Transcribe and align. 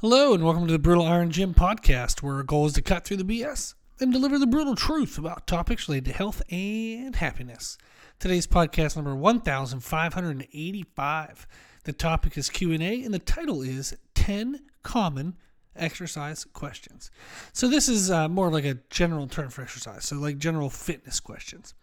Hello, 0.00 0.32
and 0.32 0.42
welcome 0.42 0.66
to 0.66 0.72
the 0.72 0.78
Brutal 0.78 1.04
Iron 1.04 1.30
Gym 1.30 1.52
podcast, 1.52 2.22
where 2.22 2.36
our 2.36 2.42
goal 2.42 2.64
is 2.64 2.72
to 2.72 2.80
cut 2.80 3.04
through 3.04 3.18
the 3.18 3.42
BS 3.42 3.74
and 4.00 4.10
deliver 4.10 4.38
the 4.38 4.46
brutal 4.46 4.74
truth 4.74 5.18
about 5.18 5.46
topics 5.46 5.90
related 5.90 6.06
to 6.06 6.16
health 6.16 6.40
and 6.50 7.16
happiness. 7.16 7.76
Today's 8.18 8.46
podcast 8.46 8.96
number 8.96 9.14
1585. 9.14 11.46
The 11.84 11.92
topic 11.92 12.38
is 12.38 12.48
Q&A 12.48 13.02
and 13.02 13.12
the 13.12 13.18
title 13.18 13.60
is 13.60 13.94
10 14.14 14.60
common 14.82 15.36
exercise 15.76 16.46
questions. 16.46 17.10
So 17.52 17.68
this 17.68 17.86
is 17.86 18.10
uh, 18.10 18.30
more 18.30 18.50
like 18.50 18.64
a 18.64 18.78
general 18.88 19.26
term 19.26 19.50
for 19.50 19.60
exercise, 19.60 20.06
so 20.06 20.16
like 20.16 20.38
general 20.38 20.70
fitness 20.70 21.20
questions. 21.20 21.74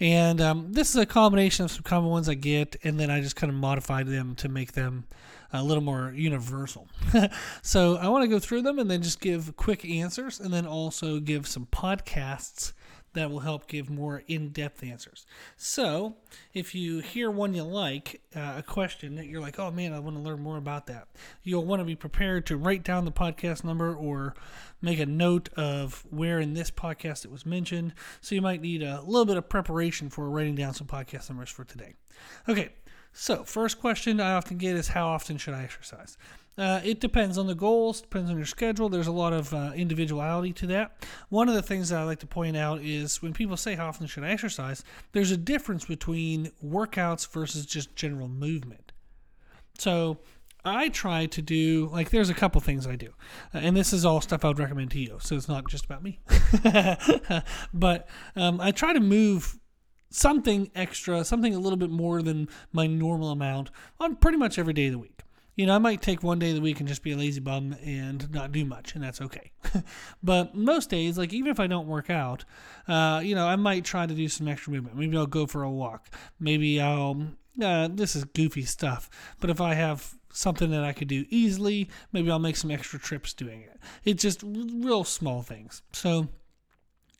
And 0.00 0.40
um, 0.40 0.72
this 0.72 0.88
is 0.88 0.96
a 0.96 1.04
combination 1.04 1.66
of 1.66 1.70
some 1.70 1.82
common 1.82 2.08
ones 2.08 2.30
I 2.30 2.34
get, 2.34 2.76
and 2.82 2.98
then 2.98 3.10
I 3.10 3.20
just 3.20 3.36
kind 3.36 3.52
of 3.52 3.58
modified 3.58 4.06
them 4.06 4.36
to 4.36 4.48
make 4.48 4.72
them 4.72 5.04
a 5.52 5.62
little 5.62 5.82
more 5.82 6.12
universal. 6.14 6.88
so 7.62 7.96
I 7.96 8.08
want 8.08 8.24
to 8.24 8.28
go 8.28 8.38
through 8.38 8.62
them 8.62 8.78
and 8.78 8.90
then 8.90 9.02
just 9.02 9.20
give 9.20 9.56
quick 9.56 9.84
answers, 9.84 10.40
and 10.40 10.52
then 10.52 10.66
also 10.66 11.20
give 11.20 11.46
some 11.46 11.66
podcasts 11.66 12.72
that 13.14 13.30
will 13.30 13.40
help 13.40 13.66
give 13.66 13.88
more 13.90 14.22
in-depth 14.28 14.84
answers. 14.84 15.26
So, 15.56 16.16
if 16.52 16.74
you 16.74 17.00
hear 17.00 17.30
one 17.30 17.54
you 17.54 17.64
like, 17.64 18.20
uh, 18.36 18.54
a 18.58 18.62
question 18.62 19.14
that 19.16 19.26
you're 19.26 19.40
like, 19.40 19.58
"Oh 19.58 19.70
man, 19.70 19.92
I 19.92 19.98
want 19.98 20.16
to 20.16 20.22
learn 20.22 20.40
more 20.40 20.56
about 20.56 20.86
that," 20.86 21.08
you'll 21.42 21.64
want 21.64 21.80
to 21.80 21.84
be 21.84 21.96
prepared 21.96 22.46
to 22.46 22.56
write 22.56 22.84
down 22.84 23.04
the 23.04 23.12
podcast 23.12 23.64
number 23.64 23.94
or 23.94 24.34
make 24.80 24.98
a 24.98 25.06
note 25.06 25.48
of 25.54 26.06
where 26.10 26.38
in 26.38 26.54
this 26.54 26.70
podcast 26.70 27.24
it 27.24 27.30
was 27.30 27.46
mentioned. 27.46 27.94
So 28.20 28.34
you 28.34 28.42
might 28.42 28.60
need 28.60 28.82
a 28.82 29.00
little 29.00 29.24
bit 29.24 29.36
of 29.36 29.48
preparation 29.48 30.10
for 30.10 30.28
writing 30.30 30.54
down 30.54 30.74
some 30.74 30.86
podcast 30.86 31.28
numbers 31.28 31.50
for 31.50 31.64
today. 31.64 31.94
Okay. 32.48 32.70
So, 33.12 33.44
first 33.44 33.80
question 33.80 34.20
I 34.20 34.32
often 34.32 34.58
get 34.58 34.76
is 34.76 34.88
how 34.88 35.08
often 35.08 35.38
should 35.38 35.54
I 35.54 35.62
exercise? 35.62 36.16
Uh, 36.58 36.80
it 36.84 36.98
depends 36.98 37.38
on 37.38 37.46
the 37.46 37.54
goals, 37.54 38.00
depends 38.00 38.28
on 38.28 38.36
your 38.36 38.46
schedule. 38.46 38.88
There's 38.88 39.06
a 39.06 39.12
lot 39.12 39.32
of 39.32 39.54
uh, 39.54 39.70
individuality 39.76 40.52
to 40.54 40.66
that. 40.68 41.06
One 41.28 41.48
of 41.48 41.54
the 41.54 41.62
things 41.62 41.90
that 41.90 42.00
I 42.00 42.02
like 42.02 42.18
to 42.18 42.26
point 42.26 42.56
out 42.56 42.80
is 42.82 43.22
when 43.22 43.32
people 43.32 43.56
say, 43.56 43.76
How 43.76 43.86
often 43.86 44.08
should 44.08 44.24
I 44.24 44.30
exercise? 44.30 44.82
There's 45.12 45.30
a 45.30 45.36
difference 45.36 45.84
between 45.84 46.50
workouts 46.64 47.30
versus 47.30 47.64
just 47.64 47.94
general 47.94 48.26
movement. 48.28 48.90
So, 49.78 50.18
I 50.64 50.88
try 50.88 51.26
to 51.26 51.40
do, 51.40 51.88
like, 51.92 52.10
there's 52.10 52.28
a 52.28 52.34
couple 52.34 52.60
things 52.60 52.88
I 52.88 52.96
do. 52.96 53.14
Uh, 53.54 53.58
and 53.58 53.76
this 53.76 53.92
is 53.92 54.04
all 54.04 54.20
stuff 54.20 54.44
I 54.44 54.48
would 54.48 54.58
recommend 54.58 54.90
to 54.90 54.98
you. 54.98 55.18
So, 55.20 55.36
it's 55.36 55.48
not 55.48 55.68
just 55.68 55.84
about 55.84 56.02
me. 56.02 56.18
but 57.72 58.08
um, 58.34 58.60
I 58.60 58.72
try 58.72 58.92
to 58.92 59.00
move 59.00 59.60
something 60.10 60.70
extra, 60.74 61.24
something 61.24 61.54
a 61.54 61.58
little 61.58 61.76
bit 61.76 61.90
more 61.90 62.22
than 62.22 62.48
my 62.72 62.86
normal 62.86 63.30
amount 63.30 63.70
on 64.00 64.16
pretty 64.16 64.38
much 64.38 64.58
every 64.58 64.72
day 64.72 64.86
of 64.86 64.92
the 64.92 64.98
week 64.98 65.18
you 65.58 65.66
know, 65.66 65.74
I 65.74 65.78
might 65.78 66.00
take 66.00 66.22
one 66.22 66.38
day 66.38 66.50
of 66.50 66.54
the 66.54 66.62
week 66.62 66.78
and 66.78 66.88
just 66.88 67.02
be 67.02 67.10
a 67.10 67.16
lazy 67.16 67.40
bum 67.40 67.74
and 67.84 68.32
not 68.32 68.52
do 68.52 68.64
much, 68.64 68.94
and 68.94 69.02
that's 69.02 69.20
okay. 69.20 69.50
but 70.22 70.54
most 70.54 70.88
days, 70.88 71.18
like 71.18 71.32
even 71.32 71.50
if 71.50 71.58
I 71.58 71.66
don't 71.66 71.88
work 71.88 72.10
out, 72.10 72.44
uh, 72.86 73.20
you 73.24 73.34
know, 73.34 73.44
I 73.48 73.56
might 73.56 73.84
try 73.84 74.06
to 74.06 74.14
do 74.14 74.28
some 74.28 74.46
extra 74.46 74.72
movement. 74.72 74.96
Maybe 74.96 75.16
I'll 75.16 75.26
go 75.26 75.46
for 75.46 75.64
a 75.64 75.70
walk. 75.70 76.14
Maybe 76.38 76.80
I'll. 76.80 77.32
Uh, 77.60 77.88
this 77.92 78.14
is 78.14 78.22
goofy 78.22 78.62
stuff, 78.62 79.10
but 79.40 79.50
if 79.50 79.60
I 79.60 79.74
have 79.74 80.14
something 80.32 80.70
that 80.70 80.84
I 80.84 80.92
could 80.92 81.08
do 81.08 81.24
easily, 81.28 81.90
maybe 82.12 82.30
I'll 82.30 82.38
make 82.38 82.54
some 82.54 82.70
extra 82.70 83.00
trips 83.00 83.34
doing 83.34 83.62
it. 83.62 83.80
It's 84.04 84.22
just 84.22 84.44
real 84.44 85.02
small 85.02 85.42
things. 85.42 85.82
So 85.92 86.28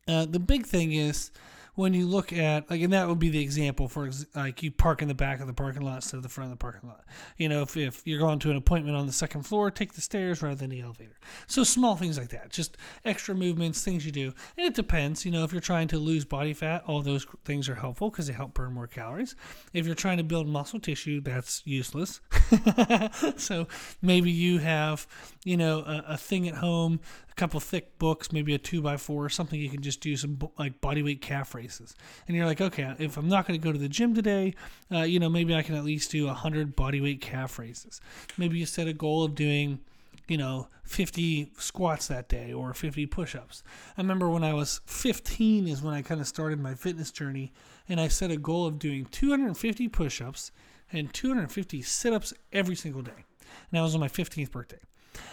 uh, 0.06 0.26
the 0.26 0.38
big 0.38 0.64
thing 0.64 0.92
is 0.92 1.32
when 1.78 1.94
you 1.94 2.08
look 2.08 2.32
at 2.32 2.68
like 2.68 2.80
and 2.80 2.92
that 2.92 3.06
would 3.06 3.20
be 3.20 3.28
the 3.28 3.40
example 3.40 3.86
for 3.86 4.10
like 4.34 4.64
you 4.64 4.70
park 4.72 5.00
in 5.00 5.06
the 5.06 5.14
back 5.14 5.38
of 5.38 5.46
the 5.46 5.52
parking 5.52 5.82
lot 5.82 5.94
instead 5.94 6.16
of 6.16 6.24
the 6.24 6.28
front 6.28 6.50
of 6.50 6.58
the 6.58 6.60
parking 6.60 6.88
lot. 6.88 7.04
You 7.36 7.48
know 7.48 7.62
if, 7.62 7.76
if 7.76 8.04
you're 8.04 8.18
going 8.18 8.40
to 8.40 8.50
an 8.50 8.56
appointment 8.56 8.96
on 8.96 9.06
the 9.06 9.12
second 9.12 9.44
floor 9.44 9.70
take 9.70 9.92
the 9.92 10.00
stairs 10.00 10.42
rather 10.42 10.56
than 10.56 10.70
the 10.70 10.80
elevator. 10.80 11.16
So 11.46 11.62
small 11.62 11.94
things 11.94 12.18
like 12.18 12.30
that 12.30 12.50
just 12.50 12.76
extra 13.04 13.32
movements 13.32 13.84
things 13.84 14.04
you 14.04 14.10
do. 14.10 14.34
And 14.56 14.66
it 14.66 14.74
depends 14.74 15.24
you 15.24 15.30
know 15.30 15.44
if 15.44 15.52
you're 15.52 15.60
trying 15.60 15.86
to 15.88 15.98
lose 15.98 16.24
body 16.24 16.52
fat 16.52 16.82
all 16.88 17.00
those 17.00 17.24
things 17.44 17.68
are 17.68 17.76
helpful 17.76 18.10
because 18.10 18.26
they 18.26 18.32
help 18.32 18.54
burn 18.54 18.72
more 18.72 18.88
calories. 18.88 19.36
If 19.72 19.86
you're 19.86 19.94
trying 19.94 20.16
to 20.16 20.24
build 20.24 20.48
muscle 20.48 20.80
tissue 20.80 21.20
that's 21.20 21.62
useless. 21.64 22.20
So 23.36 23.68
maybe 24.02 24.30
you 24.30 24.58
have 24.58 25.06
you 25.44 25.56
know 25.56 25.78
a, 25.80 26.04
a 26.08 26.16
thing 26.16 26.48
at 26.48 26.56
home 26.56 26.98
couple 27.38 27.60
thick 27.60 27.98
books, 27.98 28.32
maybe 28.32 28.54
a 28.54 28.58
two 28.58 28.82
by 28.82 28.96
four 28.96 29.24
or 29.24 29.28
something 29.28 29.58
you 29.58 29.70
can 29.70 29.80
just 29.80 30.00
do 30.00 30.16
some 30.16 30.38
like 30.58 30.80
body 30.80 31.02
weight 31.02 31.22
calf 31.22 31.54
raises. 31.54 31.94
And 32.26 32.36
you're 32.36 32.46
like, 32.46 32.60
okay, 32.60 32.94
if 32.98 33.16
I'm 33.16 33.28
not 33.28 33.46
going 33.46 33.58
to 33.58 33.64
go 33.64 33.72
to 33.72 33.78
the 33.78 33.88
gym 33.88 34.14
today, 34.14 34.54
uh, 34.92 35.02
you 35.02 35.20
know, 35.20 35.28
maybe 35.28 35.54
I 35.54 35.62
can 35.62 35.76
at 35.76 35.84
least 35.84 36.10
do 36.10 36.26
100 36.26 36.76
body 36.76 37.00
weight 37.00 37.20
calf 37.20 37.58
raises. 37.58 38.00
Maybe 38.36 38.58
you 38.58 38.66
set 38.66 38.88
a 38.88 38.92
goal 38.92 39.24
of 39.24 39.34
doing, 39.34 39.78
you 40.26 40.36
know, 40.36 40.68
50 40.82 41.52
squats 41.58 42.08
that 42.08 42.28
day 42.28 42.52
or 42.52 42.74
50 42.74 43.06
push 43.06 43.36
ups. 43.36 43.62
I 43.96 44.00
remember 44.00 44.28
when 44.28 44.44
I 44.44 44.52
was 44.52 44.80
15 44.86 45.68
is 45.68 45.80
when 45.80 45.94
I 45.94 46.02
kind 46.02 46.20
of 46.20 46.26
started 46.26 46.60
my 46.60 46.74
fitness 46.74 47.12
journey, 47.12 47.52
and 47.88 48.00
I 48.00 48.08
set 48.08 48.30
a 48.30 48.36
goal 48.36 48.66
of 48.66 48.78
doing 48.78 49.06
250 49.06 49.88
push 49.88 50.20
ups 50.20 50.50
and 50.92 51.12
250 51.12 51.82
sit 51.82 52.12
ups 52.12 52.34
every 52.52 52.74
single 52.74 53.02
day. 53.02 53.12
And 53.12 53.78
that 53.78 53.82
was 53.82 53.94
on 53.94 54.00
my 54.00 54.08
15th 54.08 54.50
birthday. 54.50 54.78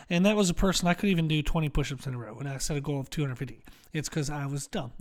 And 0.09 0.25
that 0.25 0.35
was 0.35 0.49
a 0.49 0.53
person 0.53 0.87
I 0.87 0.93
could 0.93 1.09
even 1.09 1.27
do 1.27 1.41
20 1.41 1.69
push 1.69 1.91
ups 1.91 2.07
in 2.07 2.13
a 2.13 2.17
row. 2.17 2.37
And 2.39 2.47
I 2.47 2.57
set 2.57 2.77
a 2.77 2.81
goal 2.81 2.99
of 2.99 3.09
250. 3.09 3.63
It's 3.93 4.09
because 4.09 4.29
I 4.29 4.45
was 4.45 4.67
dumb. 4.67 4.91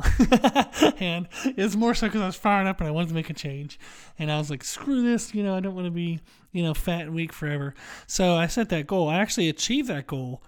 and 1.01 1.29
it's 1.45 1.75
more 1.75 1.95
so 1.95 2.07
because 2.07 2.23
I 2.23 2.27
was 2.27 2.37
fired 2.37 2.69
up 2.69 2.81
and 2.81 2.89
I 2.89 2.93
wanted 2.93 3.09
to 3.09 3.15
make 3.15 3.29
a 3.29 3.35
change. 3.35 3.79
And 4.19 4.31
I 4.31 4.39
was 4.39 4.51
like, 4.51 4.63
screw 4.63 5.03
this. 5.03 5.35
You 5.35 5.43
know, 5.43 5.57
I 5.57 5.61
don't 5.61 5.75
want 5.75 5.87
to 5.87 5.91
be, 5.91 6.21
you 6.53 6.63
know, 6.63 6.75
fat 6.75 7.03
and 7.03 7.15
weak 7.15 7.33
forever. 7.33 7.75
So 8.07 8.37
I 8.37 8.47
set 8.47 8.69
that 8.69 8.87
goal. 8.87 9.09
I 9.09 9.17
actually 9.17 9.49
achieved 9.49 9.89
that 9.89 10.07
goal. 10.07 10.43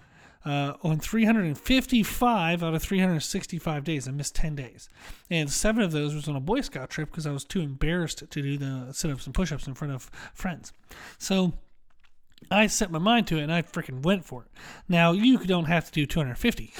Uh, 0.45 0.77
on 0.81 0.97
355 0.97 2.63
out 2.63 2.73
of 2.73 2.81
365 2.81 3.83
days. 3.83 4.07
I 4.07 4.11
missed 4.11 4.33
10 4.35 4.55
days. 4.55 4.87
And 5.29 5.51
seven 5.51 5.83
of 5.83 5.91
those 5.91 6.15
was 6.15 6.29
on 6.29 6.37
a 6.37 6.39
Boy 6.39 6.61
Scout 6.61 6.89
trip 6.89 7.09
because 7.11 7.27
I 7.27 7.31
was 7.31 7.43
too 7.43 7.59
embarrassed 7.59 8.19
to 8.19 8.41
do 8.41 8.57
the 8.57 8.93
sit 8.93 9.11
ups 9.11 9.25
and 9.25 9.35
push 9.35 9.51
ups 9.51 9.67
in 9.67 9.73
front 9.73 9.93
of 9.93 10.09
friends. 10.33 10.71
So 11.17 11.51
I 12.49 12.67
set 12.67 12.91
my 12.91 12.99
mind 12.99 13.27
to 13.27 13.37
it 13.37 13.43
and 13.43 13.51
I 13.51 13.61
freaking 13.61 14.03
went 14.03 14.23
for 14.23 14.43
it. 14.43 14.51
Now, 14.87 15.11
you 15.11 15.37
don't 15.39 15.65
have 15.65 15.85
to 15.85 15.91
do 15.91 16.05
250, 16.05 16.73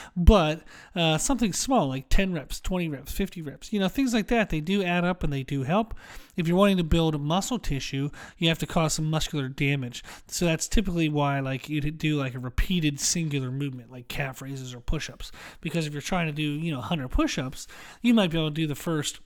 but 0.16 0.62
uh, 0.94 1.18
something 1.18 1.52
small 1.52 1.88
like 1.88 2.08
10 2.08 2.32
reps, 2.32 2.60
20 2.60 2.88
reps, 2.88 3.12
50 3.12 3.42
reps, 3.42 3.72
you 3.72 3.80
know, 3.80 3.88
things 3.88 4.14
like 4.14 4.28
that, 4.28 4.50
they 4.50 4.60
do 4.60 4.82
add 4.82 5.04
up 5.04 5.22
and 5.22 5.32
they 5.32 5.42
do 5.42 5.62
help. 5.62 5.94
If 6.36 6.48
you're 6.48 6.56
wanting 6.56 6.78
to 6.78 6.84
build 6.84 7.20
muscle 7.20 7.58
tissue, 7.58 8.08
you 8.38 8.48
have 8.48 8.58
to 8.60 8.66
cause 8.66 8.94
some 8.94 9.10
muscular 9.10 9.48
damage. 9.48 10.02
So 10.26 10.46
that's 10.46 10.68
typically 10.68 11.08
why, 11.08 11.40
like, 11.40 11.68
you 11.68 11.80
do 11.80 12.16
like 12.16 12.34
a 12.34 12.38
repeated 12.38 12.98
singular 12.98 13.50
movement, 13.50 13.90
like 13.90 14.08
calf 14.08 14.40
raises 14.40 14.74
or 14.74 14.80
push 14.80 15.10
ups. 15.10 15.32
Because 15.60 15.86
if 15.86 15.92
you're 15.92 16.00
trying 16.00 16.28
to 16.28 16.32
do, 16.32 16.42
you 16.42 16.72
know, 16.72 16.78
100 16.78 17.08
push 17.08 17.36
ups, 17.36 17.66
you 18.00 18.14
might 18.14 18.30
be 18.30 18.38
able 18.38 18.48
to 18.48 18.54
do 18.54 18.66
the 18.66 18.74
first 18.74 19.20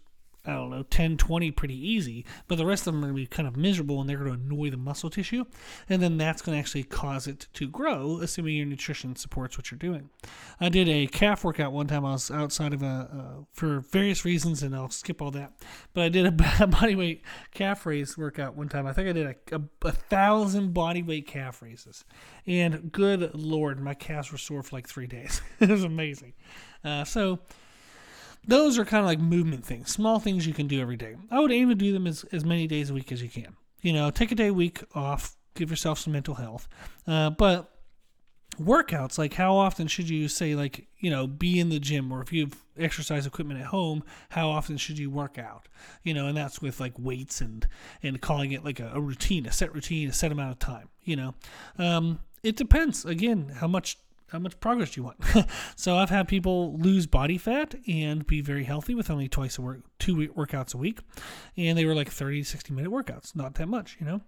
I 0.47 0.53
don't 0.53 0.71
know, 0.71 0.83
10, 0.83 1.17
20 1.17 1.51
pretty 1.53 1.75
easy, 1.75 2.25
but 2.49 2.59
the 2.59 2.67
rest 2.67 2.87
of 2.87 2.93
them 2.93 3.03
are 3.03 3.07
going 3.07 3.15
to 3.15 3.23
be 3.23 3.27
kind 3.27 3.49
of 3.49 3.57
miserable 3.57 4.01
and 4.01 4.09
they're 4.09 4.19
going 4.19 4.31
to 4.31 4.45
annoy 4.45 4.71
the 4.71 4.77
muscle 4.77 5.09
tissue. 5.09 5.45
And 5.89 6.03
then 6.03 6.19
that's 6.19 6.43
going 6.43 6.55
to 6.55 6.61
actually 6.61 6.83
cause 6.83 7.27
it 7.27 7.47
to 7.55 7.69
grow, 7.69 8.19
assuming 8.21 8.57
your 8.57 8.67
nutrition 8.67 9.17
supports 9.17 9.57
what 9.57 9.71
you're 9.71 9.79
doing. 9.79 10.11
I 10.61 10.69
did 10.69 10.89
a 10.89 11.07
calf 11.07 11.45
workout 11.45 11.73
one 11.73 11.87
time. 11.87 12.05
I 12.05 12.13
was 12.13 12.31
outside 12.31 12.75
of 12.75 12.83
a, 12.83 12.87
uh, 12.87 13.45
for 13.53 13.81
various 13.81 14.25
reasons, 14.25 14.63
and 14.63 14.75
I'll 14.75 14.91
skip 14.91 15.23
all 15.23 15.31
that. 15.31 15.53
But 15.95 16.05
I 16.05 16.09
did 16.11 16.27
a 16.27 16.67
body 16.67 16.95
weight 16.95 17.23
calf 17.53 17.87
raise 17.87 18.19
workout 18.19 18.55
one 18.55 18.69
time. 18.69 18.87
I 18.87 18.93
think 18.93 19.09
I 19.09 19.13
did 19.13 19.27
a, 19.27 19.57
a, 19.57 19.89
a 19.89 19.93
thousand 19.93 20.75
body 20.75 21.03
weight 21.03 21.27
calf 21.27 21.63
raises. 21.63 22.05
And 22.47 22.93
good 22.93 23.35
Lord, 23.35 23.81
my 23.81 23.95
calves 23.95 24.31
were 24.31 24.39
sore 24.39 24.63
for 24.63 24.77
like 24.77 24.89
three 24.89 25.07
days. 25.07 25.41
it 25.61 25.71
was 25.71 25.85
amazing. 25.85 26.35
Uh, 26.85 27.05
so, 27.05 27.41
those 28.47 28.79
are 28.79 28.85
kind 28.85 29.01
of 29.01 29.07
like 29.07 29.19
movement 29.19 29.65
things, 29.65 29.91
small 29.91 30.19
things 30.19 30.47
you 30.47 30.55
can 30.55 30.67
do 30.67 30.81
every 30.81 30.97
day. 30.97 31.17
I 31.31 31.41
would 31.41 31.53
aim 31.53 31.69
to 31.69 31.75
do 31.75 31.93
them 31.93 32.07
as, 32.07 32.25
as 32.33 32.45
many 32.45 32.67
days 32.67 32.91
a 32.91 32.95
week 32.95 33.13
as 33.13 33.23
you 33.23 33.29
can. 33.29 33.57
You 33.83 33.93
know, 33.93 34.11
take 34.11 34.33
a 34.33 34.35
day 34.35 34.49
a 34.49 34.55
week 34.55 34.83
off, 34.95 35.37
give 35.55 35.71
yourself 35.71 35.99
some 35.99 36.13
mental 36.13 36.35
health. 36.35 36.69
Uh, 37.07 37.31
but 37.31 37.71
workouts, 38.61 39.19
like 39.19 39.35
how 39.35 39.57
often 39.57 39.87
should 39.87 40.09
you 40.09 40.29
say, 40.29 40.55
like, 40.55 40.87
you 40.99 41.11
know, 41.11 41.27
be 41.27 41.59
in 41.59 41.69
the 41.69 41.79
gym 41.79 42.13
or 42.13 42.23
if 42.23 42.33
you 42.33 42.45
have 42.45 42.57
exercise 42.79 43.27
equipment 43.27 43.61
at 43.61 43.67
home, 43.67 44.03
how 44.31 44.49
often 44.49 44.77
should 44.77 44.99
you 44.99 45.11
work 45.11 45.39
out? 45.39 45.69
You 46.03 46.15
know, 46.15 46.27
and 46.27 46.37
that's 46.37 46.63
with 46.63 46.81
like 46.81 46.95
weights 46.99 47.41
and, 47.41 47.67
and 48.03 48.21
calling 48.21 48.53
it 48.53 48.65
like 48.65 48.81
a, 48.81 48.93
a 48.95 49.01
routine, 49.01 49.47
a 49.47 49.53
set 49.53 49.75
routine, 49.75 50.09
a 50.09 50.13
set 50.13 50.33
amount 50.33 50.53
of 50.53 50.59
time, 50.59 50.89
you 51.03 51.17
know. 51.17 51.35
Um, 51.79 52.21
it 52.43 52.57
depends, 52.57 53.05
again, 53.05 53.53
how 53.57 53.67
much 53.67 53.99
how 54.35 54.41
much 54.41 54.59
progress 54.59 54.97
you 54.97 55.05
want? 55.05 55.17
so 55.77 55.97
I've 55.97 56.11
had 56.11 56.27
people 56.27 56.77
lose 56.77 57.07
body 57.07 57.39
fat 57.39 57.77
and 57.87 58.27
be 58.27 58.41
very 58.41 58.65
healthy 58.65 58.95
with 58.95 59.09
only 59.09 59.29
twice 59.29 59.59
a 59.59 59.63
work 59.63 59.83
two 59.99 60.29
workouts 60.29 60.75
a 60.75 60.77
week, 60.77 61.01
and 61.57 61.79
they 61.79 61.85
were 61.85 61.95
like 61.95 62.11
30 62.11 62.43
60 62.43 62.73
minute 62.73 62.91
workouts, 62.91 63.35
not 63.35 63.55
that 63.55 63.69
much, 63.69 63.97
you 64.01 64.07
know. 64.07 64.21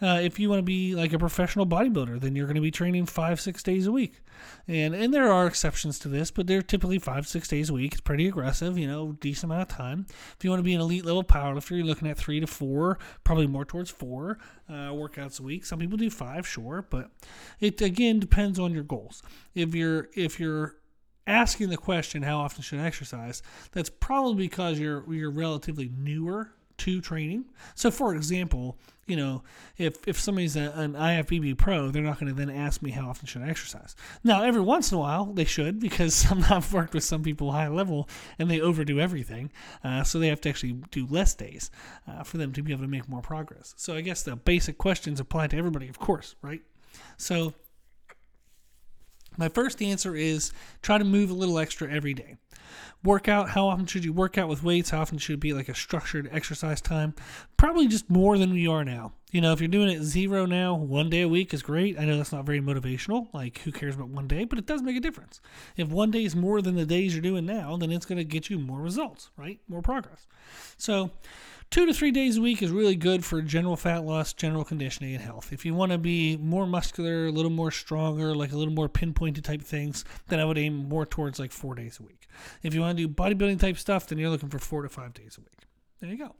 Uh, 0.00 0.20
if 0.20 0.38
you 0.38 0.48
want 0.48 0.58
to 0.58 0.64
be 0.64 0.94
like 0.94 1.12
a 1.12 1.18
professional 1.18 1.66
bodybuilder, 1.66 2.20
then 2.20 2.34
you're 2.34 2.46
going 2.46 2.54
to 2.56 2.60
be 2.60 2.70
training 2.70 3.06
five, 3.06 3.40
six 3.40 3.62
days 3.62 3.86
a 3.86 3.92
week, 3.92 4.22
and 4.66 4.94
and 4.94 5.12
there 5.12 5.30
are 5.30 5.46
exceptions 5.46 5.98
to 5.98 6.08
this, 6.08 6.30
but 6.30 6.46
they're 6.46 6.62
typically 6.62 6.98
five, 6.98 7.26
six 7.26 7.48
days 7.48 7.70
a 7.70 7.74
week. 7.74 7.92
It's 7.92 8.00
pretty 8.00 8.28
aggressive, 8.28 8.78
you 8.78 8.86
know, 8.86 9.12
decent 9.12 9.52
amount 9.52 9.70
of 9.70 9.76
time. 9.76 10.06
If 10.36 10.44
you 10.44 10.50
want 10.50 10.60
to 10.60 10.64
be 10.64 10.74
an 10.74 10.80
elite 10.80 11.04
level 11.04 11.24
powerlifter, 11.24 11.76
you're 11.76 11.86
looking 11.86 12.08
at 12.08 12.16
three 12.16 12.40
to 12.40 12.46
four, 12.46 12.98
probably 13.24 13.46
more 13.46 13.64
towards 13.64 13.90
four 13.90 14.38
uh, 14.68 14.90
workouts 14.90 15.40
a 15.40 15.42
week. 15.42 15.64
Some 15.64 15.78
people 15.78 15.98
do 15.98 16.10
five, 16.10 16.46
sure, 16.46 16.86
but 16.88 17.10
it 17.60 17.80
again 17.80 18.20
depends 18.20 18.58
on 18.58 18.72
your 18.72 18.84
goals. 18.84 19.22
If 19.54 19.74
you're 19.74 20.08
if 20.14 20.40
you're 20.40 20.76
asking 21.30 21.70
the 21.70 21.76
question 21.76 22.22
how 22.22 22.38
often 22.38 22.62
should 22.62 22.80
I 22.80 22.86
exercise, 22.86 23.42
that's 23.72 23.90
probably 23.90 24.46
because 24.48 24.78
you're 24.78 25.04
you're 25.12 25.30
relatively 25.30 25.90
newer 25.96 26.52
to 26.78 27.00
training. 27.00 27.44
So, 27.74 27.90
for 27.90 28.14
example, 28.14 28.78
you 29.06 29.16
know, 29.16 29.42
if 29.76 30.06
if 30.08 30.18
somebody's 30.18 30.56
a, 30.56 30.72
an 30.74 30.94
IFBB 30.94 31.58
pro, 31.58 31.90
they're 31.90 32.02
not 32.02 32.18
going 32.18 32.34
to 32.34 32.34
then 32.34 32.54
ask 32.54 32.80
me 32.82 32.90
how 32.90 33.08
often 33.08 33.26
should 33.26 33.42
I 33.42 33.48
exercise. 33.48 33.94
Now, 34.24 34.42
every 34.42 34.62
once 34.62 34.90
in 34.90 34.96
a 34.96 35.00
while, 35.00 35.26
they 35.26 35.44
should 35.44 35.78
because 35.78 36.26
I've 36.50 36.72
worked 36.72 36.94
with 36.94 37.04
some 37.04 37.22
people 37.22 37.52
high 37.52 37.68
level 37.68 38.08
and 38.38 38.50
they 38.50 38.60
overdo 38.60 38.98
everything, 38.98 39.50
uh, 39.84 40.04
so 40.04 40.18
they 40.18 40.28
have 40.28 40.40
to 40.42 40.48
actually 40.48 40.72
do 40.90 41.06
less 41.06 41.34
days 41.34 41.70
uh, 42.08 42.22
for 42.22 42.38
them 42.38 42.52
to 42.52 42.62
be 42.62 42.72
able 42.72 42.82
to 42.82 42.88
make 42.88 43.08
more 43.08 43.22
progress. 43.22 43.74
So, 43.76 43.94
I 43.94 44.00
guess 44.00 44.22
the 44.22 44.36
basic 44.36 44.78
questions 44.78 45.20
apply 45.20 45.48
to 45.48 45.56
everybody, 45.56 45.88
of 45.88 45.98
course, 45.98 46.34
right? 46.42 46.62
So 47.16 47.54
my 49.40 49.48
first 49.48 49.82
answer 49.82 50.14
is 50.14 50.52
try 50.82 50.98
to 50.98 51.04
move 51.04 51.30
a 51.30 51.34
little 51.34 51.58
extra 51.58 51.90
every 51.90 52.14
day. 52.14 52.36
Workout, 53.02 53.48
how 53.50 53.68
often 53.68 53.86
should 53.86 54.04
you 54.04 54.12
work 54.12 54.36
out 54.36 54.48
with 54.48 54.62
weights? 54.62 54.90
How 54.90 55.00
often 55.00 55.16
should 55.16 55.34
it 55.34 55.40
be 55.40 55.54
like 55.54 55.70
a 55.70 55.74
structured 55.74 56.28
exercise 56.30 56.82
time? 56.82 57.14
Probably 57.56 57.88
just 57.88 58.10
more 58.10 58.36
than 58.36 58.52
we 58.52 58.68
are 58.68 58.84
now. 58.84 59.14
You 59.32 59.40
know, 59.40 59.52
if 59.52 59.60
you're 59.60 59.68
doing 59.68 59.88
it 59.88 60.02
zero 60.02 60.44
now, 60.44 60.74
one 60.74 61.08
day 61.08 61.22
a 61.22 61.28
week 61.28 61.54
is 61.54 61.62
great. 61.62 61.98
I 61.98 62.04
know 62.04 62.18
that's 62.18 62.32
not 62.32 62.44
very 62.44 62.60
motivational. 62.60 63.32
Like, 63.32 63.60
who 63.60 63.72
cares 63.72 63.94
about 63.94 64.08
one 64.08 64.28
day? 64.28 64.44
But 64.44 64.58
it 64.58 64.66
does 64.66 64.82
make 64.82 64.96
a 64.96 65.00
difference. 65.00 65.40
If 65.78 65.88
one 65.88 66.10
day 66.10 66.24
is 66.24 66.36
more 66.36 66.60
than 66.60 66.74
the 66.74 66.84
days 66.84 67.14
you're 67.14 67.22
doing 67.22 67.46
now, 67.46 67.78
then 67.78 67.90
it's 67.90 68.04
going 68.04 68.18
to 68.18 68.24
get 68.24 68.50
you 68.50 68.58
more 68.58 68.80
results, 68.80 69.30
right? 69.38 69.60
More 69.66 69.80
progress. 69.80 70.26
So, 70.76 71.10
Two 71.70 71.86
to 71.86 71.94
three 71.94 72.10
days 72.10 72.36
a 72.36 72.40
week 72.40 72.62
is 72.62 72.72
really 72.72 72.96
good 72.96 73.24
for 73.24 73.40
general 73.40 73.76
fat 73.76 74.04
loss, 74.04 74.32
general 74.32 74.64
conditioning, 74.64 75.14
and 75.14 75.22
health. 75.22 75.52
If 75.52 75.64
you 75.64 75.72
want 75.72 75.92
to 75.92 75.98
be 75.98 76.36
more 76.36 76.66
muscular, 76.66 77.26
a 77.26 77.30
little 77.30 77.50
more 77.50 77.70
stronger, 77.70 78.34
like 78.34 78.50
a 78.50 78.56
little 78.56 78.74
more 78.74 78.88
pinpointed 78.88 79.44
type 79.44 79.62
things, 79.62 80.04
then 80.26 80.40
I 80.40 80.44
would 80.44 80.58
aim 80.58 80.88
more 80.88 81.06
towards 81.06 81.38
like 81.38 81.52
four 81.52 81.76
days 81.76 82.00
a 82.00 82.02
week. 82.02 82.26
If 82.64 82.74
you 82.74 82.80
want 82.80 82.98
to 82.98 83.06
do 83.06 83.14
bodybuilding 83.14 83.60
type 83.60 83.78
stuff, 83.78 84.08
then 84.08 84.18
you're 84.18 84.30
looking 84.30 84.48
for 84.48 84.58
four 84.58 84.82
to 84.82 84.88
five 84.88 85.14
days 85.14 85.38
a 85.38 85.42
week. 85.42 85.68
There 86.00 86.10
you 86.10 86.18
go. 86.18 86.34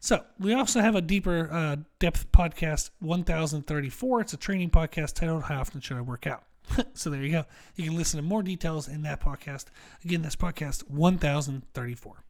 So 0.00 0.24
we 0.40 0.52
also 0.52 0.80
have 0.80 0.96
a 0.96 1.00
deeper 1.00 1.48
uh, 1.52 1.76
depth 2.00 2.32
podcast, 2.32 2.90
1034. 2.98 4.20
It's 4.22 4.32
a 4.32 4.36
training 4.36 4.70
podcast 4.70 5.14
titled 5.14 5.44
"How 5.44 5.60
Often 5.60 5.82
Should 5.82 5.98
I 5.98 6.00
Work 6.00 6.26
Out." 6.26 6.42
so 6.94 7.08
there 7.08 7.22
you 7.22 7.30
go. 7.30 7.44
You 7.76 7.84
can 7.84 7.96
listen 7.96 8.18
to 8.18 8.26
more 8.26 8.42
details 8.42 8.88
in 8.88 9.02
that 9.02 9.20
podcast. 9.20 9.66
Again, 10.04 10.22
that's 10.22 10.34
podcast 10.34 10.90
1034. 10.90 12.24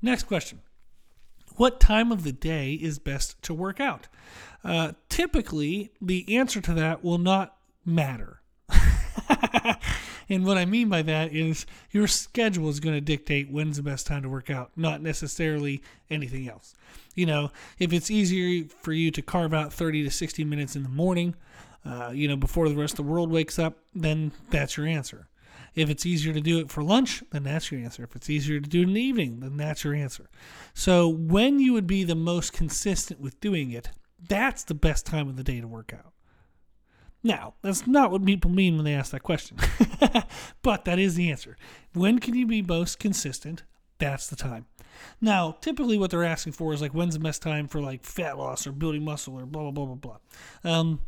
Next 0.00 0.22
question 0.22 0.60
what 1.56 1.80
time 1.80 2.12
of 2.12 2.24
the 2.24 2.32
day 2.32 2.74
is 2.74 2.98
best 2.98 3.40
to 3.42 3.54
work 3.54 3.80
out? 3.80 4.08
Uh, 4.64 4.92
typically, 5.08 5.90
the 6.00 6.36
answer 6.36 6.60
to 6.60 6.74
that 6.74 7.02
will 7.02 7.18
not 7.18 7.56
matter. 7.84 8.40
and 10.28 10.46
what 10.46 10.56
I 10.56 10.64
mean 10.64 10.88
by 10.88 11.02
that 11.02 11.32
is 11.32 11.66
your 11.90 12.06
schedule 12.06 12.68
is 12.68 12.80
going 12.80 12.94
to 12.94 13.00
dictate 13.00 13.50
when's 13.50 13.76
the 13.76 13.82
best 13.82 14.06
time 14.06 14.22
to 14.22 14.28
work 14.28 14.50
out, 14.50 14.70
not 14.76 15.02
necessarily 15.02 15.82
anything 16.10 16.48
else. 16.48 16.74
You 17.14 17.26
know, 17.26 17.50
if 17.78 17.92
it's 17.92 18.10
easier 18.10 18.66
for 18.80 18.92
you 18.92 19.10
to 19.10 19.22
carve 19.22 19.52
out 19.52 19.72
30 19.72 20.04
to 20.04 20.10
60 20.10 20.44
minutes 20.44 20.76
in 20.76 20.82
the 20.82 20.88
morning, 20.88 21.34
uh, 21.84 22.12
you 22.14 22.28
know, 22.28 22.36
before 22.36 22.68
the 22.68 22.76
rest 22.76 22.98
of 22.98 23.04
the 23.04 23.10
world 23.10 23.30
wakes 23.30 23.58
up, 23.58 23.78
then 23.94 24.32
that's 24.50 24.76
your 24.76 24.86
answer. 24.86 25.26
If 25.74 25.88
it's 25.88 26.04
easier 26.04 26.32
to 26.34 26.40
do 26.40 26.58
it 26.58 26.70
for 26.70 26.82
lunch, 26.82 27.22
then 27.30 27.44
that's 27.44 27.70
your 27.70 27.80
answer. 27.80 28.04
If 28.04 28.14
it's 28.14 28.28
easier 28.28 28.60
to 28.60 28.68
do 28.68 28.80
it 28.80 28.88
in 28.88 28.94
the 28.94 29.00
evening, 29.00 29.40
then 29.40 29.56
that's 29.56 29.84
your 29.84 29.94
answer. 29.94 30.28
So 30.74 31.08
when 31.08 31.58
you 31.58 31.72
would 31.72 31.86
be 31.86 32.04
the 32.04 32.14
most 32.14 32.52
consistent 32.52 33.20
with 33.20 33.40
doing 33.40 33.70
it, 33.70 33.90
that's 34.28 34.64
the 34.64 34.74
best 34.74 35.06
time 35.06 35.28
of 35.28 35.36
the 35.36 35.44
day 35.44 35.60
to 35.60 35.66
work 35.66 35.92
out. 35.92 36.12
Now, 37.24 37.54
that's 37.62 37.86
not 37.86 38.10
what 38.10 38.24
people 38.24 38.50
mean 38.50 38.76
when 38.76 38.84
they 38.84 38.94
ask 38.94 39.12
that 39.12 39.22
question, 39.22 39.56
but 40.62 40.84
that 40.84 40.98
is 40.98 41.14
the 41.14 41.30
answer. 41.30 41.56
When 41.92 42.18
can 42.18 42.34
you 42.34 42.46
be 42.46 42.62
most 42.62 42.98
consistent? 42.98 43.62
That's 43.98 44.26
the 44.26 44.34
time. 44.34 44.66
Now, 45.20 45.56
typically, 45.60 45.96
what 45.96 46.10
they're 46.10 46.24
asking 46.24 46.54
for 46.54 46.72
is 46.72 46.82
like 46.82 46.92
when's 46.92 47.14
the 47.14 47.20
best 47.20 47.40
time 47.40 47.68
for 47.68 47.80
like 47.80 48.02
fat 48.02 48.36
loss 48.36 48.66
or 48.66 48.72
building 48.72 49.04
muscle 49.04 49.38
or 49.38 49.46
blah 49.46 49.62
blah 49.62 49.70
blah 49.70 49.94
blah 49.94 50.18
blah. 50.64 50.70
Um, 50.70 51.00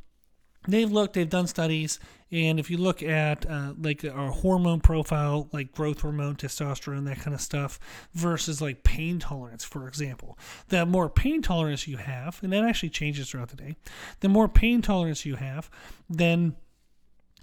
they've 0.67 0.91
looked, 0.91 1.15
they've 1.15 1.29
done 1.29 1.47
studies, 1.47 1.99
and 2.35 2.59
if 2.59 2.71
you 2.71 2.79
look 2.79 3.03
at 3.03 3.49
uh, 3.49 3.75
like 3.81 4.05
our 4.05 4.31
hormone 4.31 4.81
profile, 4.81 5.49
like 5.53 5.73
growth 5.73 6.01
hormone, 6.01 6.35
testosterone, 6.35 7.05
that 7.05 7.21
kind 7.21 7.35
of 7.35 7.41
stuff, 7.41 7.79
versus 8.13 8.61
like 8.61 8.83
pain 8.83 9.19
tolerance, 9.21 9.63
for 9.63 9.87
example, 9.87 10.37
the 10.69 10.85
more 10.85 11.09
pain 11.09 11.43
tolerance 11.43 11.87
you 11.87 11.97
have, 11.97 12.41
and 12.43 12.53
that 12.53 12.65
actually 12.65 12.91
changes 12.91 13.31
throughout 13.31 13.51
the 13.51 13.57
day, 13.57 13.77
the 14.21 14.29
more 14.29 14.49
pain 14.49 14.83
tolerance 14.83 15.25
you 15.25 15.37
have, 15.37 15.71
then 16.11 16.57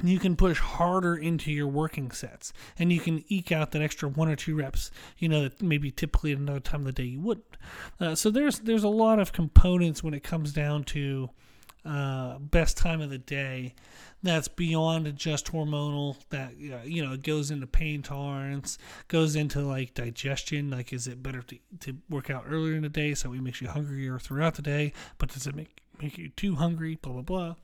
you 0.04 0.20
can 0.20 0.36
push 0.36 0.60
harder 0.60 1.16
into 1.16 1.52
your 1.52 1.68
working 1.68 2.12
sets 2.12 2.52
and 2.80 2.92
you 2.92 3.00
can 3.00 3.24
eke 3.28 3.52
out 3.52 3.72
that 3.72 3.82
extra 3.82 4.10
one 4.10 4.28
or 4.28 4.36
two 4.36 4.56
reps 4.56 4.90
you 5.20 5.30
know 5.30 5.44
that 5.44 5.62
maybe 5.62 5.92
typically 5.92 6.32
at 6.32 6.40
another 6.40 6.60
time 6.60 6.82
of 6.82 6.86
the 6.88 6.92
day 6.92 7.04
you 7.04 7.22
wouldn't. 7.22 7.58
Uh, 8.00 8.16
so 8.16 8.32
there's 8.32 8.60
there's 8.60 8.84
a 8.84 8.90
lot 8.90 9.20
of 9.20 9.32
components 9.32 10.04
when 10.04 10.14
it 10.14 10.24
comes 10.24 10.54
down 10.54 10.84
to 10.84 11.30
uh, 11.86 12.38
best 12.40 12.78
time 12.78 13.02
of 13.02 13.10
the 13.10 13.18
day 13.18 13.74
that's 14.24 14.48
beyond 14.48 15.16
just 15.16 15.52
hormonal 15.52 16.16
that 16.30 16.56
you 16.58 17.04
know 17.04 17.14
it 17.14 17.24
goes 17.24 17.50
into 17.50 17.66
pain 17.66 18.04
tolerance 18.04 18.78
goes 19.08 19.36
into 19.36 19.62
like 19.62 19.94
digestion 19.96 20.70
like 20.70 20.94
is 20.94 21.08
it 21.08 21.24
better 21.24 21.42
to, 21.42 21.58
to 21.80 21.98
work 22.10 22.30
out 22.30 22.44
earlier 22.48 22.76
in 22.76 22.84
the 22.84 22.90
day 22.90 23.16
so 23.16 23.34
it 23.34 23.42
makes 23.42 23.62
you 23.62 23.68
hungrier 23.68 24.20
throughout 24.20 24.56
the 24.56 24.62
day 24.62 24.94
but 25.18 25.30
does 25.30 25.48
it 25.48 25.56
make 25.56 25.82
make 26.02 26.18
you 26.18 26.30
too 26.30 26.56
hungry 26.56 26.98
blah 27.02 27.14
blah 27.14 27.22
blah. 27.22 27.56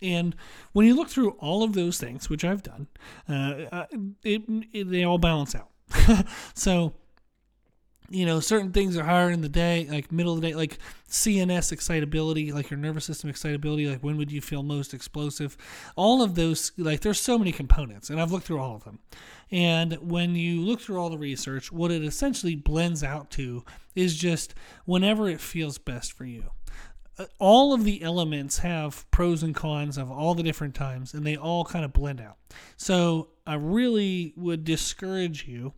And 0.00 0.36
when 0.72 0.86
you 0.86 0.94
look 0.94 1.08
through 1.08 1.30
all 1.32 1.62
of 1.62 1.72
those 1.72 1.98
things 1.98 2.30
which 2.30 2.44
i've 2.44 2.62
done 2.62 2.86
uh, 3.28 3.84
it, 4.22 4.42
it, 4.72 4.90
they 4.90 5.04
all 5.04 5.18
balance 5.18 5.54
out. 5.54 5.68
So 6.54 6.94
you 8.10 8.24
know, 8.24 8.40
certain 8.40 8.72
things 8.72 8.96
are 8.96 9.04
higher 9.04 9.30
in 9.30 9.42
the 9.42 9.48
day, 9.48 9.86
like 9.90 10.10
middle 10.10 10.34
of 10.34 10.40
the 10.40 10.48
day, 10.48 10.54
like 10.54 10.78
CNS 11.08 11.72
excitability, 11.72 12.52
like 12.52 12.70
your 12.70 12.78
nervous 12.78 13.04
system 13.04 13.28
excitability, 13.28 13.86
like 13.86 14.00
when 14.00 14.16
would 14.16 14.32
you 14.32 14.40
feel 14.40 14.62
most 14.62 14.94
explosive? 14.94 15.56
All 15.96 16.22
of 16.22 16.34
those, 16.34 16.72
like 16.78 17.00
there's 17.00 17.20
so 17.20 17.38
many 17.38 17.52
components, 17.52 18.08
and 18.08 18.20
I've 18.20 18.32
looked 18.32 18.46
through 18.46 18.60
all 18.60 18.76
of 18.76 18.84
them. 18.84 18.98
And 19.50 19.94
when 20.00 20.34
you 20.34 20.60
look 20.62 20.80
through 20.80 20.98
all 20.98 21.10
the 21.10 21.18
research, 21.18 21.70
what 21.70 21.90
it 21.90 22.02
essentially 22.02 22.54
blends 22.54 23.02
out 23.04 23.30
to 23.32 23.64
is 23.94 24.16
just 24.16 24.54
whenever 24.84 25.28
it 25.28 25.40
feels 25.40 25.78
best 25.78 26.12
for 26.12 26.24
you. 26.24 26.50
All 27.38 27.72
of 27.72 27.84
the 27.84 28.02
elements 28.02 28.58
have 28.58 29.10
pros 29.10 29.42
and 29.42 29.54
cons 29.54 29.98
of 29.98 30.10
all 30.10 30.34
the 30.34 30.42
different 30.42 30.74
times, 30.74 31.14
and 31.14 31.26
they 31.26 31.36
all 31.36 31.64
kind 31.64 31.84
of 31.84 31.92
blend 31.92 32.20
out. 32.20 32.36
So 32.76 33.30
I 33.46 33.54
really 33.54 34.32
would 34.36 34.64
discourage 34.64 35.46
you 35.48 35.72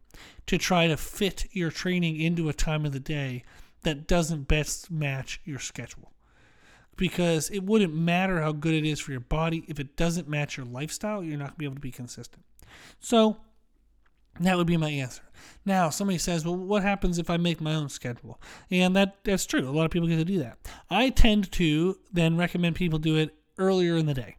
to 0.47 0.59
try 0.59 0.87
to 0.87 0.97
fit 0.97 1.47
your 1.52 1.70
training 1.70 2.20
into 2.20 2.49
a 2.49 2.52
time 2.52 2.85
of 2.85 2.92
the 2.92 3.00
day 3.00 3.44
that 3.82 4.06
doesn't 4.06 4.49
best 4.49 4.90
match 4.90 5.40
your 5.44 5.59
schedule. 5.59 6.12
Because 6.97 7.49
it 7.49 7.64
wouldn't 7.64 7.94
matter 7.94 8.42
how 8.42 8.52
good 8.52 8.75
it 8.75 8.85
is 8.85 9.00
for 9.00 9.12
your 9.12 9.20
body 9.20 9.64
if 9.68 9.80
it 9.80 9.97
doesn't 9.97 10.28
match 10.28 10.59
your 10.59 10.66
lifestyle, 10.66 11.23
you're 11.23 11.38
not 11.38 11.49
going 11.49 11.54
to 11.54 11.59
be 11.59 11.64
able 11.64 11.76
to 11.76 11.80
be 11.80 11.90
consistent. 11.90 12.44
So 12.99 13.38
that 14.38 14.56
would 14.56 14.66
be 14.66 14.76
my 14.76 14.90
answer. 14.90 15.22
Now, 15.64 15.90
somebody 15.90 16.18
says, 16.18 16.44
"Well, 16.44 16.56
what 16.56 16.82
happens 16.82 17.18
if 17.18 17.28
I 17.28 17.37
make 17.37 17.60
my 17.60 17.75
own 17.75 17.88
schedule?" 17.88 18.40
And 18.70 18.94
that 18.96 19.18
that's 19.25 19.46
true. 19.46 19.68
A 19.68 19.70
lot 19.70 19.84
of 19.84 19.90
people 19.90 20.08
get 20.08 20.16
to 20.16 20.25
do 20.25 20.38
that. 20.38 20.58
I 20.88 21.10
tend 21.10 21.50
to 21.52 21.99
then 22.12 22.37
recommend 22.37 22.76
people 22.76 22.99
do 22.99 23.16
it 23.16 23.34
earlier 23.58 23.96
in 23.96 24.06
the 24.06 24.14
day. 24.14 24.37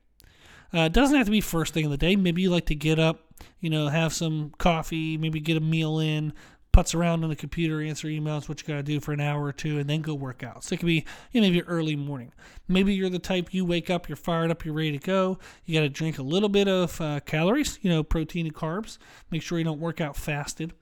Uh, 0.74 0.81
it 0.81 0.93
doesn't 0.93 1.17
have 1.17 1.25
to 1.25 1.31
be 1.31 1.41
first 1.41 1.74
thing 1.74 1.86
in 1.86 1.91
the 1.91 1.98
day. 1.98 2.15
Maybe 2.15 2.41
you 2.41 2.50
like 2.50 2.65
to 2.67 2.75
get 2.75 2.98
up, 2.98 3.33
you 3.60 3.69
know, 3.69 3.89
have 3.89 4.13
some 4.13 4.51
coffee, 4.57 5.17
maybe 5.17 5.39
get 5.39 5.57
a 5.57 5.62
meal 5.62 6.00
in, 6.00 6.33
putz 6.73 6.95
around 6.95 7.23
on 7.23 7.29
the 7.29 7.35
computer, 7.35 7.81
answer 7.81 8.07
emails, 8.07 8.47
what 8.47 8.61
you 8.61 8.67
got 8.67 8.75
to 8.75 8.83
do 8.83 8.99
for 8.99 9.11
an 9.11 9.19
hour 9.19 9.43
or 9.43 9.51
two, 9.51 9.79
and 9.79 9.89
then 9.89 10.01
go 10.01 10.13
work 10.13 10.43
out. 10.43 10.63
So 10.63 10.73
it 10.73 10.77
could 10.79 10.87
be 10.87 11.05
you 11.31 11.41
know, 11.41 11.47
maybe 11.47 11.61
early 11.63 11.95
morning. 11.95 12.31
Maybe 12.67 12.93
you're 12.93 13.09
the 13.09 13.19
type 13.19 13.53
you 13.53 13.65
wake 13.65 13.89
up, 13.89 14.07
you're 14.07 14.15
fired 14.15 14.51
up, 14.51 14.63
you're 14.63 14.73
ready 14.73 14.97
to 14.97 15.05
go. 15.05 15.37
You 15.65 15.73
got 15.73 15.81
to 15.81 15.89
drink 15.89 16.17
a 16.17 16.23
little 16.23 16.49
bit 16.49 16.67
of 16.67 16.99
uh, 17.01 17.19
calories, 17.21 17.79
you 17.81 17.89
know, 17.89 18.03
protein 18.03 18.45
and 18.45 18.55
carbs. 18.55 18.97
Make 19.29 19.41
sure 19.41 19.57
you 19.57 19.65
don't 19.65 19.79
work 19.79 19.99
out 19.99 20.15
fasted. 20.15 20.73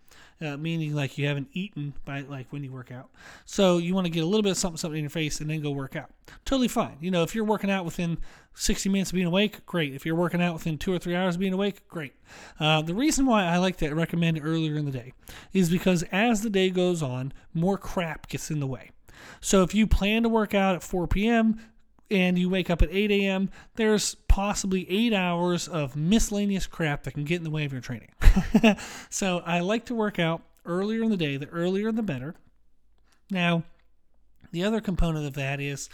Uh, 0.41 0.57
meaning 0.57 0.95
like 0.95 1.17
you 1.17 1.27
haven't 1.27 1.49
eaten 1.53 1.93
by 2.05 2.21
like 2.21 2.47
when 2.51 2.63
you 2.63 2.71
work 2.71 2.91
out. 2.91 3.09
So 3.45 3.77
you 3.77 3.93
want 3.93 4.05
to 4.05 4.11
get 4.11 4.23
a 4.23 4.25
little 4.25 4.43
bit 4.43 4.51
of 4.51 4.57
something, 4.57 4.77
something 4.77 4.97
in 4.97 5.03
your 5.03 5.09
face 5.09 5.41
and 5.41 5.49
then 5.49 5.61
go 5.61 5.71
work 5.71 5.95
out. 5.95 6.11
Totally 6.45 6.67
fine. 6.67 6.97
You 7.01 7.11
know, 7.11 7.23
if 7.23 7.35
you're 7.35 7.45
working 7.45 7.69
out 7.69 7.85
within 7.85 8.17
60 8.53 8.89
minutes 8.89 9.11
of 9.11 9.15
being 9.15 9.27
awake, 9.27 9.65
great. 9.65 9.93
If 9.93 10.05
you're 10.05 10.15
working 10.15 10.41
out 10.41 10.53
within 10.53 10.77
two 10.77 10.93
or 10.93 10.99
three 10.99 11.15
hours 11.15 11.35
of 11.35 11.39
being 11.39 11.53
awake, 11.53 11.87
great. 11.87 12.13
Uh, 12.59 12.81
the 12.81 12.95
reason 12.95 13.25
why 13.25 13.43
I 13.45 13.57
like 13.57 13.77
to 13.77 13.93
recommend 13.93 14.39
earlier 14.41 14.75
in 14.75 14.85
the 14.85 14.91
day 14.91 15.13
is 15.53 15.69
because 15.69 16.03
as 16.11 16.41
the 16.41 16.49
day 16.49 16.69
goes 16.69 17.03
on, 17.03 17.33
more 17.53 17.77
crap 17.77 18.29
gets 18.29 18.49
in 18.49 18.59
the 18.59 18.67
way. 18.67 18.91
So 19.41 19.63
if 19.63 19.75
you 19.75 19.87
plan 19.87 20.23
to 20.23 20.29
work 20.29 20.53
out 20.53 20.75
at 20.75 20.83
4 20.83 21.07
p.m., 21.07 21.59
and 22.11 22.37
you 22.37 22.49
wake 22.49 22.69
up 22.69 22.81
at 22.81 22.89
8 22.91 23.11
a.m., 23.11 23.49
there's 23.75 24.15
possibly 24.27 24.89
eight 24.89 25.13
hours 25.13 25.67
of 25.67 25.95
miscellaneous 25.95 26.65
crap 26.65 27.03
that 27.03 27.13
can 27.13 27.23
get 27.23 27.37
in 27.37 27.43
the 27.43 27.49
way 27.49 27.65
of 27.65 27.71
your 27.71 27.81
training. 27.81 28.09
so 29.09 29.39
I 29.45 29.59
like 29.59 29.85
to 29.85 29.95
work 29.95 30.19
out 30.19 30.41
earlier 30.65 31.03
in 31.03 31.09
the 31.09 31.17
day. 31.17 31.37
The 31.37 31.47
earlier, 31.49 31.91
the 31.91 32.03
better. 32.03 32.35
Now, 33.29 33.63
the 34.51 34.63
other 34.63 34.81
component 34.81 35.25
of 35.25 35.33
that 35.33 35.59
is 35.59 35.89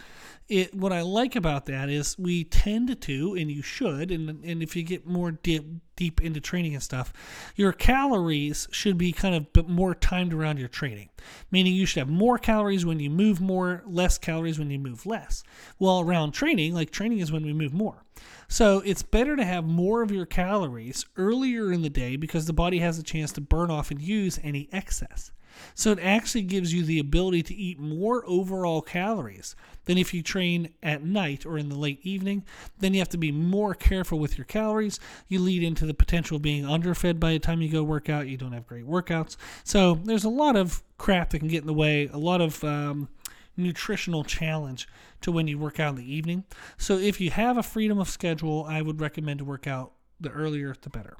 it 0.48 0.74
what 0.74 0.92
I 0.92 1.02
like 1.02 1.34
about 1.34 1.66
that 1.66 1.88
is 1.88 2.16
we 2.18 2.44
tend 2.44 3.00
to, 3.00 3.34
and 3.34 3.50
you 3.50 3.62
should, 3.62 4.10
and 4.10 4.44
and 4.44 4.62
if 4.62 4.76
you 4.76 4.82
get 4.82 5.06
more 5.06 5.32
deep 5.32 5.64
deep 5.96 6.20
into 6.20 6.40
training 6.40 6.74
and 6.74 6.82
stuff, 6.82 7.12
your 7.56 7.72
calories 7.72 8.68
should 8.70 8.98
be 8.98 9.12
kind 9.12 9.34
of 9.34 9.68
more 9.68 9.94
timed 9.94 10.32
around 10.32 10.58
your 10.58 10.68
training. 10.68 11.08
Meaning 11.50 11.74
you 11.74 11.86
should 11.86 12.00
have 12.00 12.08
more 12.08 12.38
calories 12.38 12.84
when 12.86 13.00
you 13.00 13.10
move 13.10 13.40
more, 13.40 13.82
less 13.86 14.18
calories 14.18 14.58
when 14.58 14.70
you 14.70 14.78
move 14.78 15.06
less. 15.06 15.42
Well, 15.78 16.00
around 16.00 16.32
training, 16.32 16.74
like 16.74 16.90
training 16.90 17.18
is 17.18 17.32
when 17.32 17.44
we 17.44 17.52
move 17.52 17.72
more. 17.72 18.04
So 18.48 18.80
it's 18.84 19.02
better 19.02 19.36
to 19.36 19.44
have 19.44 19.64
more 19.64 20.02
of 20.02 20.12
your 20.12 20.26
calories 20.26 21.04
earlier 21.16 21.72
in 21.72 21.82
the 21.82 21.90
day 21.90 22.16
because 22.16 22.46
the 22.46 22.52
body 22.52 22.78
has 22.78 22.98
a 22.98 23.02
chance 23.02 23.32
to 23.32 23.40
burn 23.40 23.70
off 23.70 23.90
and 23.90 24.00
use 24.00 24.38
any 24.42 24.68
excess. 24.72 25.32
So 25.74 25.92
it 25.92 25.98
actually 26.00 26.42
gives 26.42 26.72
you 26.72 26.84
the 26.84 26.98
ability 26.98 27.42
to 27.44 27.54
eat 27.54 27.78
more 27.78 28.24
overall 28.26 28.82
calories 28.82 29.54
than 29.84 29.98
if 29.98 30.12
you 30.12 30.22
train 30.22 30.70
at 30.82 31.02
night 31.02 31.46
or 31.46 31.58
in 31.58 31.68
the 31.68 31.76
late 31.76 32.00
evening. 32.02 32.44
Then 32.78 32.94
you 32.94 33.00
have 33.00 33.08
to 33.10 33.18
be 33.18 33.32
more 33.32 33.74
careful 33.74 34.18
with 34.18 34.36
your 34.36 34.44
calories. 34.44 35.00
You 35.28 35.40
lead 35.40 35.62
into 35.62 35.86
the 35.86 35.94
potential 35.94 36.36
of 36.36 36.42
being 36.42 36.66
underfed 36.66 37.18
by 37.18 37.32
the 37.32 37.38
time 37.38 37.62
you 37.62 37.70
go 37.70 37.82
work 37.82 38.08
out. 38.08 38.28
You 38.28 38.36
don't 38.36 38.52
have 38.52 38.66
great 38.66 38.86
workouts. 38.86 39.36
So 39.64 39.94
there's 39.94 40.24
a 40.24 40.28
lot 40.28 40.56
of 40.56 40.82
crap 40.98 41.30
that 41.30 41.38
can 41.38 41.48
get 41.48 41.62
in 41.62 41.66
the 41.66 41.72
way, 41.72 42.08
a 42.12 42.18
lot 42.18 42.40
of 42.40 42.62
um, 42.64 43.08
nutritional 43.56 44.24
challenge 44.24 44.88
to 45.22 45.32
when 45.32 45.48
you 45.48 45.58
work 45.58 45.80
out 45.80 45.90
in 45.90 45.96
the 45.96 46.14
evening. 46.14 46.44
So 46.76 46.98
if 46.98 47.20
you 47.20 47.30
have 47.30 47.56
a 47.56 47.62
freedom 47.62 47.98
of 47.98 48.08
schedule, 48.08 48.64
I 48.68 48.82
would 48.82 49.00
recommend 49.00 49.38
to 49.38 49.44
work 49.44 49.66
out 49.66 49.92
the 50.20 50.30
earlier 50.30 50.74
the 50.80 50.90
better. 50.90 51.16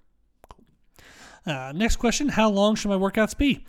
Uh, 1.47 1.73
next 1.75 1.97
question 1.97 2.29
How 2.29 2.51
long 2.51 2.75
should 2.75 2.89
my 2.89 2.97
workouts 2.97 3.37
be? 3.37 3.65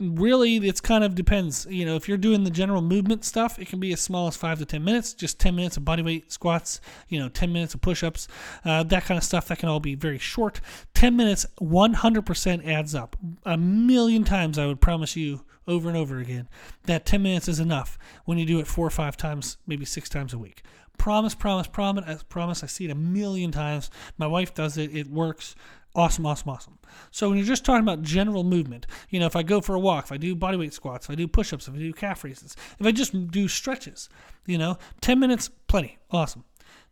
Really 0.00 0.56
it's 0.56 0.80
kind 0.80 1.04
of 1.04 1.14
depends. 1.14 1.66
You 1.68 1.84
know 1.84 1.96
if 1.96 2.08
you're 2.08 2.18
doing 2.18 2.44
the 2.44 2.50
general 2.50 2.82
movement 2.82 3.24
stuff 3.24 3.58
it 3.58 3.68
can 3.68 3.80
be 3.80 3.92
as 3.92 4.00
small 4.00 4.26
as 4.26 4.36
five 4.36 4.58
to 4.58 4.64
ten 4.64 4.84
minutes 4.84 5.14
just 5.14 5.38
10 5.38 5.54
minutes 5.54 5.76
of 5.76 5.84
bodyweight 5.84 6.30
squats 6.30 6.80
you 7.08 7.18
know 7.18 7.28
10 7.28 7.52
minutes 7.52 7.74
of 7.74 7.80
push-ups 7.80 8.28
uh, 8.64 8.82
that 8.84 9.04
kind 9.04 9.18
of 9.18 9.24
stuff 9.24 9.48
that 9.48 9.58
can 9.58 9.68
all 9.68 9.80
be 9.80 9.94
very 9.94 10.18
short. 10.18 10.60
10 10.94 11.16
minutes 11.16 11.46
100% 11.60 12.66
adds 12.66 12.94
up. 12.94 13.16
A 13.44 13.56
million 13.56 14.24
times 14.24 14.58
i 14.58 14.66
would 14.66 14.80
promise 14.80 15.16
you 15.16 15.42
over 15.68 15.88
and 15.88 15.96
over 15.96 16.18
again 16.18 16.48
that 16.84 17.06
10 17.06 17.22
minutes 17.22 17.48
is 17.48 17.60
enough 17.60 17.98
when 18.24 18.38
you 18.38 18.46
do 18.46 18.58
it 18.58 18.66
four 18.66 18.86
or 18.86 18.90
five 18.90 19.16
times 19.16 19.58
maybe 19.66 19.84
six 19.84 20.08
times 20.08 20.32
a 20.32 20.38
week. 20.38 20.62
Promise 20.98 21.34
promise 21.34 21.66
promise 21.66 22.04
I 22.06 22.16
promise 22.28 22.62
i 22.62 22.66
see 22.66 22.84
it 22.84 22.90
a 22.90 22.94
million 22.94 23.52
times. 23.52 23.90
My 24.18 24.26
wife 24.26 24.52
does 24.54 24.76
it 24.76 24.94
it 24.94 25.06
works 25.08 25.54
Awesome, 25.94 26.24
awesome, 26.24 26.50
awesome. 26.50 26.78
So 27.10 27.28
when 27.28 27.38
you're 27.38 27.46
just 27.46 27.64
talking 27.64 27.82
about 27.82 28.02
general 28.02 28.44
movement, 28.44 28.86
you 29.08 29.18
know, 29.18 29.26
if 29.26 29.34
I 29.34 29.42
go 29.42 29.60
for 29.60 29.74
a 29.74 29.80
walk, 29.80 30.04
if 30.04 30.12
I 30.12 30.18
do 30.18 30.36
bodyweight 30.36 30.72
squats, 30.72 31.06
if 31.06 31.10
I 31.10 31.14
do 31.16 31.26
push-ups, 31.26 31.66
if 31.66 31.74
I 31.74 31.78
do 31.78 31.92
calf 31.92 32.22
raises, 32.22 32.56
if 32.78 32.86
I 32.86 32.92
just 32.92 33.30
do 33.30 33.48
stretches, 33.48 34.08
you 34.46 34.56
know, 34.56 34.78
10 35.00 35.18
minutes, 35.18 35.50
plenty. 35.66 35.98
Awesome. 36.10 36.44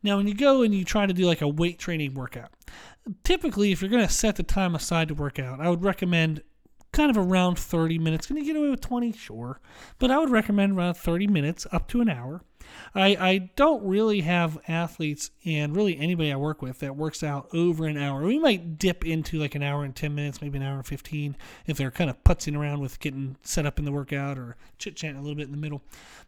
Now, 0.02 0.17
when 0.17 0.26
you 0.26 0.35
go 0.35 0.62
and 0.62 0.75
you 0.75 0.85
try 0.85 1.07
to 1.07 1.12
do 1.12 1.26
like 1.26 1.43
a 1.43 1.49
weight 1.49 1.78
training 1.78 2.14
workout, 2.14 2.50
typically 3.23 3.71
if 3.71 3.81
you're 3.81 3.90
going 3.90 4.07
to 4.07 4.12
set 4.12 4.37
the 4.37 4.43
time 4.43 4.75
aside 4.75 5.09
to 5.09 5.14
work 5.14 5.38
out, 5.38 5.61
I 5.61 5.71
would 5.71 5.85
recommend 5.85 6.43
kind 6.93 7.11
of 7.11 7.17
around 7.17 7.59
30 7.59 7.99
minutes. 7.99 8.26
Can 8.26 8.37
you 8.37 8.45
get 8.45 8.57
away 8.57 8.71
with 8.71 8.81
20? 8.81 9.12
Sure. 9.12 9.61
But 9.99 10.11
I 10.11 10.19
would 10.19 10.31
recommend 10.31 10.76
around 10.76 10.95
30 10.95 11.26
minutes 11.28 11.67
up 11.71 11.87
to 11.88 12.00
an 12.00 12.09
hour. 12.09 12.43
I, 12.95 13.09
I 13.19 13.39
don't 13.57 13.85
really 13.85 14.23
have 14.23 14.59
athletes 14.69 15.31
and 15.45 15.75
really 15.77 15.99
anybody 15.99 16.33
I 16.33 16.37
work 16.37 16.63
with 16.63 16.81
that 16.81 16.97
works 16.97 17.23
out 17.23 17.49
over 17.53 17.87
an 17.87 17.97
hour. 17.97 18.23
We 18.23 18.39
might 18.39 18.79
dip 18.79 19.05
into 19.05 19.39
like 19.39 19.55
an 19.55 19.63
hour 19.63 19.85
and 19.85 19.95
10 19.95 20.15
minutes, 20.15 20.41
maybe 20.41 20.59
an 20.59 20.65
hour 20.65 20.77
and 20.77 20.87
15 20.87 21.37
if 21.67 21.77
they're 21.77 21.91
kind 21.91 22.11
of 22.11 22.23
putzing 22.25 22.57
around 22.57 22.81
with 22.81 23.01
getting 23.01 23.37
set 23.43 23.67
up 23.67 23.79
in 23.79 23.85
the 23.85 23.93
workout 23.93 24.39
or 24.39 24.57
chit 24.79 24.97
chatting 24.97 25.19
a 25.19 25.23
little 25.23 25.37
bit 25.37 25.47
in 25.47 25.53
the 25.53 25.59
middle. 25.59 25.83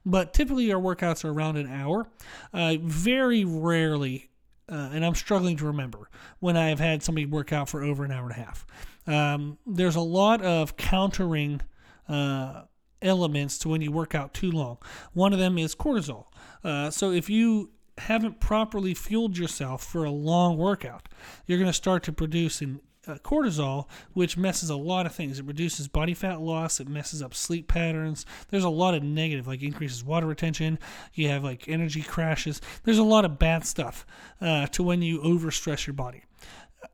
But 0.04 0.34
typically 0.34 0.72
our 0.72 0.80
workouts 0.80 1.24
are 1.24 1.32
around 1.32 1.56
an 1.56 1.70
hour. 1.70 2.08
Uh, 2.52 2.76
very 2.80 3.44
rarely 3.44 4.30
uh, 4.70 4.90
and 4.92 5.04
I'm 5.04 5.16
struggling 5.16 5.56
to 5.56 5.66
remember 5.66 6.08
when 6.38 6.56
I 6.56 6.68
have 6.68 6.78
had 6.78 7.02
somebody 7.02 7.26
work 7.26 7.52
out 7.52 7.68
for 7.68 7.82
over 7.82 8.04
an 8.04 8.12
hour 8.12 8.30
and 8.30 8.32
a 8.32 8.34
half. 8.34 8.66
Um, 9.06 9.58
there's 9.66 9.96
a 9.96 10.00
lot 10.00 10.42
of 10.42 10.76
countering 10.76 11.60
uh, 12.08 12.62
elements 13.02 13.58
to 13.58 13.68
when 13.68 13.80
you 13.80 13.90
work 13.90 14.14
out 14.14 14.32
too 14.32 14.50
long. 14.50 14.78
One 15.12 15.32
of 15.32 15.38
them 15.38 15.58
is 15.58 15.74
cortisol. 15.74 16.26
Uh, 16.62 16.90
so 16.90 17.10
if 17.10 17.30
you 17.30 17.70
haven't 17.98 18.40
properly 18.40 18.94
fueled 18.94 19.36
yourself 19.36 19.84
for 19.84 20.04
a 20.04 20.10
long 20.10 20.56
workout, 20.56 21.08
you're 21.46 21.58
going 21.58 21.70
to 21.70 21.72
start 21.72 22.02
to 22.04 22.12
produce 22.12 22.62
uh, 22.62 23.14
cortisol, 23.16 23.88
which 24.12 24.36
messes 24.36 24.70
a 24.70 24.76
lot 24.76 25.06
of 25.06 25.14
things. 25.14 25.38
It 25.38 25.46
reduces 25.46 25.88
body 25.88 26.14
fat 26.14 26.40
loss. 26.40 26.80
It 26.80 26.88
messes 26.88 27.22
up 27.22 27.34
sleep 27.34 27.68
patterns. 27.68 28.26
There's 28.48 28.64
a 28.64 28.70
lot 28.70 28.94
of 28.94 29.02
negative, 29.02 29.46
like 29.46 29.62
increases 29.62 30.04
water 30.04 30.26
retention. 30.26 30.78
You 31.14 31.28
have 31.28 31.44
like 31.44 31.68
energy 31.68 32.02
crashes. 32.02 32.60
There's 32.84 32.98
a 32.98 33.04
lot 33.04 33.24
of 33.24 33.38
bad 33.38 33.64
stuff 33.64 34.06
uh, 34.40 34.66
to 34.68 34.82
when 34.82 35.02
you 35.02 35.20
overstress 35.20 35.86
your 35.86 35.94
body. 35.94 36.24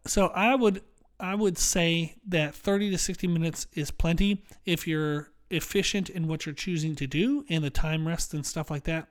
So 0.06 0.28
I 0.28 0.54
would 0.54 0.82
I 1.18 1.35
would 1.35 1.56
say 1.56 2.16
that 2.28 2.54
30 2.54 2.90
to 2.90 2.99
60 2.99 3.26
minutes 3.26 3.66
is 3.73 3.90
plenty 3.90 4.44
if 4.66 4.87
you're 4.87 5.30
efficient 5.50 6.09
in 6.11 6.26
what 6.26 6.45
you're 6.45 6.55
choosing 6.55 6.95
to 6.97 7.07
do 7.07 7.45
and 7.49 7.62
the 7.62 7.71
time 7.71 8.07
rest 8.07 8.35
and 8.35 8.45
stuff 8.45 8.71
like 8.71 8.85
that. 8.85 9.09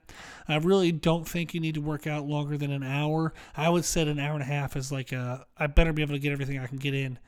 I 0.48 0.56
really 0.56 0.92
don't 0.92 1.26
think 1.26 1.54
you 1.54 1.60
need 1.60 1.74
to 1.74 1.80
work 1.80 2.06
out 2.06 2.26
longer 2.26 2.58
than 2.58 2.70
an 2.70 2.82
hour. 2.82 3.32
I 3.56 3.68
would 3.68 3.84
set 3.84 4.08
an 4.08 4.18
hour 4.18 4.34
and 4.34 4.42
a 4.42 4.46
half 4.46 4.76
as 4.76 4.92
like 4.92 5.12
a 5.12 5.46
I 5.56 5.66
better 5.66 5.92
be 5.92 6.02
able 6.02 6.14
to 6.14 6.18
get 6.18 6.32
everything 6.32 6.58
I 6.58 6.66
can 6.66 6.78
get 6.78 6.94
in 6.94 7.18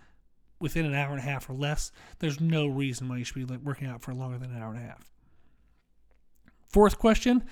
within 0.60 0.84
an 0.84 0.94
hour 0.94 1.10
and 1.10 1.20
a 1.20 1.22
half 1.22 1.48
or 1.48 1.54
less. 1.54 1.92
There's 2.18 2.40
no 2.40 2.66
reason 2.66 3.08
why 3.08 3.18
you 3.18 3.24
should 3.24 3.46
be 3.46 3.56
working 3.56 3.88
out 3.88 4.02
for 4.02 4.12
longer 4.12 4.38
than 4.38 4.50
an 4.50 4.62
hour 4.62 4.74
and 4.74 4.82
a 4.84 4.86
half. 4.86 5.10
Fourth 6.68 6.98
question 6.98 7.44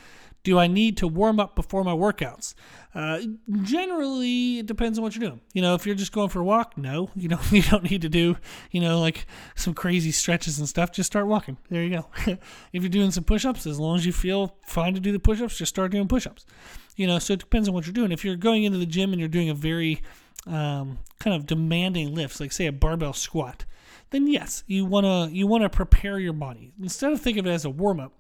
do 0.47 0.61
I 0.61 0.69
need 0.69 0.97
to 0.99 1.09
warm 1.09 1.41
up 1.41 1.57
before 1.57 1.83
my 1.83 1.91
workouts? 1.91 2.55
Uh, 2.95 3.19
generally, 3.63 4.61
it 4.61 4.67
depends 4.67 4.97
on 4.97 5.03
what 5.03 5.17
you're 5.17 5.29
doing. 5.29 5.41
You 5.55 5.61
know, 5.61 5.75
if 5.75 5.85
you're 5.85 5.97
just 5.97 6.13
going 6.13 6.29
for 6.29 6.39
a 6.39 6.45
walk, 6.45 6.79
no, 6.79 7.11
you 7.17 7.29
don't. 7.29 7.51
You 7.51 7.63
don't 7.63 7.91
need 7.91 8.03
to 8.03 8.09
do, 8.09 8.37
you 8.71 8.81
know, 8.81 9.01
like 9.01 9.27
some 9.57 9.75
crazy 9.75 10.13
stretches 10.13 10.61
and 10.61 10.69
stuff. 10.69 10.93
Just 10.93 11.09
start 11.09 11.27
walking. 11.27 11.57
There 11.69 11.83
you 11.83 11.91
go. 11.91 12.07
if 12.73 12.81
you're 12.85 12.89
doing 12.89 13.11
some 13.11 13.25
push-ups, 13.25 13.67
as 13.67 13.81
long 13.81 13.97
as 13.97 14.07
you 14.07 14.13
feel 14.13 14.57
fine 14.63 14.95
to 14.95 15.01
do 15.01 15.11
the 15.11 15.19
push-ups, 15.19 15.59
just 15.59 15.71
start 15.71 15.91
doing 15.91 16.07
push-ups. 16.07 16.47
You 16.95 17.09
know, 17.09 17.19
so 17.19 17.33
it 17.33 17.41
depends 17.41 17.67
on 17.67 17.75
what 17.75 17.87
you're 17.87 17.93
doing. 17.93 18.13
If 18.13 18.25
you're 18.25 18.37
going 18.37 18.63
into 18.63 18.79
the 18.79 18.87
gym 18.87 19.11
and 19.11 19.19
you're 19.19 19.29
doing 19.29 19.51
a 19.51 19.55
very 19.55 20.01
um, 20.47 21.01
kind 21.19 21.35
of 21.35 21.45
demanding 21.45 22.15
lifts, 22.15 22.39
like 22.39 22.53
say 22.53 22.67
a 22.67 22.73
barbell 22.73 23.15
squat, 23.15 23.65
then 24.11 24.29
yes, 24.29 24.63
you 24.69 24.85
wanna 24.85 25.29
you 25.33 25.49
wanna 25.49 25.69
prepare 25.69 26.21
your 26.21 26.33
body 26.33 26.73
instead 26.81 27.11
of 27.11 27.21
thinking 27.21 27.41
of 27.41 27.47
it 27.47 27.55
as 27.55 27.65
a 27.65 27.71
warm 27.71 27.99
up 27.99 28.13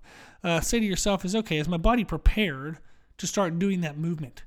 uh, 0.44 0.60
say 0.60 0.80
to 0.80 0.86
yourself 0.86 1.24
is 1.24 1.34
okay, 1.36 1.58
is 1.58 1.68
my 1.68 1.76
body 1.76 2.04
prepared 2.04 2.78
to 3.18 3.26
start 3.26 3.58
doing 3.58 3.80
that 3.80 3.96
movement? 3.96 4.42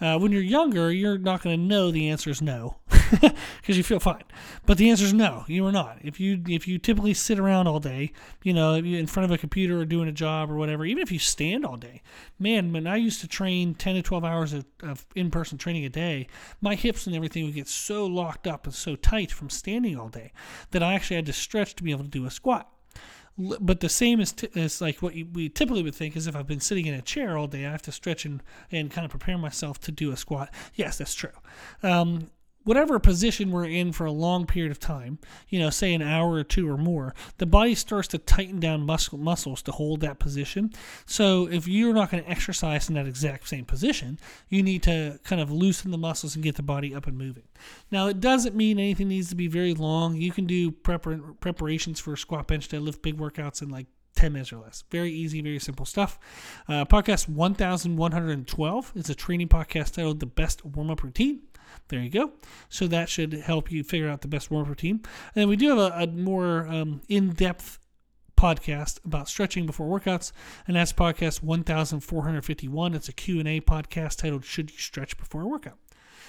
Uh, 0.00 0.18
when 0.18 0.32
you're 0.32 0.42
younger, 0.42 0.92
you're 0.92 1.18
not 1.18 1.42
going 1.42 1.58
to 1.58 1.62
know 1.62 1.90
the 1.90 2.08
answer 2.08 2.30
is 2.30 2.42
no 2.42 2.76
because 3.10 3.76
you 3.76 3.82
feel 3.82 4.00
fine. 4.00 4.24
But 4.66 4.78
the 4.78 4.90
answer 4.90 5.04
is 5.04 5.12
no, 5.12 5.44
you 5.46 5.66
are 5.66 5.72
not. 5.72 5.98
If 6.02 6.18
you 6.20 6.42
if 6.48 6.66
you 6.66 6.78
typically 6.78 7.14
sit 7.14 7.38
around 7.38 7.66
all 7.66 7.80
day, 7.80 8.12
you 8.42 8.52
know, 8.52 8.74
in 8.74 9.06
front 9.06 9.24
of 9.24 9.30
a 9.30 9.38
computer 9.38 9.80
or 9.80 9.84
doing 9.84 10.08
a 10.08 10.12
job 10.12 10.50
or 10.50 10.56
whatever, 10.56 10.84
even 10.84 11.02
if 11.02 11.12
you 11.12 11.18
stand 11.18 11.64
all 11.64 11.76
day, 11.76 12.02
man, 12.38 12.72
when 12.72 12.86
I 12.86 12.96
used 12.96 13.20
to 13.20 13.28
train 13.28 13.74
10 13.74 13.96
to 13.96 14.02
12 14.02 14.24
hours 14.24 14.52
of, 14.52 14.64
of 14.82 15.06
in-person 15.14 15.58
training 15.58 15.84
a 15.84 15.90
day, 15.90 16.26
my 16.60 16.74
hips 16.74 17.06
and 17.06 17.14
everything 17.14 17.44
would 17.44 17.54
get 17.54 17.68
so 17.68 18.06
locked 18.06 18.46
up 18.46 18.64
and 18.64 18.74
so 18.74 18.96
tight 18.96 19.30
from 19.30 19.50
standing 19.50 19.98
all 19.98 20.08
day 20.08 20.32
that 20.72 20.82
I 20.82 20.94
actually 20.94 21.16
had 21.16 21.26
to 21.26 21.32
stretch 21.32 21.74
to 21.76 21.82
be 21.82 21.90
able 21.90 22.04
to 22.04 22.10
do 22.10 22.26
a 22.26 22.30
squat 22.30 22.70
but 23.36 23.80
the 23.80 23.88
same 23.88 24.20
as, 24.20 24.32
t- 24.32 24.48
as 24.54 24.80
like 24.80 25.02
what 25.02 25.14
we 25.32 25.48
typically 25.48 25.82
would 25.82 25.94
think 25.94 26.16
is 26.16 26.26
if 26.26 26.36
I've 26.36 26.46
been 26.46 26.60
sitting 26.60 26.86
in 26.86 26.94
a 26.94 27.02
chair 27.02 27.36
all 27.36 27.46
day, 27.46 27.66
I 27.66 27.70
have 27.70 27.82
to 27.82 27.92
stretch 27.92 28.24
and, 28.24 28.42
and 28.70 28.90
kind 28.90 29.04
of 29.04 29.10
prepare 29.10 29.38
myself 29.38 29.80
to 29.82 29.92
do 29.92 30.12
a 30.12 30.16
squat. 30.16 30.52
Yes, 30.74 30.98
that's 30.98 31.14
true. 31.14 31.32
Um, 31.82 32.30
whatever 32.64 32.98
position 32.98 33.50
we're 33.50 33.66
in 33.66 33.92
for 33.92 34.06
a 34.06 34.12
long 34.12 34.46
period 34.46 34.72
of 34.72 34.80
time, 34.80 35.18
you 35.48 35.58
know, 35.58 35.70
say 35.70 35.94
an 35.94 36.02
hour 36.02 36.32
or 36.32 36.44
two 36.44 36.68
or 36.68 36.76
more, 36.76 37.14
the 37.38 37.46
body 37.46 37.74
starts 37.74 38.08
to 38.08 38.18
tighten 38.18 38.58
down 38.58 38.84
muscle, 38.84 39.18
muscles 39.18 39.62
to 39.62 39.72
hold 39.72 40.00
that 40.00 40.18
position. 40.18 40.72
So 41.06 41.48
if 41.48 41.68
you're 41.68 41.94
not 41.94 42.10
going 42.10 42.24
to 42.24 42.30
exercise 42.30 42.88
in 42.88 42.94
that 42.94 43.06
exact 43.06 43.48
same 43.48 43.64
position, 43.64 44.18
you 44.48 44.62
need 44.62 44.82
to 44.84 45.20
kind 45.24 45.40
of 45.40 45.50
loosen 45.50 45.90
the 45.90 45.98
muscles 45.98 46.34
and 46.34 46.42
get 46.42 46.56
the 46.56 46.62
body 46.62 46.94
up 46.94 47.06
and 47.06 47.16
moving. 47.16 47.44
Now, 47.90 48.08
it 48.08 48.20
doesn't 48.20 48.56
mean 48.56 48.78
anything 48.78 49.08
needs 49.08 49.28
to 49.28 49.36
be 49.36 49.46
very 49.48 49.74
long. 49.74 50.16
You 50.16 50.32
can 50.32 50.46
do 50.46 50.72
prepar- 50.72 51.38
preparations 51.40 52.00
for 52.00 52.16
squat, 52.16 52.48
bench, 52.48 52.68
deadlift, 52.68 53.02
big 53.02 53.18
workouts 53.18 53.62
in 53.62 53.68
like 53.68 53.86
10 54.16 54.32
minutes 54.32 54.52
or 54.52 54.58
less. 54.58 54.84
Very 54.90 55.10
easy, 55.10 55.42
very 55.42 55.58
simple 55.58 55.84
stuff. 55.84 56.18
Uh, 56.68 56.84
podcast 56.84 57.28
1112 57.28 58.92
is 58.94 59.10
a 59.10 59.14
training 59.14 59.48
podcast 59.48 59.94
titled 59.94 60.20
The 60.20 60.26
Best 60.26 60.64
Warm 60.64 60.90
Up 60.90 61.02
Routine. 61.02 61.42
There 61.88 62.00
you 62.00 62.10
go. 62.10 62.32
So 62.68 62.86
that 62.88 63.08
should 63.08 63.32
help 63.32 63.70
you 63.70 63.84
figure 63.84 64.08
out 64.08 64.20
the 64.20 64.28
best 64.28 64.50
warm 64.50 64.62
up 64.64 64.68
routine. 64.68 65.02
And 65.34 65.48
we 65.48 65.56
do 65.56 65.68
have 65.70 65.78
a, 65.78 66.02
a 66.02 66.06
more 66.06 66.66
um, 66.68 67.02
in 67.08 67.30
depth 67.30 67.78
podcast 68.36 69.04
about 69.04 69.28
stretching 69.28 69.64
before 69.64 69.86
workouts 69.86 70.32
and 70.66 70.76
that's 70.76 70.92
podcast 70.92 71.40
1451 71.40 72.92
it's 72.92 73.08
a 73.08 73.12
q&a 73.12 73.60
podcast 73.60 74.18
titled 74.18 74.44
should 74.44 74.72
you 74.72 74.76
stretch 74.76 75.16
before 75.16 75.42
a 75.42 75.46
workout 75.46 75.78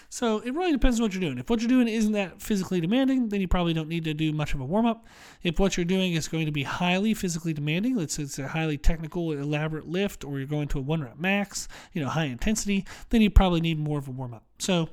so 0.10 0.40
it 0.40 0.54
really 0.54 0.72
depends 0.72 1.00
on 1.00 1.04
what 1.04 1.14
you're 1.14 1.22
doing. 1.22 1.38
If 1.38 1.50
what 1.50 1.62
you're 1.62 1.70
doing 1.70 1.88
isn't 1.88 2.14
that 2.14 2.42
physically 2.42 2.80
demanding, 2.80 3.30
then 3.30 3.42
you 3.42 3.48
probably 3.48 3.74
don't 3.74 3.90
need 3.90 4.04
to 4.06 4.14
do 4.14 4.32
much 4.32 4.54
of 4.54 4.62
a 4.62 4.66
warm 4.66 4.86
up. 4.86 5.06
If 5.44 5.60
what 5.60 5.78
you're 5.78 5.86
doing 5.86 6.14
is 6.14 6.28
going 6.28 6.46
to 6.46 6.52
be 6.52 6.64
highly 6.64 7.14
physically 7.14 7.54
demanding, 7.54 7.96
let's 7.96 8.16
say 8.16 8.24
it's 8.24 8.40
a 8.40 8.48
highly 8.48 8.78
technical, 8.78 9.32
elaborate 9.32 9.88
lift, 9.88 10.24
or 10.24 10.38
you're 10.38 10.48
going 10.48 10.68
to 10.70 10.80
a 10.80 10.82
one 10.82 11.02
rep 11.02 11.20
max, 11.20 11.68
you 11.94 12.02
know, 12.02 12.10
high 12.10 12.26
intensity, 12.26 12.86
then 13.10 13.22
you 13.22 13.30
probably 13.30 13.62
need 13.62 13.80
more 13.80 13.98
of 13.98 14.08
a 14.08 14.12
warm 14.12 14.34
up. 14.34 14.44
So 14.60 14.90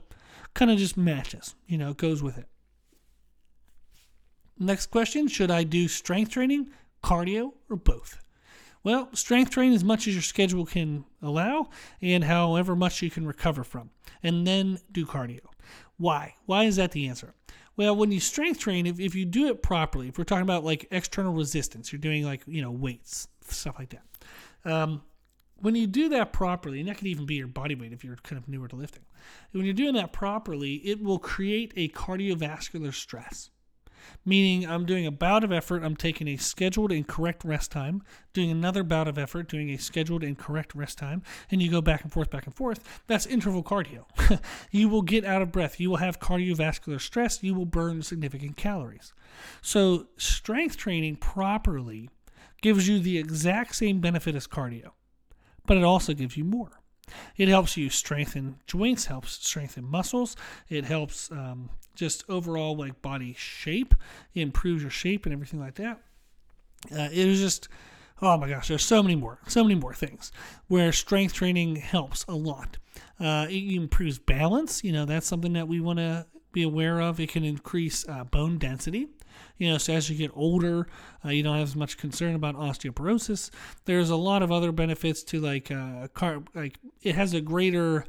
kind 0.55 0.71
of 0.71 0.79
just 0.79 0.97
matches, 0.97 1.55
you 1.67 1.79
know, 1.79 1.95
goes 1.95 2.23
with 2.23 2.39
it. 2.39 2.47
Next 4.59 4.87
question 4.87 5.29
Should 5.29 5.51
I 5.51 5.65
do 5.65 5.89
strength 5.89 6.31
training, 6.31 6.71
cardio, 7.03 7.53
or 7.69 7.77
both? 7.77 8.19
Well, 8.85 9.09
strength 9.15 9.51
train 9.51 9.73
as 9.73 9.85
much 9.85 10.09
as 10.09 10.15
your 10.15 10.23
schedule 10.23 10.67
can 10.67 11.05
allow 11.21 11.71
and 12.01 12.25
however 12.25 12.75
much 12.75 13.01
you 13.01 13.11
can 13.11 13.27
recover 13.27 13.63
from, 13.63 13.91
and 14.23 14.47
then 14.47 14.79
do 14.91 15.07
cardio. 15.07 15.41
Why? 15.99 16.35
Why 16.47 16.65
is 16.65 16.77
that 16.77 16.93
the 16.93 17.07
answer? 17.07 17.35
Well, 17.77 17.97
when 17.97 18.11
you 18.13 18.21
strength 18.21 18.59
train, 18.59 18.87
if, 18.87 19.01
if 19.01 19.15
you 19.15 19.25
do 19.25 19.47
it 19.47 19.63
properly, 19.63 20.09
if 20.09 20.19
we're 20.19 20.25
talking 20.25 20.43
about 20.43 20.65
like 20.65 20.89
external 20.91 21.33
resistance, 21.33 21.93
you're 21.93 22.01
doing 22.01 22.25
like, 22.25 22.43
you 22.47 22.61
know, 22.61 22.71
weights, 22.71 23.29
stuff 23.49 23.79
like 23.79 23.91
that. 23.91 24.71
Um, 24.71 25.03
when 25.63 25.75
you 25.75 25.87
do 25.87 26.09
that 26.11 26.33
properly, 26.33 26.81
and 26.81 26.89
that 26.89 26.99
can 26.99 27.07
even 27.07 27.25
be 27.25 27.37
your 27.37 27.47
body 27.47 27.75
weight 27.75 27.93
if 27.93 28.05
you're 28.05 28.17
kind 28.17 28.41
of 28.41 28.49
newer 28.49 28.69
to 28.69 28.77
lifting, 28.77 29.05
when 29.53 29.65
you're 29.65 29.75
doing 29.75 29.95
that 29.95 30.13
properly, 30.13 30.75
it 30.77 31.03
will 31.03 31.19
create 31.19 31.73
a 31.77 31.89
cardiovascular 31.89 32.93
stress 32.93 33.51
meaning 34.25 34.69
I'm 34.69 34.87
doing 34.87 35.07
a 35.07 35.11
bout 35.11 35.45
of 35.45 35.53
effort, 35.53 35.83
I'm 35.83 35.97
taking 35.97 36.29
a 36.29 36.37
scheduled 36.37 36.93
and 36.93 37.07
correct 37.07 37.45
rest 37.45 37.71
time, 37.71 38.03
doing 38.33 38.51
another 38.51 38.83
bout 38.83 39.09
of 39.09 39.19
effort, 39.19 39.49
doing 39.49 39.71
a 39.71 39.79
scheduled 39.79 40.23
and 40.23 40.39
correct 40.39 40.75
rest 40.75 40.99
time, 40.99 41.23
and 41.51 41.63
you 41.63 41.71
go 41.71 41.81
back 41.81 42.03
and 42.03 42.13
forth, 42.13 42.31
back 42.31 42.47
and 42.47 42.55
forth. 42.55 43.03
That's 43.07 43.27
interval 43.27 43.63
cardio. 43.63 44.05
you 44.71 44.89
will 44.89 45.03
get 45.03 45.25
out 45.25 45.43
of 45.43 45.53
breath, 45.53 45.81
you 45.81 45.91
will 45.91 45.97
have 45.99 46.21
cardiovascular 46.21 47.01
stress, 47.01 47.43
you 47.43 47.55
will 47.55 47.67
burn 47.67 48.03
significant 48.03 48.57
calories. 48.57 49.13
So, 49.61 50.09
strength 50.17 50.77
training 50.77 51.17
properly 51.17 52.11
gives 52.61 52.89
you 52.89 53.01
the 53.01 53.19
exact 53.19 53.75
same 53.75 54.01
benefit 54.01 54.35
as 54.35 54.47
cardio, 54.47 54.91
but 55.67 55.77
it 55.77 55.85
also 55.85 56.13
gives 56.15 56.37
you 56.37 56.45
more. 56.45 56.81
It 57.37 57.49
helps 57.49 57.77
you 57.77 57.91
strengthen 57.91 58.57
joints, 58.67 59.07
helps 59.07 59.33
strengthen 59.33 59.85
muscles. 59.85 60.37
It 60.69 60.85
helps 60.85 61.31
um, 61.31 61.71
just 61.95 62.25
overall 62.29 62.77
like 62.77 63.03
body 63.03 63.35
shape, 63.37 63.95
it 64.35 64.41
improves 64.41 64.83
your 64.83 64.91
shape 64.91 65.27
and 65.27 65.33
everything 65.33 65.61
like 65.61 65.75
that. 65.75 66.01
Uh, 66.97 67.09
just, 67.11 67.69
oh 68.21 68.37
my 68.37 68.49
gosh, 68.49 68.69
there's 68.69 68.85
so 68.85 69.03
many 69.03 69.15
more, 69.15 69.39
so 69.47 69.63
many 69.63 69.75
more 69.75 69.95
things 69.95 70.33
where 70.69 70.93
strength 70.93 71.35
training 71.35 71.77
helps 71.77 72.25
a 72.29 72.35
lot. 72.35 72.79
Uh, 73.21 73.47
it 73.49 73.75
improves 73.75 74.19
balance. 74.19 74.83
You 74.83 74.93
know, 74.93 75.05
that's 75.05 75.27
something 75.27 75.53
that 75.53 75.69
we 75.69 75.81
want 75.81 75.99
to 75.99 76.27
be 76.53 76.63
aware 76.63 77.01
of. 77.01 77.21
It 77.21 77.29
can 77.29 77.45
increase 77.45 78.07
uh, 78.09 78.25
bone 78.25 78.59
density. 78.59 79.09
You 79.59 79.71
know, 79.71 79.79
so 79.79 79.93
as 79.93 80.11
you 80.11 80.17
get 80.17 80.31
older, 80.35 80.87
uh, 81.25 81.29
you 81.29 81.43
don't 81.43 81.57
have 81.57 81.69
as 81.69 81.77
much 81.77 81.99
concern 81.99 82.35
about 82.35 82.57
osteoporosis. 82.57 83.51
There's 83.85 84.11
a 84.11 84.17
lot 84.17 84.43
of 84.43 84.51
other 84.51 84.73
benefits 84.73 85.23
to 85.25 85.41
like 85.41 85.71
uh, 85.71 86.09
car, 86.09 86.43
like 86.55 86.79
it 87.03 87.15
has 87.15 87.35
a 87.35 87.41
greater 87.41 88.05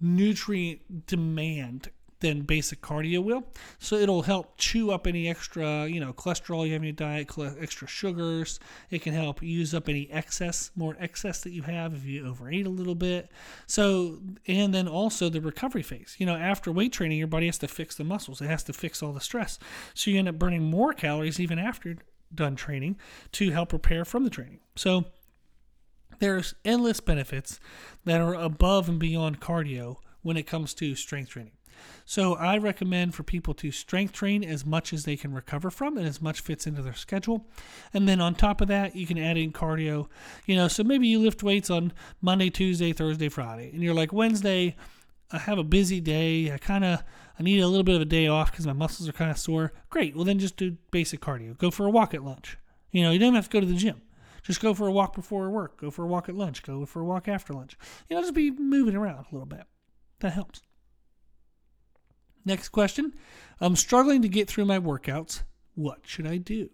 nutrient 0.00 1.06
demand 1.06 1.90
than 2.20 2.42
basic 2.42 2.80
cardio 2.80 3.22
will. 3.22 3.44
So 3.78 3.96
it'll 3.96 4.22
help 4.22 4.56
chew 4.58 4.90
up 4.90 5.06
any 5.06 5.28
extra, 5.28 5.86
you 5.86 6.00
know, 6.00 6.12
cholesterol 6.12 6.66
you 6.66 6.72
have 6.72 6.82
in 6.82 6.88
your 6.88 6.92
diet, 6.92 7.30
extra 7.60 7.86
sugars. 7.86 8.58
It 8.90 9.02
can 9.02 9.14
help 9.14 9.42
use 9.42 9.74
up 9.74 9.88
any 9.88 10.10
excess, 10.10 10.70
more 10.74 10.96
excess 10.98 11.42
that 11.42 11.52
you 11.52 11.62
have 11.62 11.94
if 11.94 12.04
you 12.04 12.26
overeat 12.26 12.66
a 12.66 12.70
little 12.70 12.94
bit. 12.94 13.30
So, 13.66 14.18
and 14.46 14.74
then 14.74 14.88
also 14.88 15.28
the 15.28 15.40
recovery 15.40 15.82
phase. 15.82 16.16
You 16.18 16.26
know, 16.26 16.34
after 16.36 16.72
weight 16.72 16.92
training, 16.92 17.18
your 17.18 17.28
body 17.28 17.46
has 17.46 17.58
to 17.58 17.68
fix 17.68 17.94
the 17.94 18.04
muscles. 18.04 18.40
It 18.40 18.46
has 18.46 18.64
to 18.64 18.72
fix 18.72 19.02
all 19.02 19.12
the 19.12 19.20
stress. 19.20 19.58
So 19.94 20.10
you 20.10 20.18
end 20.18 20.28
up 20.28 20.38
burning 20.38 20.64
more 20.64 20.92
calories 20.92 21.38
even 21.38 21.58
after 21.58 21.96
done 22.34 22.56
training 22.56 22.96
to 23.32 23.50
help 23.50 23.72
repair 23.72 24.04
from 24.04 24.24
the 24.24 24.30
training. 24.30 24.60
So 24.76 25.04
there's 26.18 26.54
endless 26.64 27.00
benefits 27.00 27.60
that 28.04 28.20
are 28.20 28.34
above 28.34 28.88
and 28.88 28.98
beyond 28.98 29.40
cardio 29.40 29.96
when 30.22 30.36
it 30.36 30.46
comes 30.46 30.74
to 30.74 30.94
strength 30.94 31.30
training. 31.30 31.52
So 32.04 32.34
I 32.34 32.58
recommend 32.58 33.14
for 33.14 33.22
people 33.22 33.54
to 33.54 33.70
strength 33.70 34.12
train 34.12 34.42
as 34.42 34.64
much 34.64 34.92
as 34.92 35.04
they 35.04 35.16
can 35.16 35.32
recover 35.32 35.70
from 35.70 35.96
and 35.96 36.06
as 36.06 36.22
much 36.22 36.40
fits 36.40 36.66
into 36.66 36.82
their 36.82 36.94
schedule. 36.94 37.46
And 37.92 38.08
then 38.08 38.20
on 38.20 38.34
top 38.34 38.60
of 38.60 38.68
that, 38.68 38.96
you 38.96 39.06
can 39.06 39.18
add 39.18 39.36
in 39.36 39.52
cardio. 39.52 40.08
You 40.46 40.56
know, 40.56 40.68
so 40.68 40.82
maybe 40.84 41.06
you 41.08 41.18
lift 41.18 41.42
weights 41.42 41.70
on 41.70 41.92
Monday, 42.20 42.50
Tuesday, 42.50 42.92
Thursday, 42.92 43.28
Friday, 43.28 43.70
and 43.72 43.82
you're 43.82 43.94
like 43.94 44.12
Wednesday, 44.12 44.76
I 45.30 45.38
have 45.38 45.58
a 45.58 45.64
busy 45.64 46.00
day. 46.00 46.52
I 46.52 46.58
kind 46.58 46.84
of 46.84 47.02
I 47.38 47.42
need 47.42 47.60
a 47.60 47.68
little 47.68 47.84
bit 47.84 47.96
of 47.96 48.02
a 48.02 48.06
day 48.06 48.26
off 48.26 48.50
because 48.50 48.66
my 48.66 48.72
muscles 48.72 49.08
are 49.08 49.12
kind 49.12 49.30
of 49.30 49.38
sore. 49.38 49.72
Great. 49.90 50.16
Well, 50.16 50.24
then 50.24 50.38
just 50.38 50.56
do 50.56 50.76
basic 50.90 51.20
cardio. 51.20 51.56
Go 51.56 51.70
for 51.70 51.86
a 51.86 51.90
walk 51.90 52.14
at 52.14 52.24
lunch. 52.24 52.56
You 52.90 53.02
know, 53.02 53.10
you 53.10 53.18
don't 53.18 53.34
have 53.34 53.48
to 53.48 53.50
go 53.50 53.60
to 53.60 53.66
the 53.66 53.74
gym. 53.74 54.00
Just 54.42 54.60
go 54.60 54.72
for 54.72 54.86
a 54.86 54.92
walk 54.92 55.14
before 55.14 55.50
work. 55.50 55.78
Go 55.80 55.90
for 55.90 56.04
a 56.04 56.06
walk 56.06 56.28
at 56.28 56.34
lunch. 56.34 56.62
Go 56.62 56.86
for 56.86 57.00
a 57.00 57.04
walk 57.04 57.28
after 57.28 57.52
lunch. 57.52 57.76
You 58.08 58.16
know, 58.16 58.22
just 58.22 58.34
be 58.34 58.50
moving 58.50 58.96
around 58.96 59.26
a 59.30 59.34
little 59.34 59.46
bit. 59.46 59.64
That 60.20 60.32
helps. 60.32 60.62
Next 62.48 62.70
question. 62.70 63.12
I'm 63.60 63.76
struggling 63.76 64.22
to 64.22 64.28
get 64.28 64.48
through 64.48 64.64
my 64.64 64.78
workouts. 64.78 65.42
What 65.74 65.98
should 66.06 66.26
I 66.26 66.38
do? 66.38 66.70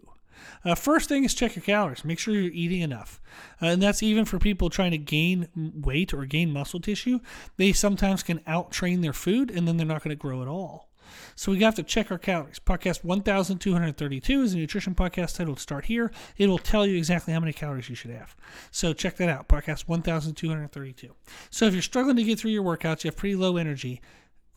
Uh, 0.63 0.73
first 0.73 1.09
thing 1.09 1.25
is 1.25 1.33
check 1.33 1.57
your 1.57 1.63
calories. 1.63 2.05
Make 2.05 2.17
sure 2.17 2.33
you're 2.33 2.49
eating 2.53 2.79
enough. 2.79 3.19
Uh, 3.61 3.65
and 3.67 3.81
that's 3.81 4.01
even 4.01 4.23
for 4.23 4.39
people 4.39 4.69
trying 4.69 4.91
to 4.91 4.97
gain 4.97 5.49
weight 5.53 6.13
or 6.13 6.25
gain 6.25 6.53
muscle 6.53 6.79
tissue. 6.79 7.19
They 7.57 7.73
sometimes 7.73 8.23
can 8.23 8.39
out 8.47 8.71
train 8.71 9.01
their 9.01 9.11
food 9.11 9.51
and 9.51 9.67
then 9.67 9.75
they're 9.75 9.85
not 9.85 10.01
going 10.01 10.15
to 10.15 10.21
grow 10.21 10.41
at 10.41 10.47
all. 10.47 10.87
So 11.35 11.51
we 11.51 11.61
have 11.61 11.75
to 11.75 11.83
check 11.83 12.09
our 12.09 12.17
calories. 12.17 12.59
Podcast 12.59 13.03
1232 13.03 14.41
is 14.41 14.53
a 14.53 14.57
nutrition 14.57 14.95
podcast 14.95 15.35
titled 15.35 15.59
Start 15.59 15.85
Here. 15.85 16.09
It 16.37 16.47
will 16.47 16.57
tell 16.57 16.85
you 16.85 16.97
exactly 16.97 17.33
how 17.33 17.41
many 17.41 17.51
calories 17.51 17.89
you 17.89 17.95
should 17.95 18.11
have. 18.11 18.35
So 18.71 18.93
check 18.93 19.17
that 19.17 19.29
out. 19.29 19.49
Podcast 19.49 19.89
1232. 19.89 21.13
So 21.49 21.65
if 21.65 21.73
you're 21.73 21.81
struggling 21.81 22.15
to 22.15 22.23
get 22.23 22.39
through 22.39 22.51
your 22.51 22.63
workouts, 22.63 23.03
you 23.03 23.09
have 23.09 23.17
pretty 23.17 23.35
low 23.35 23.57
energy, 23.57 24.01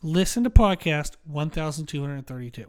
listen 0.01 0.43
to 0.43 0.49
podcast 0.49 1.17
1232. 1.25 2.65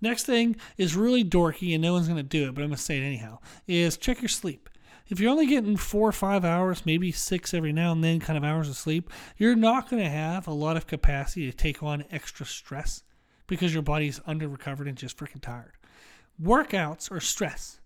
Next 0.00 0.24
thing 0.24 0.56
is 0.76 0.96
really 0.96 1.24
dorky 1.24 1.72
and 1.74 1.82
no 1.82 1.94
one's 1.94 2.08
going 2.08 2.16
to 2.16 2.22
do 2.22 2.48
it, 2.48 2.54
but 2.54 2.62
I'm 2.62 2.68
going 2.68 2.76
to 2.76 2.82
say 2.82 2.98
it 2.98 3.04
anyhow, 3.04 3.38
is 3.66 3.96
check 3.96 4.20
your 4.20 4.28
sleep. 4.28 4.68
If 5.08 5.20
you're 5.20 5.30
only 5.30 5.46
getting 5.46 5.76
four 5.76 6.08
or 6.08 6.12
five 6.12 6.44
hours, 6.44 6.86
maybe 6.86 7.12
six 7.12 7.52
every 7.52 7.72
now 7.72 7.92
and 7.92 8.02
then 8.02 8.20
kind 8.20 8.38
of 8.38 8.44
hours 8.44 8.68
of 8.68 8.76
sleep, 8.76 9.10
you're 9.36 9.54
not 9.54 9.90
going 9.90 10.02
to 10.02 10.08
have 10.08 10.46
a 10.46 10.52
lot 10.52 10.76
of 10.76 10.86
capacity 10.86 11.50
to 11.50 11.56
take 11.56 11.82
on 11.82 12.04
extra 12.10 12.46
stress 12.46 13.02
because 13.46 13.74
your 13.74 13.82
body's 13.82 14.20
under 14.26 14.48
recovered 14.48 14.88
and 14.88 14.96
just 14.96 15.18
freaking 15.18 15.42
tired. 15.42 15.72
Workouts 16.42 17.10
are 17.12 17.20
stress. 17.20 17.80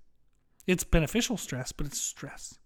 It's 0.67 0.85
beneficial 0.85 1.37
stress, 1.37 1.73
but 1.73 1.87
it's 1.87 2.01
stress. 2.01 2.59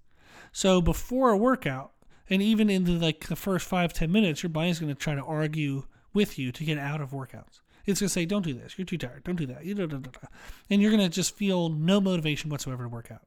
So 0.52 0.82
before 0.82 1.30
a 1.30 1.36
workout, 1.36 1.92
and 2.28 2.42
even 2.42 2.68
in 2.68 2.84
the 2.84 2.92
like 2.92 3.26
the 3.26 3.36
first 3.36 3.66
five 3.66 3.92
ten 3.92 4.12
minutes, 4.12 4.42
your 4.42 4.50
body's 4.50 4.78
going 4.78 4.94
to 4.94 5.00
try 5.00 5.14
to 5.14 5.24
argue 5.24 5.84
with 6.12 6.38
you 6.38 6.52
to 6.52 6.64
get 6.64 6.78
out 6.78 7.00
of 7.00 7.10
workouts. 7.10 7.60
It's 7.84 8.00
going 8.00 8.08
to 8.08 8.12
say, 8.12 8.26
don't 8.26 8.44
do 8.44 8.54
this. 8.54 8.78
You're 8.78 8.84
too 8.84 8.98
tired. 8.98 9.24
Don't 9.24 9.36
do 9.36 9.46
that. 9.46 9.62
And 10.70 10.80
you're 10.80 10.90
going 10.90 11.02
to 11.02 11.08
just 11.08 11.36
feel 11.36 11.68
no 11.68 12.00
motivation 12.00 12.50
whatsoever 12.50 12.84
to 12.84 12.88
work 12.88 13.10
out. 13.10 13.26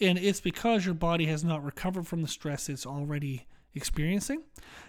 And 0.00 0.18
it's 0.18 0.40
because 0.40 0.84
your 0.84 0.94
body 0.94 1.26
has 1.26 1.44
not 1.44 1.62
recovered 1.62 2.06
from 2.06 2.22
the 2.22 2.28
stress 2.28 2.68
it's 2.68 2.86
already 2.86 3.46
experiencing 3.74 4.42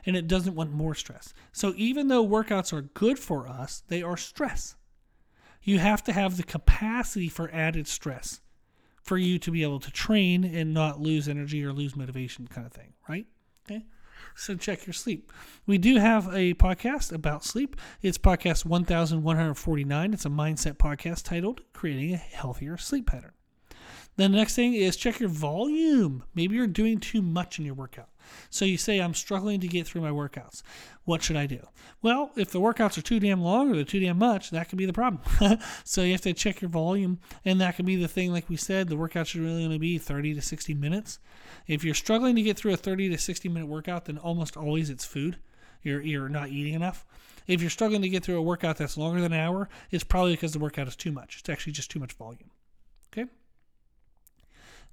and 0.06 0.16
it 0.16 0.28
doesn't 0.28 0.56
want 0.56 0.72
more 0.72 0.96
stress. 0.96 1.34
So 1.52 1.74
even 1.76 2.08
though 2.08 2.26
workouts 2.26 2.74
are 2.74 2.82
good 2.82 3.20
for 3.20 3.48
us, 3.48 3.84
they 3.88 4.02
are 4.02 4.18
stress. 4.18 4.76
You 5.62 5.80
have 5.80 6.04
to 6.06 6.14
have 6.14 6.38
the 6.38 6.44
capacity 6.44 7.30
for 7.30 7.50
added 7.54 7.88
stress 7.88 8.42
for 9.02 9.18
you 9.18 9.38
to 9.40 9.52
be 9.52 9.64
able 9.64 9.80
to 9.80 9.92
train 9.92 10.44
and 10.44 10.74
not 10.74 11.00
lose 11.00 11.28
energy 11.28 11.64
or 11.64 11.74
lose 11.74 11.96
motivation 11.96 12.48
kind 12.48 12.66
of 12.66 12.74
thing, 12.74 12.94
right? 13.08 13.26
Okay. 13.66 13.86
So 14.36 14.56
check 14.56 14.86
your 14.86 14.94
sleep. 14.94 15.32
We 15.66 15.78
do 15.78 15.98
have 15.98 16.28
a 16.28 16.54
podcast 16.56 17.12
about 17.12 17.44
sleep. 17.44 17.76
It's 18.02 18.18
podcast 18.18 18.66
1149. 18.66 20.14
It's 20.14 20.26
a 20.26 20.30
mindset 20.30 20.78
podcast 20.78 21.24
titled 21.24 21.62
Creating 21.74 22.14
a 22.14 22.18
Healthier 22.18 22.78
Sleep 22.78 23.08
Pattern. 23.08 23.34
Then 24.16 24.32
the 24.32 24.38
next 24.38 24.56
thing 24.56 24.74
is 24.74 24.96
check 24.96 25.20
your 25.20 25.30
volume. 25.30 26.24
Maybe 26.36 26.56
you're 26.56 26.68
doing 26.68 27.00
too 27.00 27.22
much 27.22 27.60
in 27.60 27.66
your 27.66 27.76
workout. 27.76 28.10
So 28.50 28.66
you 28.66 28.78
say, 28.78 29.00
I'm 29.00 29.14
struggling 29.14 29.60
to 29.62 29.68
get 29.68 29.88
through 29.88 30.02
my 30.02 30.10
workouts. 30.10 30.62
What 31.06 31.24
should 31.24 31.36
I 31.36 31.46
do? 31.46 31.68
Well, 32.02 32.32
if 32.36 32.52
the 32.52 32.60
workouts 32.60 32.98
are 32.98 33.02
too 33.02 33.20
damn 33.20 33.42
long 33.42 33.70
or 33.70 33.76
they're 33.76 33.84
too 33.84 34.00
damn 34.00 34.18
much, 34.18 34.52
that 34.52 34.70
could 34.70 34.78
be 34.78 34.86
the 34.86 34.94
problem. 34.94 35.22
so 35.84 36.02
you 36.02 36.12
have 36.12 36.22
to 36.22 36.34
check 36.34 36.62
your 36.62 36.70
volume, 36.70 37.20
and 37.44 37.60
that 37.62 37.76
could 37.76 37.86
be 37.86 37.96
the 37.96 38.08
thing, 38.08 38.32
like 38.32 38.50
we 38.50 38.56
said, 38.56 38.88
the 38.88 38.98
workout 38.98 39.28
should 39.28 39.42
really 39.42 39.64
only 39.64 39.78
be 39.78 39.98
30 39.98 40.34
to 40.36 40.42
60 40.42 40.74
minutes. 40.74 41.20
If 41.68 41.84
you're 41.84 41.94
struggling 41.94 42.36
to 42.36 42.42
get 42.42 42.58
through 42.58 42.74
a 42.74 42.78
30 42.78 43.10
to 43.10 43.18
60 43.18 43.50
minute 43.50 43.68
workout, 43.68 44.06
then 44.06 44.18
almost 44.18 44.58
always 44.58 44.90
it's 44.90 45.06
food. 45.06 45.38
You're, 45.82 46.02
you're 46.02 46.30
not 46.30 46.50
eating 46.50 46.74
enough. 46.74 47.06
If 47.48 47.62
you're 47.62 47.70
struggling 47.70 48.02
to 48.04 48.10
get 48.10 48.24
through 48.24 48.38
a 48.38 48.42
workout 48.42 48.78
that's 48.78 48.98
longer 48.98 49.22
than 49.22 49.34
an 49.34 49.40
hour, 49.40 49.70
it's 49.92 50.04
probably 50.04 50.34
because 50.34 50.54
the 50.54 50.60
workout 50.60 50.88
is 50.88 50.96
too 50.96 51.12
much. 51.12 51.38
It's 51.40 51.50
actually 51.50 51.74
just 51.74 51.92
too 51.92 52.00
much 52.00 52.14
volume. 52.14 52.52
Okay? 53.12 53.30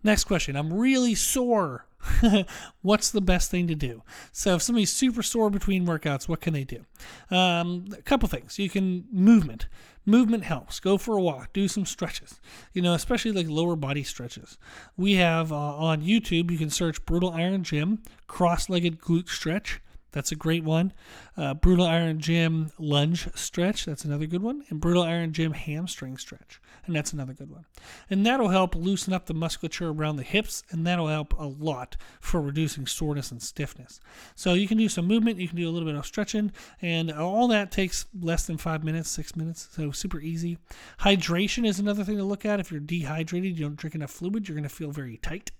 Next 0.02 0.24
question. 0.24 0.56
I'm 0.56 0.72
really 0.72 1.14
sore. 1.14 1.86
What's 2.82 3.10
the 3.10 3.20
best 3.20 3.50
thing 3.50 3.66
to 3.66 3.74
do? 3.74 4.02
So, 4.32 4.54
if 4.54 4.62
somebody's 4.62 4.92
super 4.92 5.22
sore 5.22 5.50
between 5.50 5.86
workouts, 5.86 6.28
what 6.28 6.40
can 6.40 6.54
they 6.54 6.64
do? 6.64 6.86
Um, 7.30 7.86
a 7.92 8.02
couple 8.02 8.28
things. 8.28 8.58
You 8.58 8.70
can 8.70 9.04
movement. 9.12 9.68
Movement 10.06 10.44
helps. 10.44 10.80
Go 10.80 10.96
for 10.96 11.16
a 11.18 11.22
walk. 11.22 11.52
Do 11.52 11.68
some 11.68 11.84
stretches. 11.84 12.40
You 12.72 12.80
know, 12.80 12.94
especially 12.94 13.32
like 13.32 13.48
lower 13.48 13.76
body 13.76 14.02
stretches. 14.02 14.56
We 14.96 15.14
have 15.16 15.52
uh, 15.52 15.56
on 15.56 16.00
YouTube. 16.00 16.50
You 16.50 16.56
can 16.56 16.70
search 16.70 17.04
Brutal 17.04 17.32
Iron 17.32 17.62
Gym 17.62 18.02
cross-legged 18.26 18.98
glute 18.98 19.28
stretch. 19.28 19.80
That's 20.12 20.32
a 20.32 20.36
great 20.36 20.64
one. 20.64 20.92
Uh, 21.36 21.54
Brutal 21.54 21.86
Iron 21.86 22.18
Gym 22.20 22.72
lunge 22.78 23.28
stretch. 23.34 23.84
That's 23.84 24.04
another 24.04 24.26
good 24.26 24.42
one. 24.42 24.64
And 24.68 24.80
Brutal 24.80 25.02
Iron 25.02 25.32
Gym 25.32 25.52
hamstring 25.52 26.16
stretch. 26.16 26.60
And 26.86 26.96
that's 26.96 27.12
another 27.12 27.32
good 27.32 27.50
one. 27.50 27.66
And 28.08 28.26
that'll 28.26 28.48
help 28.48 28.74
loosen 28.74 29.12
up 29.12 29.26
the 29.26 29.34
musculature 29.34 29.88
around 29.88 30.16
the 30.16 30.22
hips. 30.22 30.62
And 30.70 30.86
that'll 30.86 31.08
help 31.08 31.38
a 31.38 31.46
lot 31.46 31.96
for 32.20 32.40
reducing 32.40 32.86
soreness 32.86 33.30
and 33.30 33.42
stiffness. 33.42 34.00
So 34.34 34.54
you 34.54 34.66
can 34.66 34.78
do 34.78 34.88
some 34.88 35.06
movement. 35.06 35.38
You 35.38 35.48
can 35.48 35.56
do 35.56 35.68
a 35.68 35.70
little 35.70 35.88
bit 35.88 35.96
of 35.96 36.06
stretching. 36.06 36.52
And 36.82 37.12
all 37.12 37.48
that 37.48 37.70
takes 37.70 38.06
less 38.18 38.46
than 38.46 38.58
five 38.58 38.82
minutes, 38.82 39.10
six 39.10 39.36
minutes. 39.36 39.68
So 39.72 39.90
super 39.92 40.20
easy. 40.20 40.58
Hydration 41.00 41.66
is 41.66 41.78
another 41.78 42.04
thing 42.04 42.16
to 42.16 42.24
look 42.24 42.44
at. 42.44 42.60
If 42.60 42.70
you're 42.70 42.80
dehydrated, 42.80 43.58
you 43.58 43.64
don't 43.66 43.76
drink 43.76 43.94
enough 43.94 44.10
fluid, 44.10 44.48
you're 44.48 44.56
going 44.56 44.68
to 44.68 44.74
feel 44.74 44.90
very 44.90 45.16
tight. 45.18 45.52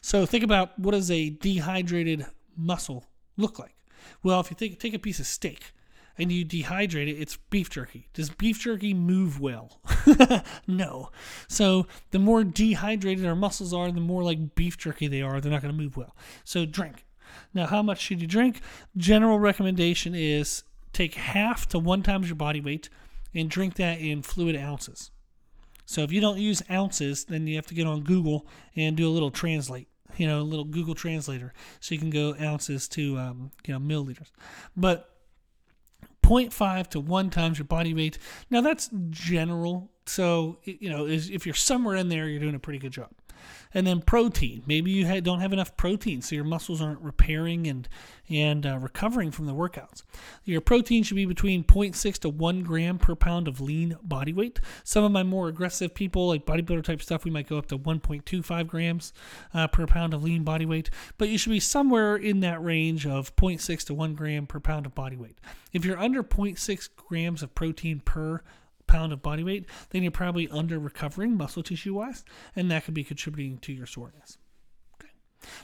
So 0.00 0.26
think 0.26 0.44
about 0.44 0.78
what 0.78 0.92
does 0.92 1.10
a 1.10 1.30
dehydrated 1.30 2.26
muscle 2.56 3.06
look 3.36 3.58
like? 3.58 3.74
Well, 4.22 4.40
if 4.40 4.50
you 4.50 4.56
take, 4.56 4.78
take 4.78 4.94
a 4.94 4.98
piece 4.98 5.20
of 5.20 5.26
steak 5.26 5.72
and 6.18 6.30
you 6.30 6.44
dehydrate 6.44 7.08
it, 7.08 7.20
it's 7.20 7.36
beef 7.50 7.70
jerky. 7.70 8.08
Does 8.12 8.30
beef 8.30 8.60
jerky 8.60 8.94
move 8.94 9.40
well? 9.40 9.80
no. 10.66 11.10
So 11.48 11.86
the 12.10 12.18
more 12.18 12.44
dehydrated 12.44 13.26
our 13.26 13.36
muscles 13.36 13.72
are, 13.72 13.90
the 13.90 14.00
more 14.00 14.22
like 14.22 14.54
beef 14.54 14.76
jerky 14.76 15.08
they 15.08 15.22
are, 15.22 15.40
they're 15.40 15.52
not 15.52 15.62
going 15.62 15.74
to 15.74 15.82
move 15.82 15.96
well. 15.96 16.14
So 16.44 16.66
drink. 16.66 17.06
Now, 17.54 17.66
how 17.66 17.82
much 17.82 18.00
should 18.00 18.20
you 18.20 18.26
drink? 18.26 18.60
General 18.96 19.38
recommendation 19.38 20.14
is 20.14 20.64
take 20.92 21.14
half 21.14 21.66
to 21.68 21.78
one 21.78 22.02
times 22.02 22.28
your 22.28 22.36
body 22.36 22.60
weight 22.60 22.90
and 23.34 23.48
drink 23.48 23.74
that 23.76 23.98
in 23.98 24.22
fluid 24.22 24.56
ounces. 24.56 25.10
So 25.86 26.02
if 26.02 26.12
you 26.12 26.20
don't 26.20 26.38
use 26.38 26.62
ounces, 26.70 27.24
then 27.24 27.46
you 27.46 27.56
have 27.56 27.66
to 27.66 27.74
get 27.74 27.86
on 27.86 28.02
Google 28.02 28.46
and 28.76 28.96
do 28.96 29.08
a 29.08 29.10
little 29.10 29.30
translate 29.30 29.88
you 30.16 30.26
know, 30.26 30.40
a 30.40 30.42
little 30.42 30.64
Google 30.64 30.94
Translator, 30.94 31.52
so 31.80 31.94
you 31.94 32.00
can 32.00 32.10
go 32.10 32.34
ounces 32.40 32.88
to 32.88 33.18
um, 33.18 33.50
you 33.66 33.74
know 33.74 33.80
milliliters. 33.80 34.30
But 34.76 35.08
0.5 36.22 36.88
to 36.88 37.00
1 37.00 37.30
times 37.30 37.58
your 37.58 37.66
body 37.66 37.94
weight. 37.94 38.18
Now 38.50 38.60
that's 38.60 38.90
general. 39.10 39.90
So, 40.06 40.58
you 40.64 40.90
know, 40.90 41.06
if 41.06 41.46
you're 41.46 41.54
somewhere 41.54 41.96
in 41.96 42.08
there, 42.08 42.28
you're 42.28 42.40
doing 42.40 42.54
a 42.54 42.60
pretty 42.60 42.78
good 42.78 42.92
job. 42.92 43.10
And 43.74 43.86
then 43.86 44.02
protein. 44.02 44.62
Maybe 44.66 44.90
you 44.90 45.20
don't 45.20 45.40
have 45.40 45.52
enough 45.52 45.76
protein, 45.76 46.22
so 46.22 46.34
your 46.34 46.44
muscles 46.44 46.82
aren't 46.82 47.00
repairing 47.00 47.66
and 47.66 47.88
and 48.28 48.64
uh, 48.64 48.78
recovering 48.78 49.30
from 49.30 49.46
the 49.46 49.54
workouts. 49.54 50.02
Your 50.44 50.60
protein 50.60 51.02
should 51.02 51.16
be 51.16 51.26
between 51.26 51.64
0.6 51.64 52.18
to 52.20 52.28
1 52.28 52.62
gram 52.62 52.98
per 52.98 53.14
pound 53.14 53.46
of 53.46 53.60
lean 53.60 53.96
body 54.02 54.32
weight. 54.32 54.60
Some 54.84 55.04
of 55.04 55.12
my 55.12 55.22
more 55.22 55.48
aggressive 55.48 55.94
people, 55.94 56.28
like 56.28 56.46
bodybuilder 56.46 56.84
type 56.84 57.02
stuff, 57.02 57.24
we 57.24 57.30
might 57.30 57.48
go 57.48 57.58
up 57.58 57.66
to 57.66 57.78
1.25 57.78 58.66
grams 58.66 59.12
uh, 59.52 59.66
per 59.66 59.86
pound 59.86 60.14
of 60.14 60.22
lean 60.22 60.44
body 60.44 60.64
weight. 60.64 60.88
But 61.18 61.28
you 61.28 61.36
should 61.38 61.50
be 61.50 61.60
somewhere 61.60 62.16
in 62.16 62.40
that 62.40 62.62
range 62.62 63.06
of 63.06 63.34
0.6 63.36 63.84
to 63.86 63.94
1 63.94 64.14
gram 64.14 64.46
per 64.46 64.60
pound 64.60 64.86
of 64.86 64.94
body 64.94 65.16
weight. 65.16 65.36
If 65.72 65.84
you're 65.84 65.98
under 65.98 66.22
0.6 66.22 66.88
grams 66.96 67.42
of 67.42 67.54
protein 67.54 68.00
per 68.00 68.42
pound 68.92 69.12
of 69.12 69.22
body 69.22 69.42
weight, 69.42 69.66
then 69.90 70.02
you're 70.02 70.12
probably 70.12 70.48
under 70.48 70.78
recovering 70.78 71.36
muscle 71.36 71.62
tissue 71.62 71.94
wise, 71.94 72.24
and 72.54 72.70
that 72.70 72.84
could 72.84 72.94
be 72.94 73.02
contributing 73.02 73.58
to 73.58 73.72
your 73.72 73.86
soreness. 73.86 74.36
Okay. 74.94 75.12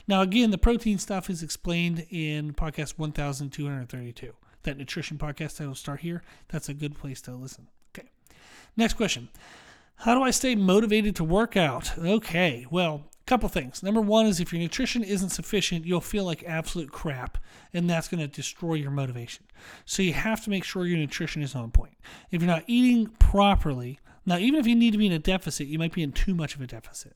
Now, 0.07 0.21
again, 0.21 0.49
the 0.49 0.57
protein 0.57 0.97
stuff 0.97 1.29
is 1.29 1.43
explained 1.43 2.07
in 2.09 2.53
podcast 2.53 2.97
1232. 2.97 4.33
That 4.63 4.77
nutrition 4.77 5.17
podcast 5.17 5.61
I 5.61 5.67
will 5.67 5.75
start 5.75 6.01
here. 6.01 6.23
That's 6.49 6.69
a 6.69 6.73
good 6.73 6.97
place 6.97 7.21
to 7.21 7.31
listen. 7.35 7.67
Okay. 7.95 8.09
Next 8.75 8.95
question. 8.95 9.29
How 9.97 10.15
do 10.15 10.23
I 10.23 10.31
stay 10.31 10.55
motivated 10.55 11.15
to 11.17 11.23
work 11.23 11.55
out? 11.55 11.97
Okay, 11.97 12.65
well, 12.71 13.03
couple 13.29 13.47
things. 13.47 13.83
Number 13.83 14.01
one 14.01 14.25
is 14.25 14.39
if 14.39 14.51
your 14.51 14.59
nutrition 14.59 15.03
isn't 15.03 15.29
sufficient, 15.29 15.85
you'll 15.85 16.01
feel 16.01 16.25
like 16.25 16.43
absolute 16.43 16.91
crap, 16.91 17.37
and 17.73 17.87
that's 17.87 18.07
going 18.07 18.19
to 18.19 18.27
destroy 18.27 18.73
your 18.73 18.89
motivation. 18.91 19.45
So 19.85 20.01
you 20.01 20.13
have 20.13 20.43
to 20.45 20.49
make 20.49 20.63
sure 20.63 20.87
your 20.87 20.97
nutrition 20.97 21.43
is 21.43 21.53
on 21.53 21.69
point. 21.69 21.93
If 22.31 22.41
you're 22.41 22.49
not 22.49 22.63
eating 22.65 23.07
properly, 23.19 23.99
now 24.25 24.37
even 24.37 24.59
if 24.59 24.65
you 24.65 24.75
need 24.75 24.91
to 24.91 24.97
be 24.97 25.05
in 25.05 25.13
a 25.13 25.19
deficit, 25.19 25.67
you 25.67 25.77
might 25.77 25.93
be 25.93 26.01
in 26.01 26.11
too 26.11 26.33
much 26.33 26.55
of 26.55 26.61
a 26.61 26.67
deficit 26.67 27.15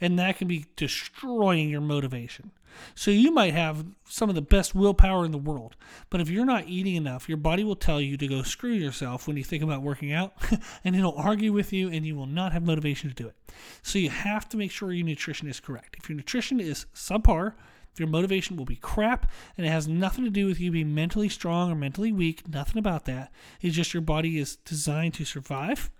and 0.00 0.18
that 0.18 0.38
can 0.38 0.48
be 0.48 0.66
destroying 0.76 1.68
your 1.68 1.80
motivation. 1.80 2.50
So 2.94 3.10
you 3.10 3.30
might 3.30 3.54
have 3.54 3.86
some 4.04 4.28
of 4.28 4.34
the 4.34 4.42
best 4.42 4.74
willpower 4.74 5.24
in 5.24 5.32
the 5.32 5.38
world, 5.38 5.76
but 6.10 6.20
if 6.20 6.28
you're 6.28 6.44
not 6.44 6.68
eating 6.68 6.94
enough, 6.94 7.28
your 7.28 7.38
body 7.38 7.64
will 7.64 7.76
tell 7.76 8.00
you 8.00 8.16
to 8.16 8.26
go 8.26 8.42
screw 8.42 8.72
yourself 8.72 9.26
when 9.26 9.36
you 9.36 9.44
think 9.44 9.62
about 9.62 9.82
working 9.82 10.12
out, 10.12 10.34
and 10.84 10.94
it'll 10.94 11.16
argue 11.16 11.52
with 11.52 11.72
you 11.72 11.88
and 11.88 12.06
you 12.06 12.14
will 12.14 12.26
not 12.26 12.52
have 12.52 12.66
motivation 12.66 13.08
to 13.08 13.14
do 13.14 13.28
it. 13.28 13.34
So 13.82 13.98
you 13.98 14.10
have 14.10 14.48
to 14.50 14.56
make 14.56 14.70
sure 14.70 14.92
your 14.92 15.06
nutrition 15.06 15.48
is 15.48 15.60
correct. 15.60 15.96
If 15.98 16.08
your 16.08 16.16
nutrition 16.16 16.60
is 16.60 16.86
subpar, 16.94 17.54
your 17.98 18.08
motivation 18.08 18.56
will 18.56 18.64
be 18.64 18.76
crap, 18.76 19.30
and 19.56 19.66
it 19.66 19.70
has 19.70 19.88
nothing 19.88 20.24
to 20.24 20.30
do 20.30 20.46
with 20.46 20.60
you 20.60 20.70
being 20.70 20.94
mentally 20.94 21.28
strong 21.28 21.70
or 21.70 21.74
mentally 21.74 22.12
weak. 22.12 22.48
Nothing 22.48 22.78
about 22.78 23.04
that. 23.06 23.32
It's 23.60 23.76
just 23.76 23.94
your 23.94 24.00
body 24.00 24.38
is 24.38 24.56
designed 24.56 25.14
to 25.14 25.24
survive 25.24 25.90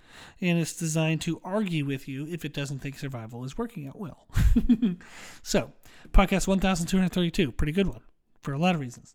and 0.41 0.59
it's 0.59 0.75
designed 0.75 1.21
to 1.23 1.41
argue 1.45 1.85
with 1.85 2.09
you 2.09 2.27
if 2.27 2.45
it 2.45 2.53
doesn't 2.53 2.81
think 2.81 2.99
survival 2.99 3.45
is 3.45 3.59
working 3.59 3.87
out 3.87 3.99
well. 3.99 4.27
so, 5.43 5.73
podcast 6.11 6.47
1232, 6.47 7.53
pretty 7.53 7.73
good 7.73 7.89
one 7.89 8.03
for 8.43 8.53
a 8.53 8.59
lot 8.59 8.75
of 8.75 8.81
reasons. 8.81 9.15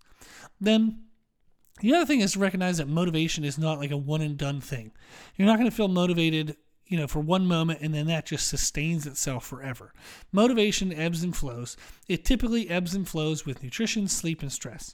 Then, 0.60 1.04
the 1.80 1.94
other 1.94 2.06
thing 2.06 2.22
is 2.22 2.34
to 2.34 2.40
recognize 2.40 2.78
that 2.78 2.88
motivation 2.88 3.44
is 3.44 3.58
not 3.58 3.80
like 3.80 3.92
a 3.92 3.98
one 3.98 4.22
and 4.22 4.38
done 4.38 4.62
thing. 4.62 4.92
You're 5.36 5.48
not 5.48 5.58
going 5.58 5.70
to 5.70 5.76
feel 5.76 5.88
motivated 5.88 6.58
you 6.92 6.98
know, 6.98 7.08
for 7.08 7.22
one 7.22 7.48
moment 7.48 7.80
and 7.82 7.94
then 7.94 8.06
that 8.08 8.26
just 8.26 8.50
sustains 8.50 9.08
itself 9.08 9.46
forever. 9.46 9.94
Motivation 10.34 10.92
ebbs 10.92 11.24
and 11.24 11.34
flows. 11.34 11.78
It 12.10 12.26
typically 12.26 12.70
ebbs 12.70 12.94
and 12.94 13.08
flows 13.08 13.46
with 13.46 13.64
nutrition, 13.64 14.10
sleep, 14.10 14.42
and 14.42 14.52
stress. 14.52 14.94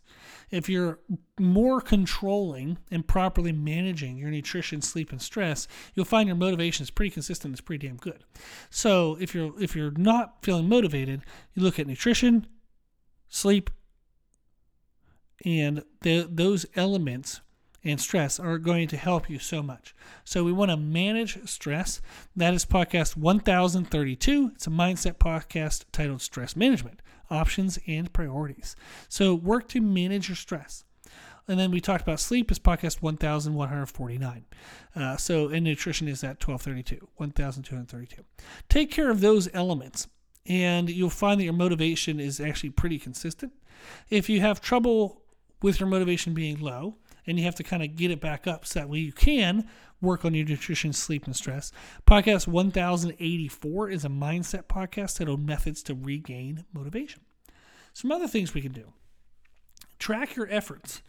If 0.52 0.70
you're 0.70 1.00
more 1.40 1.82
controlling 1.82 2.78
and 2.92 3.08
properly 3.08 3.52
managing 3.52 4.16
your 4.16 4.30
nutrition, 4.30 4.84
sleep, 4.84 5.12
and 5.12 5.20
stress, 5.20 5.68
you'll 5.96 6.06
find 6.06 6.28
your 6.28 6.36
motivation 6.36 6.84
is 6.84 6.92
pretty 6.92 7.10
consistent. 7.10 7.54
It's 7.54 7.62
pretty 7.62 7.88
damn 7.88 7.98
good. 7.98 8.24
So 8.70 9.18
if 9.20 9.34
you're 9.34 9.60
if 9.60 9.76
you're 9.76 9.90
not 9.90 10.44
feeling 10.44 10.70
motivated, 10.70 11.24
you 11.56 11.64
look 11.64 11.80
at 11.80 11.88
nutrition, 11.88 12.46
sleep, 13.28 13.72
and 15.44 15.84
the, 16.02 16.30
those 16.32 16.68
elements 16.76 17.42
and 17.88 18.02
stress 18.02 18.40
are 18.40 18.58
going 18.58 18.88
to 18.90 18.98
help 18.98 19.30
you 19.30 19.40
so 19.40 19.64
much. 19.64 19.96
So 20.26 20.44
we 20.44 20.52
want 20.52 20.72
to 20.72 20.78
manage 20.78 21.48
stress. 21.50 22.02
That 22.36 22.54
is 22.54 22.66
podcast 22.66 23.16
1032. 23.16 24.52
It's 24.56 24.68
a 24.68 24.70
mindset 24.70 25.14
podcast 25.14 25.86
titled 25.94 26.22
Stress 26.22 26.56
Management 26.56 27.02
Options 27.30 27.80
and 27.88 28.12
Priorities. 28.12 28.76
So 29.08 29.34
work 29.34 29.70
to 29.70 29.82
manage 29.82 30.28
your 30.28 30.36
stress. 30.36 30.84
And 31.48 31.58
then 31.58 31.72
we 31.72 31.80
talked 31.80 32.04
about 32.04 32.20
sleep 32.20 32.52
is 32.52 32.60
podcast 32.60 33.02
1149. 33.02 34.46
Uh, 34.94 35.16
so, 35.16 35.48
and 35.48 35.64
nutrition 35.64 36.10
is 36.10 36.22
at 36.22 36.46
1232, 36.46 37.08
1232. 37.16 38.24
Take 38.68 38.92
care 38.92 39.10
of 39.10 39.22
those 39.22 39.48
elements, 39.54 40.10
and 40.46 40.90
you'll 40.90 41.10
find 41.10 41.40
that 41.40 41.46
your 41.46 41.54
motivation 41.54 42.20
is 42.20 42.42
actually 42.42 42.72
pretty 42.72 43.00
consistent. 43.00 43.54
If 44.10 44.28
you 44.28 44.42
have 44.42 44.60
trouble 44.60 45.22
with 45.62 45.80
your 45.80 45.88
motivation 45.88 46.34
being 46.34 46.60
low, 46.60 46.98
and 47.28 47.38
you 47.38 47.46
have 47.46 47.56
to 47.56 47.64
kind 47.64 47.84
of 47.84 47.96
get 47.96 48.10
it 48.10 48.22
back 48.22 48.48
up 48.48 48.66
so 48.66 48.80
that 48.80 48.90
way 48.90 49.00
you 49.00 49.12
can 49.12 49.68
work 50.02 50.24
on 50.24 50.34
your 50.34 50.46
nutrition, 50.46 50.94
sleep, 50.94 51.26
and 51.26 51.36
stress. 51.36 51.72
Podcast 52.08 52.48
1084 52.48 53.90
is 53.90 54.06
a 54.06 54.10
mindset 54.10 54.64
podcast 54.64 55.18
titled 55.18 55.46
Methods 55.46 55.84
to 55.84 55.94
Regain 55.94 56.66
Motivation. 56.74 57.22
Some 57.94 58.12
other 58.12 58.28
things 58.28 58.54
we 58.54 58.62
can 58.62 58.72
do. 58.72 58.94
Track 60.00 60.36
your 60.36 60.48
efforts. 60.52 61.02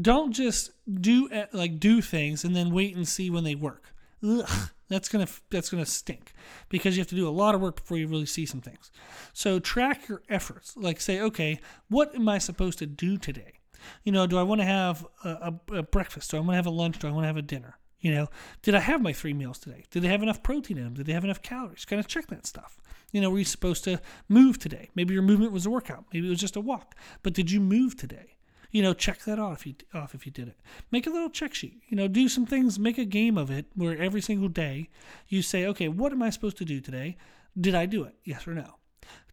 Don't 0.00 0.32
just 0.32 0.70
do 0.88 1.28
eh, 1.32 1.46
like 1.52 1.80
do 1.80 2.00
things 2.00 2.44
and 2.44 2.54
then 2.54 2.70
wait 2.72 2.94
and 2.94 3.06
see 3.06 3.28
when 3.30 3.44
they 3.44 3.56
work. 3.56 3.92
Ugh, 4.22 4.70
that's 4.88 5.08
gonna 5.08 5.26
that's 5.50 5.70
gonna 5.70 5.86
stink 5.86 6.32
because 6.68 6.96
you 6.96 7.00
have 7.00 7.08
to 7.08 7.16
do 7.16 7.28
a 7.28 7.30
lot 7.30 7.56
of 7.56 7.60
work 7.60 7.76
before 7.76 7.96
you 7.96 8.06
really 8.06 8.26
see 8.26 8.46
some 8.46 8.60
things. 8.60 8.92
So 9.32 9.58
track 9.58 10.08
your 10.08 10.22
efforts. 10.28 10.76
Like 10.76 11.00
say, 11.00 11.20
okay, 11.20 11.60
what 11.88 12.14
am 12.14 12.28
I 12.28 12.38
supposed 12.38 12.78
to 12.78 12.86
do 12.86 13.16
today? 13.18 13.55
You 14.04 14.12
know, 14.12 14.26
do 14.26 14.38
I 14.38 14.42
want 14.42 14.60
to 14.60 14.66
have 14.66 15.06
a, 15.24 15.28
a, 15.28 15.76
a 15.78 15.82
breakfast? 15.82 16.30
Do 16.30 16.36
I 16.36 16.40
want 16.40 16.50
to 16.52 16.56
have 16.56 16.66
a 16.66 16.70
lunch? 16.70 16.98
Do 16.98 17.08
I 17.08 17.10
want 17.10 17.24
to 17.24 17.28
have 17.28 17.36
a 17.36 17.42
dinner? 17.42 17.78
You 18.00 18.14
know, 18.14 18.28
did 18.62 18.74
I 18.74 18.80
have 18.80 19.00
my 19.02 19.12
three 19.12 19.32
meals 19.32 19.58
today? 19.58 19.84
Did 19.90 20.02
they 20.02 20.08
have 20.08 20.22
enough 20.22 20.42
protein 20.42 20.78
in 20.78 20.84
them? 20.84 20.94
Did 20.94 21.06
they 21.06 21.12
have 21.12 21.24
enough 21.24 21.42
calories? 21.42 21.84
Kind 21.84 21.98
of 21.98 22.06
check 22.06 22.26
that 22.28 22.46
stuff. 22.46 22.76
You 23.12 23.20
know, 23.20 23.30
were 23.30 23.38
you 23.38 23.44
supposed 23.44 23.84
to 23.84 24.00
move 24.28 24.58
today? 24.58 24.90
Maybe 24.94 25.14
your 25.14 25.22
movement 25.22 25.52
was 25.52 25.66
a 25.66 25.70
workout. 25.70 26.04
Maybe 26.12 26.26
it 26.26 26.30
was 26.30 26.40
just 26.40 26.56
a 26.56 26.60
walk. 26.60 26.94
But 27.22 27.32
did 27.32 27.50
you 27.50 27.60
move 27.60 27.96
today? 27.96 28.36
You 28.70 28.82
know, 28.82 28.92
check 28.92 29.20
that 29.24 29.38
off 29.38 29.60
if 29.60 29.66
you 29.66 29.74
off 29.94 30.14
if 30.14 30.26
you 30.26 30.32
did 30.32 30.48
it. 30.48 30.60
Make 30.90 31.06
a 31.06 31.10
little 31.10 31.30
check 31.30 31.54
sheet. 31.54 31.80
You 31.88 31.96
know, 31.96 32.08
do 32.08 32.28
some 32.28 32.44
things. 32.46 32.78
Make 32.78 32.98
a 32.98 33.04
game 33.04 33.38
of 33.38 33.50
it 33.50 33.66
where 33.74 33.96
every 33.96 34.20
single 34.20 34.48
day 34.48 34.90
you 35.28 35.40
say, 35.40 35.64
okay, 35.66 35.88
what 35.88 36.12
am 36.12 36.22
I 36.22 36.30
supposed 36.30 36.58
to 36.58 36.64
do 36.64 36.80
today? 36.80 37.16
Did 37.58 37.74
I 37.74 37.86
do 37.86 38.04
it? 38.04 38.16
Yes 38.24 38.46
or 38.46 38.54
no? 38.54 38.74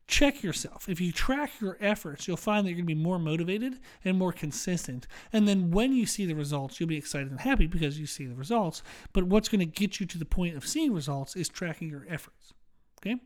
Check 0.07 0.43
yourself. 0.43 0.89
If 0.89 0.99
you 0.99 1.11
track 1.11 1.51
your 1.61 1.77
efforts, 1.79 2.27
you'll 2.27 2.37
find 2.37 2.65
that 2.65 2.71
you're 2.71 2.77
going 2.77 2.87
to 2.87 2.95
be 2.95 3.01
more 3.01 3.19
motivated 3.19 3.79
and 4.03 4.17
more 4.17 4.33
consistent. 4.33 5.07
And 5.31 5.47
then 5.47 5.71
when 5.71 5.93
you 5.93 6.05
see 6.05 6.25
the 6.25 6.35
results, 6.35 6.79
you'll 6.79 6.89
be 6.89 6.97
excited 6.97 7.31
and 7.31 7.39
happy 7.39 7.67
because 7.67 7.99
you 7.99 8.05
see 8.05 8.25
the 8.25 8.35
results. 8.35 8.83
But 9.13 9.25
what's 9.25 9.49
going 9.49 9.59
to 9.59 9.65
get 9.65 9.99
you 9.99 10.05
to 10.07 10.17
the 10.17 10.25
point 10.25 10.55
of 10.55 10.67
seeing 10.67 10.93
results 10.93 11.35
is 11.35 11.49
tracking 11.49 11.89
your 11.89 12.05
efforts. 12.09 12.53
Okay? 13.01 13.17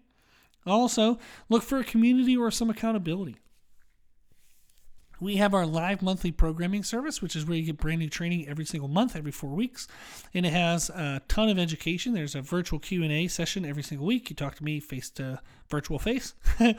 Also, 0.66 1.18
look 1.50 1.64
for 1.64 1.80
a 1.80 1.84
community 1.84 2.36
or 2.36 2.52
some 2.52 2.70
accountability. 2.70 3.38
We 5.20 5.38
have 5.38 5.54
our 5.54 5.66
live 5.66 6.02
monthly 6.02 6.32
programming 6.32 6.84
service, 6.84 7.22
which 7.22 7.36
is 7.36 7.46
where 7.46 7.58
you 7.58 7.64
get 7.64 7.78
brand 7.78 8.00
new 8.00 8.10
training 8.10 8.48
every 8.48 8.66
single 8.66 8.88
month, 8.88 9.16
every 9.16 9.32
four 9.32 9.50
weeks, 9.50 9.88
and 10.34 10.46
it 10.46 10.54
has 10.54 10.90
a 10.92 11.22
ton 11.28 11.50
of 11.50 11.58
education. 11.58 12.14
There's 12.14 12.36
a 12.36 12.42
virtual 12.42 12.78
Q 12.78 13.04
and 13.04 13.12
A 13.12 13.28
session 13.28 13.66
every 13.66 13.82
single 13.82 14.06
week. 14.06 14.30
You 14.30 14.36
talk 14.36 14.56
to 14.56 14.64
me 14.64 14.80
face 14.80 15.10
to 15.12 15.42
virtual 15.70 16.00
face 16.00 16.34
and 16.60 16.76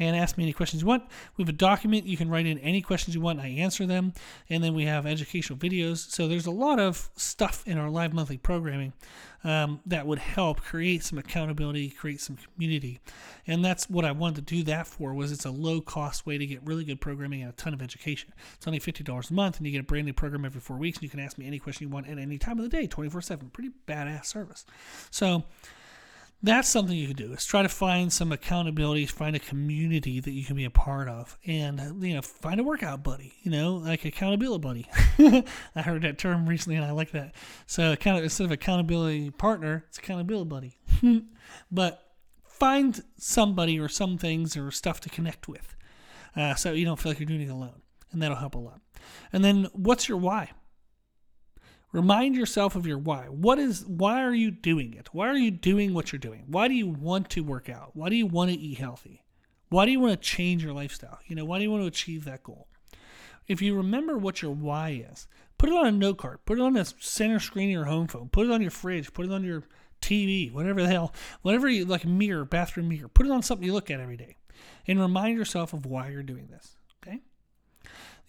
ask 0.00 0.36
me 0.36 0.44
any 0.44 0.52
questions 0.52 0.82
you 0.82 0.88
want. 0.88 1.04
We 1.36 1.42
have 1.42 1.48
a 1.50 1.52
document 1.52 2.06
you 2.06 2.16
can 2.16 2.28
write 2.28 2.46
in 2.46 2.58
any 2.58 2.80
questions 2.80 3.14
you 3.14 3.20
want. 3.20 3.40
I 3.40 3.48
answer 3.48 3.86
them, 3.86 4.14
and 4.48 4.64
then 4.64 4.74
we 4.74 4.86
have 4.86 5.06
educational 5.06 5.58
videos. 5.58 6.10
So 6.10 6.28
there's 6.28 6.46
a 6.46 6.50
lot 6.50 6.80
of 6.80 7.10
stuff 7.16 7.62
in 7.66 7.78
our 7.78 7.90
live 7.90 8.14
monthly 8.14 8.38
programming 8.38 8.94
um, 9.44 9.80
that 9.86 10.06
would 10.06 10.18
help 10.18 10.60
create 10.60 11.02
some 11.04 11.18
accountability, 11.18 11.90
create 11.90 12.20
some 12.20 12.36
community, 12.54 13.00
and 13.46 13.64
that's 13.64 13.90
what 13.90 14.04
I 14.04 14.12
wanted 14.12 14.46
to 14.46 14.54
do 14.54 14.62
that 14.64 14.86
for. 14.86 15.14
Was 15.14 15.32
it's 15.32 15.44
a 15.44 15.50
low 15.50 15.80
cost 15.80 16.26
way 16.26 16.38
to 16.38 16.46
get 16.46 16.60
really 16.64 16.84
good 16.84 17.00
programming 17.00 17.42
and 17.42 17.50
a 17.50 17.56
ton 17.56 17.74
of 17.74 17.82
education. 17.82 18.32
It's 18.54 18.66
only 18.66 18.78
fifty 18.78 19.04
dollars 19.04 19.30
a 19.30 19.34
month, 19.34 19.58
and 19.58 19.66
you 19.66 19.72
get 19.72 19.80
a 19.80 19.84
brand 19.84 20.06
new 20.06 20.12
program 20.12 20.44
every 20.44 20.60
four 20.60 20.76
weeks, 20.76 20.98
and 20.98 21.04
you 21.04 21.10
can 21.10 21.20
ask 21.20 21.38
me 21.38 21.46
any 21.46 21.58
question 21.58 21.86
you 21.86 21.92
want 21.92 22.08
at 22.08 22.18
any 22.18 22.38
time 22.38 22.58
of 22.58 22.64
the 22.64 22.68
day, 22.68 22.86
twenty 22.86 23.10
four 23.10 23.20
seven. 23.20 23.50
Pretty 23.50 23.70
badass 23.86 24.26
service. 24.26 24.64
So 25.10 25.44
that's 26.42 26.68
something 26.68 26.96
you 26.96 27.06
can 27.06 27.16
do. 27.16 27.32
Is 27.32 27.44
try 27.44 27.62
to 27.62 27.68
find 27.68 28.12
some 28.12 28.32
accountability 28.32 29.06
find 29.06 29.36
a 29.36 29.38
community 29.38 30.20
that 30.20 30.32
you 30.32 30.44
can 30.44 30.56
be 30.56 30.64
a 30.64 30.70
part 30.70 31.08
of 31.08 31.38
and 31.46 32.02
you 32.02 32.14
know 32.14 32.22
find 32.22 32.58
a 32.58 32.64
workout 32.64 33.04
buddy 33.04 33.34
you 33.42 33.50
know 33.50 33.74
like 33.74 34.04
accountability 34.04 34.60
buddy. 34.60 34.88
I 35.76 35.82
heard 35.82 36.02
that 36.02 36.18
term 36.18 36.48
recently 36.48 36.76
and 36.76 36.84
i 36.84 36.90
like 36.90 37.12
that. 37.12 37.34
So 37.66 37.94
kind 37.96 38.18
of 38.18 38.24
instead 38.24 38.44
of 38.44 38.52
accountability 38.52 39.30
partner 39.30 39.84
it's 39.88 39.98
accountability 39.98 40.48
buddy. 40.48 40.78
But 41.70 42.02
find 42.44 43.02
somebody 43.18 43.78
or 43.78 43.88
some 43.88 44.18
things 44.18 44.56
or 44.56 44.70
stuff 44.70 45.00
to 45.00 45.08
connect 45.08 45.48
with 45.48 45.74
uh, 46.36 46.54
so 46.54 46.72
you 46.72 46.84
don't 46.84 46.98
feel 46.98 47.10
like 47.10 47.18
you're 47.18 47.26
doing 47.26 47.42
it 47.42 47.50
alone 47.50 47.82
and 48.12 48.22
that'll 48.22 48.36
help 48.36 48.54
a 48.54 48.58
lot. 48.58 48.80
And 49.32 49.44
then 49.44 49.68
what's 49.72 50.08
your 50.08 50.18
why 50.18 50.50
Remind 51.92 52.34
yourself 52.34 52.74
of 52.74 52.86
your 52.86 52.98
why. 52.98 53.26
What 53.26 53.58
is 53.58 53.84
why 53.86 54.22
are 54.22 54.34
you 54.34 54.50
doing 54.50 54.94
it? 54.94 55.08
Why 55.12 55.28
are 55.28 55.36
you 55.36 55.50
doing 55.50 55.92
what 55.92 56.10
you're 56.10 56.18
doing? 56.18 56.44
Why 56.46 56.66
do 56.66 56.74
you 56.74 56.86
want 56.86 57.28
to 57.30 57.42
work 57.42 57.68
out? 57.68 57.90
Why 57.94 58.08
do 58.08 58.16
you 58.16 58.26
want 58.26 58.50
to 58.50 58.56
eat 58.56 58.78
healthy? 58.78 59.24
Why 59.68 59.84
do 59.84 59.92
you 59.92 60.00
want 60.00 60.12
to 60.12 60.28
change 60.28 60.64
your 60.64 60.72
lifestyle? 60.72 61.18
You 61.26 61.36
know, 61.36 61.44
why 61.44 61.58
do 61.58 61.64
you 61.64 61.70
want 61.70 61.82
to 61.82 61.88
achieve 61.88 62.24
that 62.24 62.42
goal? 62.42 62.66
If 63.46 63.60
you 63.60 63.74
remember 63.74 64.16
what 64.16 64.40
your 64.40 64.52
why 64.52 65.04
is, 65.10 65.26
put 65.58 65.68
it 65.68 65.74
on 65.74 65.86
a 65.86 65.92
note 65.92 66.18
card, 66.18 66.44
put 66.46 66.58
it 66.58 66.62
on 66.62 66.74
the 66.74 66.90
center 66.98 67.40
screen 67.40 67.68
of 67.68 67.72
your 67.72 67.84
home 67.84 68.06
phone, 68.06 68.28
put 68.28 68.46
it 68.46 68.52
on 68.52 68.62
your 68.62 68.70
fridge, 68.70 69.12
put 69.12 69.26
it 69.26 69.32
on 69.32 69.44
your 69.44 69.64
TV, 70.00 70.52
whatever 70.52 70.82
the 70.82 70.88
hell, 70.88 71.12
whatever 71.42 71.68
you 71.68 71.84
like 71.84 72.04
mirror, 72.04 72.44
bathroom 72.44 72.88
mirror, 72.88 73.08
put 73.08 73.26
it 73.26 73.32
on 73.32 73.42
something 73.42 73.66
you 73.66 73.72
look 73.72 73.90
at 73.90 74.00
every 74.00 74.16
day 74.16 74.36
and 74.86 75.00
remind 75.00 75.36
yourself 75.36 75.72
of 75.72 75.86
why 75.86 76.08
you're 76.08 76.22
doing 76.22 76.48
this. 76.50 76.76
Okay. 77.02 77.20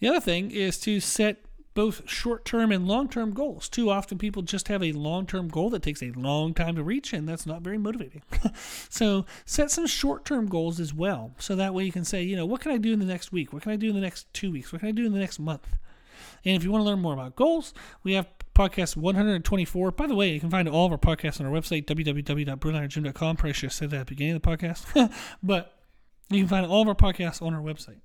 The 0.00 0.08
other 0.08 0.20
thing 0.20 0.50
is 0.50 0.78
to 0.80 1.00
set 1.00 1.44
both 1.74 2.08
short 2.08 2.44
term 2.44 2.72
and 2.72 2.86
long 2.86 3.08
term 3.08 3.32
goals. 3.32 3.68
Too 3.68 3.90
often 3.90 4.16
people 4.18 4.42
just 4.42 4.68
have 4.68 4.82
a 4.82 4.92
long 4.92 5.26
term 5.26 5.48
goal 5.48 5.70
that 5.70 5.82
takes 5.82 6.02
a 6.02 6.12
long 6.12 6.54
time 6.54 6.76
to 6.76 6.82
reach, 6.82 7.12
and 7.12 7.28
that's 7.28 7.46
not 7.46 7.62
very 7.62 7.78
motivating. 7.78 8.22
so 8.88 9.26
set 9.44 9.70
some 9.70 9.86
short 9.86 10.24
term 10.24 10.46
goals 10.46 10.80
as 10.80 10.94
well. 10.94 11.32
So 11.38 11.56
that 11.56 11.74
way 11.74 11.84
you 11.84 11.92
can 11.92 12.04
say, 12.04 12.22
you 12.22 12.36
know, 12.36 12.46
what 12.46 12.60
can 12.60 12.72
I 12.72 12.78
do 12.78 12.92
in 12.92 13.00
the 13.00 13.04
next 13.04 13.32
week? 13.32 13.52
What 13.52 13.62
can 13.62 13.72
I 13.72 13.76
do 13.76 13.88
in 13.88 13.94
the 13.94 14.00
next 14.00 14.32
two 14.32 14.52
weeks? 14.52 14.72
What 14.72 14.80
can 14.80 14.88
I 14.88 14.92
do 14.92 15.04
in 15.04 15.12
the 15.12 15.18
next 15.18 15.38
month? 15.38 15.66
And 16.44 16.56
if 16.56 16.62
you 16.62 16.70
want 16.70 16.82
to 16.82 16.86
learn 16.86 17.00
more 17.00 17.14
about 17.14 17.36
goals, 17.36 17.74
we 18.02 18.12
have 18.12 18.28
podcast 18.54 18.96
124. 18.96 19.90
By 19.92 20.06
the 20.06 20.14
way, 20.14 20.32
you 20.32 20.40
can 20.40 20.50
find 20.50 20.68
all 20.68 20.86
of 20.86 20.92
our 20.92 20.98
podcasts 20.98 21.40
on 21.40 21.46
our 21.46 21.52
website, 21.52 21.86
www.brunergym.com. 21.86 23.36
Probably 23.36 23.52
should 23.52 23.66
have 23.66 23.72
said 23.72 23.90
that 23.90 24.00
at 24.00 24.06
the 24.06 24.14
beginning 24.14 24.36
of 24.36 24.42
the 24.42 24.48
podcast. 24.48 25.12
but 25.42 25.78
you 26.30 26.40
can 26.40 26.48
find 26.48 26.66
all 26.66 26.82
of 26.82 26.88
our 26.88 26.94
podcasts 26.94 27.42
on 27.42 27.54
our 27.54 27.60
website. 27.60 28.00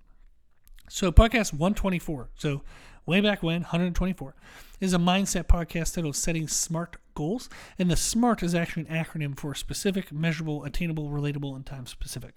So, 0.90 1.12
podcast 1.12 1.54
124. 1.54 2.30
So, 2.36 2.64
way 3.06 3.22
back 3.22 3.42
when, 3.44 3.62
124, 3.62 4.36
is 4.80 4.94
a 4.94 4.98
mindset 4.98 5.44
podcast 5.44 5.96
titled 5.96 6.16
Setting 6.16 6.48
Smart 6.48 6.98
Goals. 7.16 7.50
And 7.78 7.90
the 7.90 7.96
SMART 7.96 8.44
is 8.44 8.56
actually 8.56 8.88
an 8.88 9.04
acronym 9.04 9.38
for 9.38 9.54
specific, 9.56 10.12
measurable, 10.12 10.64
attainable, 10.64 11.10
relatable, 11.10 11.56
and 11.56 11.66
time 11.66 11.86
specific. 11.86 12.36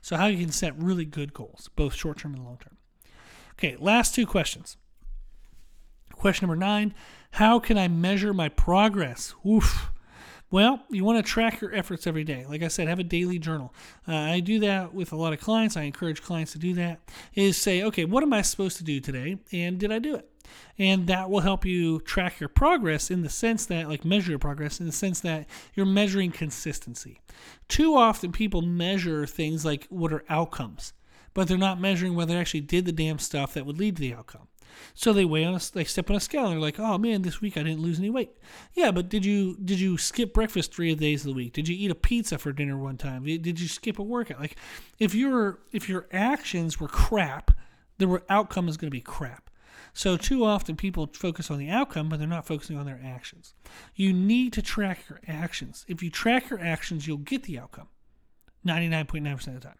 So, 0.00 0.16
how 0.16 0.26
you 0.26 0.38
can 0.38 0.52
set 0.52 0.76
really 0.78 1.04
good 1.04 1.32
goals, 1.32 1.70
both 1.76 1.94
short 1.94 2.18
term 2.18 2.34
and 2.34 2.44
long 2.44 2.58
term. 2.58 2.76
Okay, 3.52 3.76
last 3.78 4.14
two 4.14 4.26
questions. 4.26 4.76
Question 6.12 6.46
number 6.46 6.58
nine 6.58 6.94
How 7.32 7.58
can 7.58 7.76
I 7.76 7.88
measure 7.88 8.32
my 8.32 8.48
progress? 8.48 9.34
Oof. 9.46 9.90
Well, 10.52 10.82
you 10.90 11.02
want 11.02 11.16
to 11.16 11.28
track 11.28 11.62
your 11.62 11.74
efforts 11.74 12.06
every 12.06 12.24
day. 12.24 12.44
Like 12.46 12.62
I 12.62 12.68
said, 12.68 12.86
have 12.86 12.98
a 12.98 13.04
daily 13.04 13.38
journal. 13.38 13.72
Uh, 14.06 14.14
I 14.14 14.40
do 14.40 14.60
that 14.60 14.92
with 14.92 15.10
a 15.10 15.16
lot 15.16 15.32
of 15.32 15.40
clients. 15.40 15.78
I 15.78 15.84
encourage 15.84 16.20
clients 16.20 16.52
to 16.52 16.58
do 16.58 16.74
that. 16.74 17.00
Is 17.34 17.56
say, 17.56 17.82
okay, 17.82 18.04
what 18.04 18.22
am 18.22 18.34
I 18.34 18.42
supposed 18.42 18.76
to 18.76 18.84
do 18.84 19.00
today, 19.00 19.38
and 19.50 19.78
did 19.78 19.90
I 19.90 19.98
do 19.98 20.14
it? 20.14 20.28
And 20.78 21.06
that 21.06 21.30
will 21.30 21.40
help 21.40 21.64
you 21.64 22.00
track 22.00 22.38
your 22.38 22.50
progress 22.50 23.10
in 23.10 23.22
the 23.22 23.30
sense 23.30 23.64
that, 23.66 23.88
like, 23.88 24.04
measure 24.04 24.28
your 24.28 24.38
progress 24.38 24.78
in 24.78 24.84
the 24.84 24.92
sense 24.92 25.20
that 25.20 25.46
you're 25.74 25.86
measuring 25.86 26.32
consistency. 26.32 27.22
Too 27.68 27.96
often, 27.96 28.30
people 28.30 28.60
measure 28.60 29.24
things 29.24 29.64
like 29.64 29.86
what 29.88 30.12
are 30.12 30.24
outcomes, 30.28 30.92
but 31.32 31.48
they're 31.48 31.56
not 31.56 31.80
measuring 31.80 32.14
whether 32.14 32.34
they 32.34 32.40
actually 32.40 32.60
did 32.60 32.84
the 32.84 32.92
damn 32.92 33.18
stuff 33.18 33.54
that 33.54 33.64
would 33.64 33.78
lead 33.78 33.96
to 33.96 34.02
the 34.02 34.12
outcome. 34.12 34.48
So 34.94 35.12
they 35.12 35.24
weigh 35.24 35.44
on 35.44 35.54
a, 35.54 35.60
they 35.72 35.84
step 35.84 36.10
on 36.10 36.16
a 36.16 36.20
scale 36.20 36.44
and 36.44 36.52
they're 36.52 36.60
like, 36.60 36.78
oh 36.78 36.98
man, 36.98 37.22
this 37.22 37.40
week 37.40 37.56
I 37.56 37.62
didn't 37.62 37.82
lose 37.82 37.98
any 37.98 38.10
weight. 38.10 38.30
Yeah, 38.74 38.90
but 38.90 39.08
did 39.08 39.24
you 39.24 39.56
did 39.62 39.80
you 39.80 39.98
skip 39.98 40.32
breakfast 40.32 40.74
three 40.74 40.94
days 40.94 41.22
of 41.22 41.28
the 41.28 41.36
week? 41.36 41.52
Did 41.52 41.68
you 41.68 41.76
eat 41.76 41.90
a 41.90 41.94
pizza 41.94 42.38
for 42.38 42.52
dinner 42.52 42.76
one 42.76 42.96
time? 42.96 43.24
Did 43.24 43.60
you 43.60 43.68
skip 43.68 43.98
a 43.98 44.02
workout? 44.02 44.40
Like, 44.40 44.56
if 44.98 45.14
your 45.14 45.60
if 45.72 45.88
your 45.88 46.06
actions 46.12 46.80
were 46.80 46.88
crap, 46.88 47.52
the 47.98 48.22
outcome 48.28 48.68
is 48.68 48.76
going 48.76 48.90
to 48.90 48.96
be 48.96 49.00
crap. 49.00 49.50
So 49.94 50.16
too 50.16 50.44
often 50.44 50.76
people 50.76 51.10
focus 51.12 51.50
on 51.50 51.58
the 51.58 51.68
outcome, 51.68 52.08
but 52.08 52.18
they're 52.18 52.28
not 52.28 52.46
focusing 52.46 52.78
on 52.78 52.86
their 52.86 53.00
actions. 53.04 53.54
You 53.94 54.12
need 54.12 54.52
to 54.54 54.62
track 54.62 55.04
your 55.08 55.20
actions. 55.28 55.84
If 55.86 56.02
you 56.02 56.10
track 56.10 56.48
your 56.50 56.60
actions, 56.60 57.06
you'll 57.06 57.18
get 57.18 57.42
the 57.42 57.58
outcome. 57.58 57.88
99.9% 58.66 59.46
of 59.48 59.54
the 59.54 59.60
time. 59.60 59.74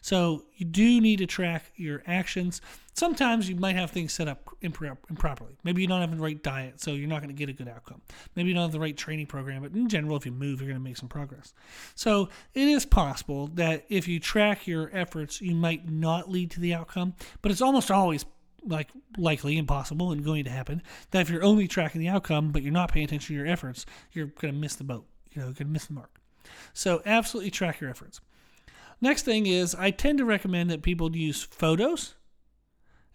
So 0.00 0.44
you 0.56 0.66
do 0.66 1.00
need 1.00 1.18
to 1.18 1.26
track 1.26 1.72
your 1.76 2.02
actions. 2.06 2.60
Sometimes 2.94 3.48
you 3.48 3.56
might 3.56 3.76
have 3.76 3.90
things 3.90 4.12
set 4.12 4.28
up 4.28 4.50
improperly. 4.60 5.56
Maybe 5.64 5.82
you 5.82 5.88
don't 5.88 6.00
have 6.00 6.10
the 6.10 6.22
right 6.22 6.42
diet, 6.42 6.80
so 6.80 6.92
you're 6.92 7.08
not 7.08 7.22
going 7.22 7.34
to 7.34 7.38
get 7.38 7.48
a 7.48 7.52
good 7.52 7.68
outcome. 7.68 8.02
Maybe 8.36 8.50
you 8.50 8.54
don't 8.54 8.64
have 8.64 8.72
the 8.72 8.80
right 8.80 8.96
training 8.96 9.26
program, 9.26 9.62
but 9.62 9.72
in 9.72 9.88
general, 9.88 10.16
if 10.16 10.26
you 10.26 10.32
move, 10.32 10.60
you're 10.60 10.68
going 10.68 10.80
to 10.80 10.84
make 10.84 10.96
some 10.96 11.08
progress. 11.08 11.54
So 11.94 12.28
it 12.54 12.68
is 12.68 12.84
possible 12.84 13.46
that 13.54 13.84
if 13.88 14.08
you 14.08 14.20
track 14.20 14.66
your 14.66 14.90
efforts, 14.92 15.40
you 15.40 15.54
might 15.54 15.88
not 15.90 16.30
lead 16.30 16.50
to 16.52 16.60
the 16.60 16.74
outcome, 16.74 17.14
but 17.40 17.50
it's 17.50 17.62
almost 17.62 17.90
always 17.90 18.24
like 18.64 18.90
likely 19.16 19.58
impossible 19.58 20.12
and 20.12 20.24
going 20.24 20.44
to 20.44 20.50
happen 20.50 20.82
that 21.10 21.22
if 21.22 21.30
you're 21.30 21.42
only 21.42 21.66
tracking 21.66 22.00
the 22.00 22.08
outcome 22.08 22.52
but 22.52 22.62
you're 22.62 22.72
not 22.72 22.92
paying 22.92 23.04
attention 23.04 23.28
to 23.28 23.34
your 23.34 23.46
efforts 23.46 23.84
you're 24.12 24.26
going 24.26 24.54
to 24.54 24.60
miss 24.60 24.76
the 24.76 24.84
boat 24.84 25.06
you 25.32 25.40
know 25.40 25.48
you're 25.48 25.54
going 25.54 25.66
to 25.66 25.72
miss 25.72 25.86
the 25.86 25.92
mark 25.92 26.20
so 26.72 27.02
absolutely 27.04 27.50
track 27.50 27.80
your 27.80 27.90
efforts 27.90 28.20
Next 29.02 29.24
thing 29.24 29.46
is, 29.46 29.74
I 29.74 29.90
tend 29.90 30.18
to 30.18 30.24
recommend 30.24 30.70
that 30.70 30.82
people 30.82 31.14
use 31.14 31.42
photos 31.42 32.14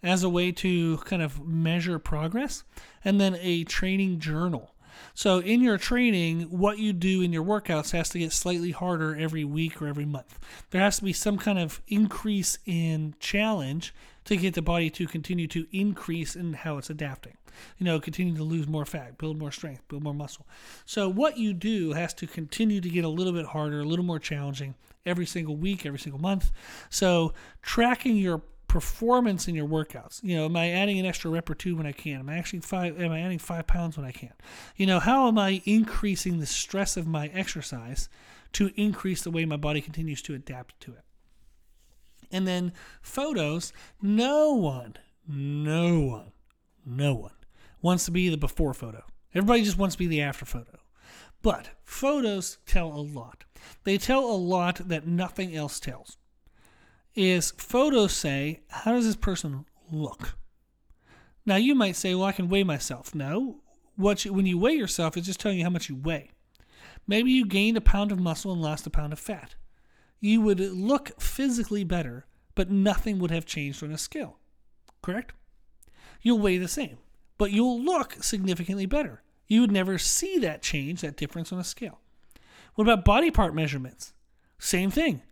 as 0.02 0.22
a 0.22 0.28
way 0.28 0.52
to 0.52 0.98
kind 0.98 1.22
of 1.22 1.44
measure 1.44 1.98
progress, 1.98 2.62
and 3.04 3.18
then 3.18 3.36
a 3.40 3.64
training 3.64 4.20
journal. 4.20 4.74
So, 5.14 5.38
in 5.38 5.62
your 5.62 5.78
training, 5.78 6.42
what 6.42 6.78
you 6.78 6.92
do 6.92 7.22
in 7.22 7.32
your 7.32 7.44
workouts 7.44 7.92
has 7.92 8.10
to 8.10 8.18
get 8.18 8.32
slightly 8.32 8.70
harder 8.70 9.16
every 9.16 9.44
week 9.44 9.80
or 9.80 9.86
every 9.86 10.04
month. 10.04 10.38
There 10.70 10.80
has 10.80 10.98
to 10.98 11.04
be 11.04 11.12
some 11.14 11.38
kind 11.38 11.58
of 11.58 11.80
increase 11.88 12.58
in 12.66 13.14
challenge 13.18 13.94
to 14.28 14.36
get 14.36 14.54
the 14.54 14.62
body 14.62 14.90
to 14.90 15.06
continue 15.06 15.46
to 15.48 15.66
increase 15.72 16.36
in 16.36 16.52
how 16.52 16.76
it's 16.76 16.90
adapting. 16.90 17.36
You 17.78 17.86
know, 17.86 17.98
continue 17.98 18.36
to 18.36 18.44
lose 18.44 18.68
more 18.68 18.84
fat, 18.84 19.16
build 19.16 19.38
more 19.38 19.50
strength, 19.50 19.88
build 19.88 20.02
more 20.02 20.14
muscle. 20.14 20.46
So 20.84 21.08
what 21.08 21.38
you 21.38 21.54
do 21.54 21.92
has 21.94 22.12
to 22.14 22.26
continue 22.26 22.80
to 22.80 22.88
get 22.90 23.04
a 23.04 23.08
little 23.08 23.32
bit 23.32 23.46
harder, 23.46 23.80
a 23.80 23.84
little 23.84 24.04
more 24.04 24.18
challenging 24.18 24.74
every 25.06 25.24
single 25.24 25.56
week, 25.56 25.86
every 25.86 25.98
single 25.98 26.20
month. 26.20 26.52
So 26.90 27.32
tracking 27.62 28.16
your 28.16 28.42
performance 28.68 29.48
in 29.48 29.54
your 29.54 29.66
workouts. 29.66 30.22
You 30.22 30.36
know, 30.36 30.44
am 30.44 30.56
I 30.56 30.72
adding 30.72 30.98
an 30.98 31.06
extra 31.06 31.30
rep 31.30 31.48
or 31.48 31.54
two 31.54 31.74
when 31.74 31.86
I 31.86 31.92
can? 31.92 32.20
Am 32.20 32.28
I 32.28 32.36
actually 32.36 32.60
five? 32.60 33.00
Am 33.00 33.10
I 33.10 33.20
adding 33.20 33.38
five 33.38 33.66
pounds 33.66 33.96
when 33.96 34.04
I 34.04 34.12
can? 34.12 34.34
You 34.76 34.84
know, 34.84 35.00
how 35.00 35.26
am 35.26 35.38
I 35.38 35.62
increasing 35.64 36.38
the 36.38 36.46
stress 36.46 36.98
of 36.98 37.06
my 37.06 37.28
exercise 37.28 38.10
to 38.52 38.70
increase 38.76 39.22
the 39.22 39.30
way 39.30 39.46
my 39.46 39.56
body 39.56 39.80
continues 39.80 40.20
to 40.22 40.34
adapt 40.34 40.78
to 40.80 40.92
it? 40.92 41.00
And 42.30 42.46
then 42.46 42.72
photos. 43.00 43.72
No 44.02 44.52
one, 44.52 44.96
no 45.26 46.00
one, 46.00 46.32
no 46.84 47.14
one 47.14 47.32
wants 47.80 48.04
to 48.06 48.10
be 48.10 48.28
the 48.28 48.36
before 48.36 48.74
photo. 48.74 49.04
Everybody 49.34 49.62
just 49.62 49.78
wants 49.78 49.94
to 49.94 49.98
be 49.98 50.06
the 50.06 50.22
after 50.22 50.44
photo. 50.44 50.78
But 51.42 51.70
photos 51.84 52.58
tell 52.66 52.88
a 52.88 53.00
lot. 53.00 53.44
They 53.84 53.98
tell 53.98 54.24
a 54.24 54.32
lot 54.36 54.88
that 54.88 55.06
nothing 55.06 55.54
else 55.54 55.80
tells 55.80 56.16
is 57.14 57.52
photos 57.56 58.12
say, 58.12 58.60
how 58.68 58.92
does 58.92 59.04
this 59.04 59.16
person 59.16 59.64
look? 59.90 60.36
Now 61.44 61.56
you 61.56 61.74
might 61.74 61.96
say, 61.96 62.14
well, 62.14 62.26
I 62.26 62.32
can 62.32 62.48
weigh 62.48 62.64
myself. 62.64 63.14
No, 63.14 63.62
what 63.96 64.24
you, 64.24 64.32
when 64.32 64.46
you 64.46 64.58
weigh 64.58 64.74
yourself, 64.74 65.16
it's 65.16 65.26
just 65.26 65.40
telling 65.40 65.58
you 65.58 65.64
how 65.64 65.70
much 65.70 65.88
you 65.88 65.96
weigh. 65.96 66.30
Maybe 67.06 67.32
you 67.32 67.46
gained 67.46 67.76
a 67.76 67.80
pound 67.80 68.12
of 68.12 68.20
muscle 68.20 68.52
and 68.52 68.60
lost 68.60 68.86
a 68.86 68.90
pound 68.90 69.12
of 69.12 69.18
fat. 69.18 69.54
You 70.20 70.40
would 70.40 70.60
look 70.60 71.20
physically 71.20 71.84
better, 71.84 72.26
but 72.54 72.70
nothing 72.70 73.18
would 73.18 73.30
have 73.30 73.46
changed 73.46 73.82
on 73.82 73.92
a 73.92 73.98
scale. 73.98 74.38
Correct? 75.02 75.32
You'll 76.20 76.40
weigh 76.40 76.58
the 76.58 76.68
same, 76.68 76.98
but 77.36 77.52
you'll 77.52 77.80
look 77.80 78.16
significantly 78.20 78.86
better. 78.86 79.22
You 79.46 79.60
would 79.60 79.72
never 79.72 79.96
see 79.98 80.38
that 80.38 80.62
change, 80.62 81.00
that 81.00 81.16
difference 81.16 81.52
on 81.52 81.58
a 81.58 81.64
scale. 81.64 82.00
What 82.74 82.84
about 82.84 83.04
body 83.04 83.30
part 83.30 83.54
measurements? 83.54 84.12
Same 84.58 84.90
thing. 84.90 85.22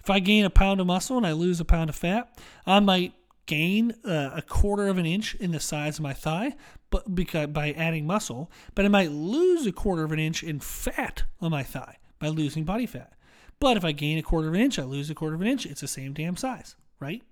If 0.00 0.10
I 0.10 0.18
gain 0.18 0.44
a 0.44 0.50
pound 0.50 0.80
of 0.80 0.86
muscle 0.86 1.16
and 1.16 1.26
I 1.26 1.32
lose 1.32 1.60
a 1.60 1.64
pound 1.64 1.90
of 1.90 1.96
fat, 1.96 2.38
I 2.66 2.80
might 2.80 3.14
gain 3.46 3.94
uh, 4.04 4.30
a 4.34 4.42
quarter 4.42 4.88
of 4.88 4.98
an 4.98 5.06
inch 5.06 5.34
in 5.34 5.52
the 5.52 5.60
size 5.60 5.98
of 5.98 6.02
my 6.02 6.14
thigh, 6.14 6.54
but 6.90 7.14
because 7.14 7.48
by 7.48 7.72
adding 7.72 8.06
muscle, 8.06 8.50
but 8.74 8.84
I 8.84 8.88
might 8.88 9.10
lose 9.12 9.66
a 9.66 9.72
quarter 9.72 10.04
of 10.04 10.12
an 10.12 10.18
inch 10.18 10.42
in 10.42 10.60
fat 10.60 11.24
on 11.40 11.50
my 11.50 11.62
thigh 11.62 11.98
by 12.18 12.28
losing 12.28 12.64
body 12.64 12.86
fat. 12.86 13.13
But 13.64 13.78
if 13.78 13.84
I 13.84 13.92
gain 13.92 14.18
a 14.18 14.22
quarter 14.22 14.48
of 14.48 14.54
an 14.54 14.60
inch, 14.60 14.78
I 14.78 14.82
lose 14.82 15.08
a 15.08 15.14
quarter 15.14 15.34
of 15.34 15.40
an 15.40 15.46
inch. 15.46 15.64
It's 15.64 15.80
the 15.80 15.88
same 15.88 16.12
damn 16.12 16.36
size, 16.36 16.76
right? 17.00 17.22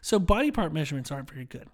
So 0.00 0.18
body 0.18 0.50
part 0.50 0.72
measurements 0.72 1.12
aren't 1.12 1.30
very 1.30 1.44
good. 1.44 1.68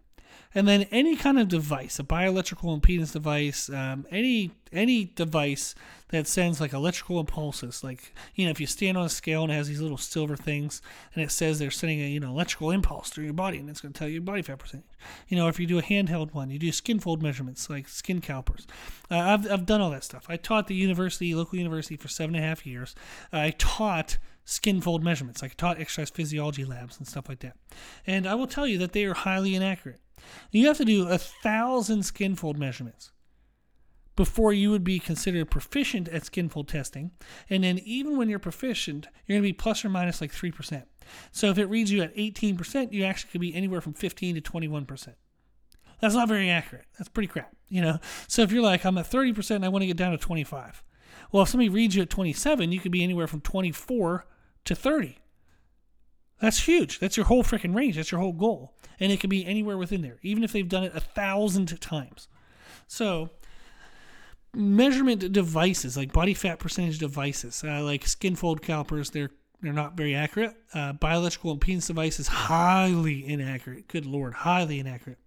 And 0.57 0.67
then 0.67 0.87
any 0.91 1.17
kind 1.17 1.39
of 1.39 1.49
device, 1.49 1.99
a 1.99 2.03
bioelectrical 2.03 2.81
impedance 2.81 3.13
device, 3.13 3.69
um, 3.69 4.07
any 4.11 4.53
any 4.73 5.05
device 5.05 5.75
that 6.09 6.27
sends 6.27 6.63
like 6.63 6.73
electrical 6.73 7.21
impulses, 7.21 7.85
like 7.85 8.15
you 8.35 8.47
know, 8.47 8.51
if 8.53 8.59
you 8.59 8.67
stand 8.67 8.97
on 8.97 9.05
a 9.05 9.11
scale 9.11 9.43
and 9.43 9.53
it 9.53 9.55
has 9.55 9.69
these 9.69 9.83
little 9.83 9.99
silver 9.99 10.35
things, 10.35 10.81
and 11.15 11.23
it 11.23 11.31
says 11.31 11.59
they're 11.59 11.71
sending 11.71 12.01
a 12.01 12.09
you 12.09 12.21
know 12.21 12.31
electrical 12.31 12.71
impulse 12.71 13.11
through 13.11 13.25
your 13.25 13.35
body, 13.35 13.59
and 13.59 13.69
it's 13.69 13.83
going 13.83 13.93
to 13.93 13.99
tell 13.99 14.09
you 14.09 14.15
your 14.15 14.23
body 14.23 14.41
fat 14.41 14.59
percentage. 14.59 14.87
You 15.29 15.37
know, 15.37 15.47
if 15.49 15.61
you 15.61 15.67
do 15.67 15.79
a 15.79 15.83
handheld 15.83 16.33
one, 16.33 16.49
you 16.49 16.59
do 16.59 16.73
skin 16.73 17.01
fold 17.01 17.23
measurements 17.23 17.69
like 17.69 17.87
skin 17.87 18.23
calipers. 18.23 18.67
Uh, 19.11 19.19
I've 19.19 19.53
I've 19.53 19.67
done 19.67 19.83
all 19.83 19.91
that 19.91 20.05
stuff. 20.05 20.25
I 20.27 20.39
taught 20.39 20.69
the 20.69 20.75
university, 20.75 21.35
local 21.35 21.59
university, 21.59 21.99
for 21.99 22.09
seven 22.09 22.35
and 22.35 22.43
a 22.43 22.49
half 22.49 22.65
years. 22.65 22.95
I 23.31 23.51
taught 23.51 24.17
skin 24.47 24.81
fold 24.81 25.03
measurements. 25.03 25.43
I 25.43 25.49
taught 25.49 25.79
exercise 25.81 26.09
physiology 26.09 26.65
labs 26.65 26.97
and 26.97 27.07
stuff 27.07 27.29
like 27.29 27.41
that. 27.41 27.57
And 28.07 28.27
I 28.27 28.35
will 28.35 28.47
tell 28.47 28.67
you 28.67 28.79
that 28.79 28.93
they 28.93 29.05
are 29.05 29.13
highly 29.13 29.55
inaccurate. 29.55 30.01
You 30.51 30.67
have 30.69 30.79
to 30.79 30.85
do 30.85 31.09
a 31.09 31.19
thousand 31.19 32.05
skin 32.05 32.37
fold 32.37 32.57
measurements 32.57 33.11
before 34.15 34.53
you 34.53 34.71
would 34.71 34.85
be 34.85 34.99
considered 34.99 35.51
proficient 35.51 36.09
at 36.09 36.25
skin 36.25 36.49
fold 36.49 36.69
testing. 36.69 37.11
And 37.51 37.65
then 37.65 37.81
even 37.81 38.17
when 38.17 38.31
you're 38.31 38.39
proficient, 38.39 39.09
you're 39.27 39.35
going 39.35 39.43
to 39.43 39.49
be 39.49 39.53
plus 39.53 39.85
or 39.85 39.91
minus 39.91 40.21
like 40.21 40.33
3%. 40.33 40.85
So 41.33 41.51
if 41.51 41.59
it 41.59 41.67
reads 41.67 41.93
you 41.93 42.03
at 42.03 42.17
18%, 42.17 42.93
you 42.93 43.05
actually 43.05 43.31
could 43.31 43.41
be 43.41 43.55
anywhere 43.55 43.81
from 43.81 43.93
15 43.93 44.37
to 44.37 44.41
21%. 44.41 45.15
That's 46.01 46.15
not 46.15 46.29
very 46.29 46.51
accurate. 46.51 46.87
That's 46.99 47.09
pretty 47.09 47.29
crap, 47.29 47.55
you 47.69 47.83
know. 47.83 47.99
So 48.29 48.43
if 48.43 48.53
you're 48.53 48.63
like 48.63 48.85
I'm 48.85 48.99
at 48.99 49.11
30% 49.11 49.57
and 49.57 49.65
I 49.65 49.69
want 49.69 49.83
to 49.83 49.87
get 49.87 49.97
down 49.97 50.13
to 50.13 50.19
25. 50.19 50.83
Well, 51.33 51.43
if 51.43 51.49
somebody 51.49 51.69
reads 51.69 51.97
you 51.97 52.03
at 52.03 52.11
27, 52.11 52.71
you 52.71 52.81
could 52.81 52.93
be 52.93 53.03
anywhere 53.03 53.27
from 53.27 53.41
24 53.41 54.27
to 54.67 54.75
30. 54.75 55.19
That's 56.41 56.65
huge. 56.65 56.99
That's 56.99 57.17
your 57.17 57.27
whole 57.27 57.43
freaking 57.43 57.75
range. 57.75 57.97
That's 57.97 58.13
your 58.13 58.21
whole 58.21 58.33
goal. 58.33 58.75
And 59.01 59.11
it 59.11 59.21
can 59.21 59.31
be 59.31 59.47
anywhere 59.47 59.79
within 59.79 60.03
there, 60.03 60.19
even 60.23 60.45
if 60.45 60.53
they've 60.53 60.69
done 60.69 60.85
it 60.85 60.93
a 60.95 61.01
thousand 61.01 61.81
times. 61.81 62.29
So, 62.87 63.31
measurement 64.55 65.33
devices, 65.33 65.97
like 65.97 66.13
body 66.13 66.35
fat 66.35 66.59
percentage 66.59 66.99
devices, 66.99 67.63
uh, 67.65 67.83
like 67.83 68.07
skin 68.07 68.37
fold 68.37 68.63
calipers, 68.63 69.11
they're 69.11 69.31
they're 69.63 69.73
not 69.73 69.97
very 69.97 70.15
accurate. 70.15 70.55
Uh, 70.75 70.93
bioelectrical 70.93 71.59
impedance 71.59 71.87
devices, 71.87 72.29
highly 72.29 73.27
inaccurate. 73.27 73.89
Good 73.89 74.05
lord, 74.05 74.35
highly 74.35 74.79
inaccurate. 74.79 75.19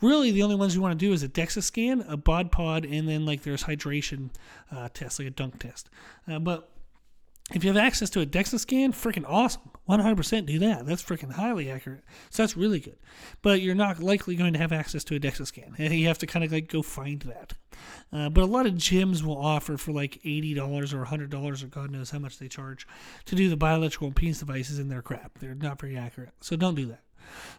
Really, 0.00 0.30
the 0.30 0.42
only 0.42 0.56
ones 0.56 0.74
you 0.74 0.80
want 0.80 0.98
to 0.98 1.06
do 1.06 1.12
is 1.12 1.22
a 1.22 1.28
DEXA 1.28 1.62
scan, 1.62 2.04
a 2.08 2.16
bod 2.16 2.50
pod, 2.50 2.84
and 2.84 3.08
then 3.08 3.24
like 3.26 3.42
there's 3.42 3.64
hydration 3.64 4.30
uh, 4.70 4.88
like 5.00 5.20
a 5.20 5.30
dunk 5.30 5.58
test. 5.58 5.88
Uh, 6.26 6.38
but 6.38 6.70
if 7.54 7.62
you 7.62 7.72
have 7.72 7.76
access 7.76 8.10
to 8.10 8.20
a 8.20 8.26
DEXA 8.26 8.58
scan, 8.58 8.92
freaking 8.92 9.24
awesome. 9.26 9.70
100% 9.88 10.46
do 10.46 10.58
that. 10.58 10.84
That's 10.84 11.02
freaking 11.02 11.32
highly 11.32 11.70
accurate. 11.70 12.02
So 12.30 12.42
that's 12.42 12.56
really 12.56 12.80
good. 12.80 12.96
But 13.40 13.60
you're 13.60 13.76
not 13.76 14.00
likely 14.00 14.34
going 14.34 14.52
to 14.54 14.58
have 14.58 14.72
access 14.72 15.04
to 15.04 15.14
a 15.14 15.20
DEXA 15.20 15.46
scan. 15.46 15.76
You 15.96 16.08
have 16.08 16.18
to 16.18 16.26
kind 16.26 16.44
of 16.44 16.50
like 16.50 16.68
go 16.68 16.82
find 16.82 17.20
that. 17.22 17.54
Uh, 18.12 18.28
but 18.30 18.42
a 18.42 18.46
lot 18.46 18.66
of 18.66 18.74
gyms 18.74 19.22
will 19.22 19.38
offer 19.38 19.76
for 19.76 19.92
like 19.92 20.20
$80 20.24 20.58
or 20.92 21.04
$100 21.04 21.62
or 21.62 21.66
God 21.68 21.90
knows 21.92 22.10
how 22.10 22.18
much 22.18 22.38
they 22.38 22.48
charge 22.48 22.86
to 23.26 23.36
do 23.36 23.48
the 23.48 23.56
bioelectrical 23.56 24.12
impedance 24.12 24.40
devices 24.40 24.80
in 24.80 24.88
their 24.88 25.02
crap. 25.02 25.38
They're 25.38 25.54
not 25.54 25.80
very 25.80 25.96
accurate. 25.96 26.30
So 26.40 26.56
don't 26.56 26.74
do 26.74 26.86
that. 26.86 27.02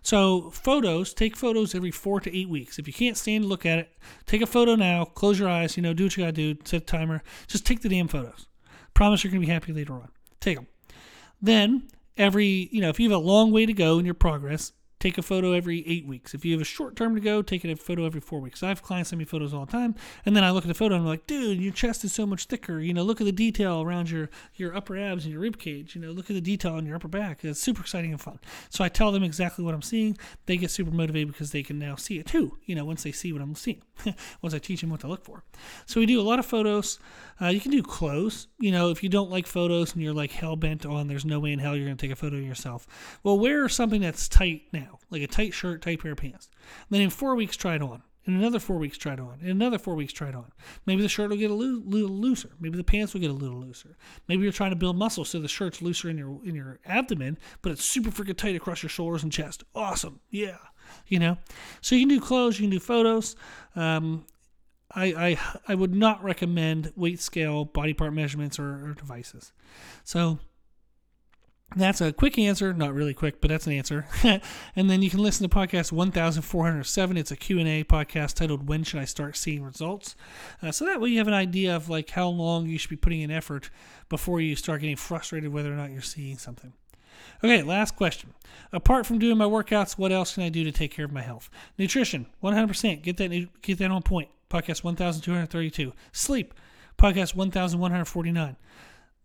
So 0.02 0.50
photos, 0.50 1.14
take 1.14 1.38
photos 1.38 1.76
every 1.76 1.92
four 1.92 2.20
to 2.22 2.38
eight 2.38 2.50
weeks. 2.50 2.78
If 2.78 2.88
you 2.88 2.94
can't 2.94 3.18
stand 3.18 3.44
to 3.44 3.48
look 3.48 3.66
at 3.66 3.80
it, 3.80 3.90
take 4.26 4.42
a 4.42 4.48
photo 4.48 4.76
now, 4.76 5.06
close 5.06 5.40
your 5.40 5.50
eyes, 5.50 5.78
you 5.78 5.84
know, 5.84 5.94
do 5.94 6.06
what 6.06 6.18
you 6.18 6.24
gotta 6.24 6.34
do, 6.34 6.56
set 6.66 6.84
a 6.84 6.86
timer, 6.86 7.24
just 7.48 7.66
take 7.66 7.82
the 7.82 7.90
damn 7.90 8.08
photos. 8.08 8.48
Promise 8.98 9.24
you're 9.24 9.30
going 9.30 9.42
to 9.42 9.48
be 9.48 9.54
happy 9.54 9.74
later 9.74 9.94
on. 9.94 10.10
Take 10.40 10.56
them. 10.58 10.66
Then, 11.40 11.84
every, 12.18 12.68
you 12.72 12.82
know, 12.82 12.90
if 12.90 13.00
you 13.00 13.08
have 13.12 13.16
a 13.16 13.24
long 13.24 13.52
way 13.52 13.68
to 13.68 13.72
go 13.72 14.00
in 14.00 14.06
your 14.06 14.16
progress, 14.16 14.72
take 15.00 15.18
a 15.18 15.22
photo 15.22 15.54
every 15.54 15.88
eight 15.88 16.06
weeks. 16.06 16.34
If 16.34 16.44
you 16.46 16.54
have 16.54 16.62
a 16.62 16.66
short 16.66 16.96
term 16.96 17.16
to 17.16 17.22
go, 17.22 17.42
take 17.42 17.64
a 17.64 17.76
photo 17.76 18.06
every 18.06 18.22
four 18.22 18.40
weeks. 18.40 18.64
I 18.64 18.70
have 18.70 18.82
clients 18.82 19.10
send 19.10 19.20
me 19.20 19.26
photos 19.26 19.54
all 19.54 19.66
the 19.66 19.72
time, 19.72 19.96
and 20.26 20.36
then 20.36 20.44
I 20.44 20.52
look 20.52 20.64
at 20.64 20.68
the 20.68 20.74
photo 20.74 20.96
and 20.96 21.04
I'm 21.04 21.08
like, 21.08 21.28
dude, 21.28 21.60
your 21.60 21.74
chest 21.74 22.04
is 22.04 22.14
so 22.14 22.26
much 22.26 22.46
thicker. 22.46 22.80
You 22.80 22.94
know, 22.94 23.04
look 23.04 23.22
at 23.22 23.26
the 23.26 23.32
detail 23.32 23.82
around 23.82 24.10
your 24.10 24.30
your 24.56 24.76
upper 24.76 24.98
abs 24.98 25.24
and 25.26 25.32
your 25.32 25.42
rib 25.42 25.58
cage. 25.58 25.96
You 25.96 26.02
know, 26.02 26.12
look 26.12 26.30
at 26.30 26.34
the 26.34 26.42
detail 26.42 26.74
on 26.74 26.86
your 26.86 26.96
upper 26.96 27.08
back. 27.08 27.44
It's 27.44 27.60
super 27.60 27.82
exciting 27.82 28.12
and 28.12 28.22
fun. 28.22 28.40
So 28.70 28.84
I 28.84 28.90
tell 28.90 29.12
them 29.12 29.24
exactly 29.24 29.64
what 29.64 29.74
I'm 29.74 29.82
seeing. 29.82 30.18
They 30.46 30.58
get 30.58 30.72
super 30.72 30.92
motivated 30.92 31.30
because 31.30 31.52
they 31.52 31.64
can 31.64 31.80
now 31.80 31.96
see 31.96 32.20
it 32.20 32.26
too. 32.26 32.58
You 32.66 32.76
know, 32.76 32.86
once 32.86 33.04
they 33.04 33.12
see 33.12 33.34
what 33.34 33.42
I'm 33.42 33.56
seeing, 33.56 33.82
once 34.42 34.54
I 34.54 34.60
teach 34.60 34.82
them 34.82 34.90
what 34.90 35.02
to 35.02 35.08
look 35.08 35.24
for. 35.24 35.44
So 35.86 36.00
we 36.00 36.06
do 36.06 36.20
a 36.20 36.24
lot 36.24 36.40
of 36.40 36.46
photos. 36.46 37.00
Uh, 37.42 37.48
you 37.48 37.60
can 37.60 37.72
do 37.72 37.84
clothes. 37.84 38.48
You 38.60 38.72
know, 38.72 38.90
if 38.90 39.04
you 39.04 39.10
don't 39.10 39.30
like 39.30 39.48
photos 39.48 39.94
and 39.94 40.02
you're 40.02 40.14
like 40.14 40.32
hell 40.32 40.56
bent 40.56 40.86
on, 40.86 41.08
there's 41.08 41.26
no 41.26 41.40
way 41.40 41.52
in 41.52 41.60
hell 41.60 41.76
you're 41.76 41.86
going 41.86 41.98
to 41.98 42.02
take 42.02 42.12
a 42.12 42.16
photo 42.16 42.38
of 42.38 42.44
yourself. 42.44 42.88
Well, 43.24 43.38
wear 43.40 43.70
something 43.70 44.02
that's 44.02 44.28
tight 44.28 44.64
now, 44.74 44.87
like 45.10 45.22
a 45.22 45.28
tight 45.28 45.54
shirt, 45.54 45.82
tight 45.82 46.02
pair 46.02 46.12
of 46.12 46.18
pants. 46.18 46.50
then 46.90 47.02
in 47.02 47.10
four 47.10 47.36
weeks, 47.36 47.56
try 47.56 47.76
it 47.76 47.82
on. 47.82 48.04
In 48.28 48.36
another 48.36 48.60
four 48.60 48.78
weeks, 48.78 48.98
try 48.98 49.14
it 49.14 49.22
on. 49.22 49.40
In 49.42 49.52
another 49.52 49.78
four 49.78 49.96
weeks, 49.96 50.12
try 50.12 50.28
it 50.28 50.36
on. 50.36 50.52
Maybe 50.86 51.02
the 51.02 51.08
shirt 51.08 51.30
will 51.30 51.38
get 51.38 51.50
a 51.50 51.54
little 51.54 52.10
looser. 52.10 52.50
Maybe 52.60 52.76
the 52.76 52.84
pants 52.84 53.14
will 53.14 53.22
get 53.22 53.32
a 53.32 53.34
little 53.34 53.58
looser. 53.58 53.96
Maybe 54.28 54.44
you're 54.44 54.52
trying 54.52 54.72
to 54.72 54.76
build 54.76 54.98
muscle, 54.98 55.24
so 55.24 55.40
the 55.40 55.48
shirt's 55.48 55.82
looser 55.82 56.10
in 56.10 56.18
your 56.18 56.42
in 56.44 56.54
your 56.54 56.80
abdomen, 56.86 57.38
but 57.62 57.72
it's 57.72 57.86
super 57.86 58.12
freaking 58.12 58.36
tight 58.36 58.56
across 58.56 58.84
your 58.84 58.90
shoulders 58.90 59.24
and 59.24 59.32
chest. 59.32 59.64
Awesome, 59.74 60.20
yeah. 60.30 60.58
You 61.08 61.20
know, 61.20 61.38
so 61.80 61.96
you 61.96 62.02
can 62.02 62.10
do 62.10 62.22
clothes, 62.22 62.60
you 62.60 62.66
can 62.66 62.72
do 62.72 62.80
photos. 62.82 63.38
Um, 63.78 64.26
I, 64.94 65.06
I 65.06 65.40
I 65.70 65.76
would 65.76 65.96
not 65.96 66.22
recommend 66.22 66.92
weight 66.98 67.22
scale, 67.22 67.64
body 67.64 67.94
part 67.94 68.14
measurements, 68.14 68.60
or, 68.60 68.90
or 68.90 68.94
devices. 68.94 69.54
So 70.04 70.40
that's 71.76 72.00
a 72.00 72.14
quick 72.14 72.40
answer, 72.40 72.74
not 72.74 72.94
really 72.94 73.14
quick, 73.14 73.42
but 73.42 73.50
that's 73.50 73.68
an 73.68 73.74
answer. 73.74 74.08
and 74.76 74.90
then 74.90 75.02
you 75.02 75.10
can 75.10 75.20
listen 75.20 75.48
to 75.48 75.54
podcast 75.54 75.92
1407. 75.92 77.18
It's 77.18 77.32
a 77.32 77.36
Q&A 77.36 77.84
podcast 77.84 78.36
titled 78.36 78.68
When 78.70 78.84
Should 78.84 79.02
I 79.02 79.06
Start 79.06 79.36
Seeing 79.36 79.64
Results? 79.64 80.16
Uh, 80.62 80.72
so 80.72 80.86
that 80.86 81.02
way 81.02 81.10
you 81.10 81.18
have 81.18 81.28
an 81.28 81.34
idea 81.34 81.76
of 81.76 81.90
like 81.90 82.12
how 82.12 82.30
long 82.30 82.68
you 82.68 82.78
should 82.78 82.90
be 82.90 82.96
putting 82.96 83.22
in 83.22 83.32
effort 83.32 83.70
before 84.08 84.40
you 84.40 84.56
start 84.56 84.82
getting 84.82 84.96
frustrated 84.96 85.52
whether 85.52 85.72
or 85.72 85.76
not 85.76 85.92
you're 85.92 86.02
seeing 86.02 86.38
something. 86.38 86.72
Okay, 87.44 87.62
last 87.62 87.96
question. 87.96 88.34
Apart 88.72 89.06
from 89.06 89.20
doing 89.20 89.38
my 89.38 89.46
workouts, 89.46 89.98
what 89.98 90.12
else 90.12 90.36
can 90.36 90.44
I 90.44 90.50
do 90.50 90.64
to 90.64 90.72
take 90.72 90.92
care 90.92 91.06
of 91.06 91.12
my 91.12 91.22
health? 91.22 91.50
Nutrition, 91.78 92.28
100%. 92.42 93.04
Get 93.04 93.18
that 93.18 93.50
get 93.62 93.78
that 93.80 93.92
on 93.92 94.04
point. 94.04 94.30
Podcast 94.50 94.84
1232. 94.84 95.94
Sleep, 96.14 96.54
podcast 96.98 97.36
1149. 97.36 98.56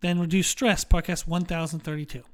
Then 0.00 0.18
reduce 0.18 0.48
stress, 0.48 0.84
podcast 0.84 1.28
1032. 1.28 2.24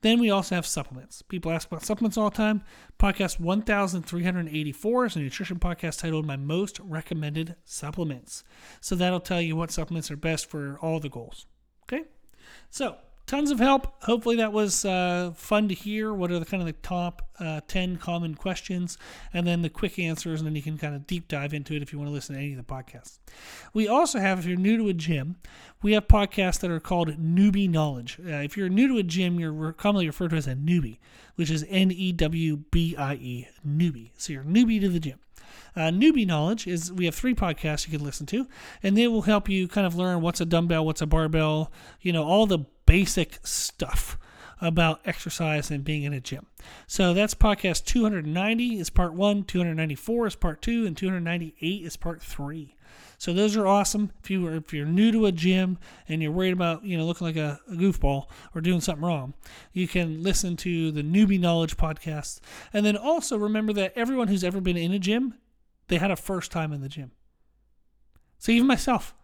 Then 0.00 0.20
we 0.20 0.30
also 0.30 0.54
have 0.54 0.66
supplements. 0.66 1.22
People 1.22 1.50
ask 1.50 1.68
about 1.68 1.84
supplements 1.84 2.16
all 2.16 2.30
the 2.30 2.36
time. 2.36 2.62
Podcast 2.98 3.40
1384 3.40 5.06
is 5.06 5.16
a 5.16 5.18
nutrition 5.18 5.58
podcast 5.58 6.00
titled 6.00 6.26
My 6.26 6.36
Most 6.36 6.80
Recommended 6.80 7.56
Supplements. 7.64 8.44
So 8.80 8.94
that'll 8.94 9.20
tell 9.20 9.40
you 9.40 9.56
what 9.56 9.70
supplements 9.70 10.10
are 10.10 10.16
best 10.16 10.48
for 10.48 10.78
all 10.80 11.00
the 11.00 11.08
goals. 11.08 11.46
Okay? 11.84 12.04
So 12.70 12.96
tons 13.26 13.50
of 13.50 13.58
help. 13.58 14.02
Hopefully 14.04 14.36
that 14.36 14.52
was 14.52 14.84
uh, 14.84 15.32
fun 15.34 15.68
to 15.68 15.74
hear. 15.74 16.14
What 16.14 16.30
are 16.30 16.38
the 16.38 16.44
kind 16.44 16.62
of 16.62 16.66
the 16.66 16.72
top 16.74 17.28
uh, 17.38 17.60
10 17.66 17.96
common 17.96 18.34
questions 18.34 18.96
and 19.34 19.46
then 19.46 19.62
the 19.62 19.68
quick 19.68 19.98
answers, 19.98 20.40
and 20.40 20.46
then 20.46 20.54
you 20.54 20.62
can 20.62 20.78
kind 20.78 20.94
of 20.94 21.06
deep 21.06 21.28
dive 21.28 21.52
into 21.52 21.74
it 21.74 21.82
if 21.82 21.92
you 21.92 21.98
want 21.98 22.08
to 22.08 22.14
listen 22.14 22.34
to 22.34 22.40
any 22.40 22.52
of 22.52 22.58
the 22.58 22.62
podcasts. 22.62 23.18
We 23.74 23.88
also 23.88 24.20
have, 24.20 24.38
if 24.38 24.46
you're 24.46 24.56
new 24.56 24.76
to 24.78 24.88
a 24.88 24.94
gym, 24.94 25.36
we 25.82 25.92
have 25.92 26.06
podcasts 26.06 26.60
that 26.60 26.70
are 26.70 26.80
called 26.80 27.08
Newbie 27.18 27.68
Knowledge. 27.68 28.18
Uh, 28.20 28.36
if 28.36 28.56
you're 28.56 28.68
new 28.68 28.88
to 28.88 28.98
a 28.98 29.02
gym, 29.02 29.40
you're 29.40 29.72
commonly 29.72 30.06
referred 30.06 30.30
to 30.30 30.36
as 30.36 30.46
a 30.46 30.54
newbie, 30.54 30.98
which 31.34 31.50
is 31.50 31.64
N 31.68 31.90
E 31.90 32.12
W 32.12 32.56
B 32.70 32.96
I 32.96 33.14
E, 33.14 33.48
newbie. 33.66 34.10
So 34.16 34.32
you're 34.32 34.44
newbie 34.44 34.80
to 34.80 34.88
the 34.88 35.00
gym. 35.00 35.18
Uh, 35.74 35.90
newbie 35.90 36.26
knowledge 36.26 36.66
is 36.66 36.90
we 36.90 37.04
have 37.04 37.14
three 37.14 37.34
podcasts 37.34 37.86
you 37.86 37.96
can 37.96 38.04
listen 38.04 38.24
to, 38.26 38.46
and 38.82 38.96
they 38.96 39.06
will 39.06 39.22
help 39.22 39.48
you 39.48 39.68
kind 39.68 39.86
of 39.86 39.94
learn 39.94 40.22
what's 40.22 40.40
a 40.40 40.46
dumbbell, 40.46 40.86
what's 40.86 41.02
a 41.02 41.06
barbell, 41.06 41.70
you 42.00 42.12
know, 42.12 42.24
all 42.24 42.46
the 42.46 42.60
basic 42.86 43.38
stuff 43.46 44.18
about 44.60 45.00
exercise 45.04 45.70
and 45.70 45.84
being 45.84 46.04
in 46.04 46.12
a 46.12 46.20
gym. 46.20 46.46
So 46.86 47.12
that's 47.12 47.34
podcast 47.34 47.84
290 47.84 48.78
is 48.78 48.90
part 48.90 49.12
one, 49.12 49.44
294 49.44 50.26
is 50.26 50.36
part 50.36 50.62
two, 50.62 50.86
and 50.86 50.96
298 50.96 51.84
is 51.84 51.96
part 51.96 52.22
three. 52.22 52.74
So 53.18 53.32
those 53.32 53.56
are 53.56 53.66
awesome. 53.66 54.12
If 54.22 54.30
you 54.30 54.46
are, 54.46 54.56
if 54.56 54.72
you're 54.72 54.86
new 54.86 55.10
to 55.12 55.26
a 55.26 55.32
gym 55.32 55.78
and 56.08 56.22
you're 56.22 56.32
worried 56.32 56.52
about 56.52 56.84
you 56.84 56.96
know 56.96 57.04
looking 57.04 57.26
like 57.26 57.36
a, 57.36 57.60
a 57.68 57.72
goofball 57.72 58.26
or 58.54 58.60
doing 58.60 58.80
something 58.80 59.04
wrong, 59.04 59.34
you 59.72 59.88
can 59.88 60.22
listen 60.22 60.56
to 60.58 60.90
the 60.90 61.02
Newbie 61.02 61.40
Knowledge 61.40 61.76
podcast. 61.76 62.40
And 62.72 62.84
then 62.84 62.96
also 62.96 63.36
remember 63.36 63.72
that 63.74 63.92
everyone 63.96 64.28
who's 64.28 64.44
ever 64.44 64.60
been 64.60 64.76
in 64.76 64.92
a 64.92 64.98
gym, 64.98 65.34
they 65.88 65.96
had 65.96 66.10
a 66.10 66.16
first 66.16 66.50
time 66.50 66.72
in 66.72 66.80
the 66.80 66.88
gym. 66.88 67.12
So 68.38 68.52
even 68.52 68.66
myself, 68.66 69.14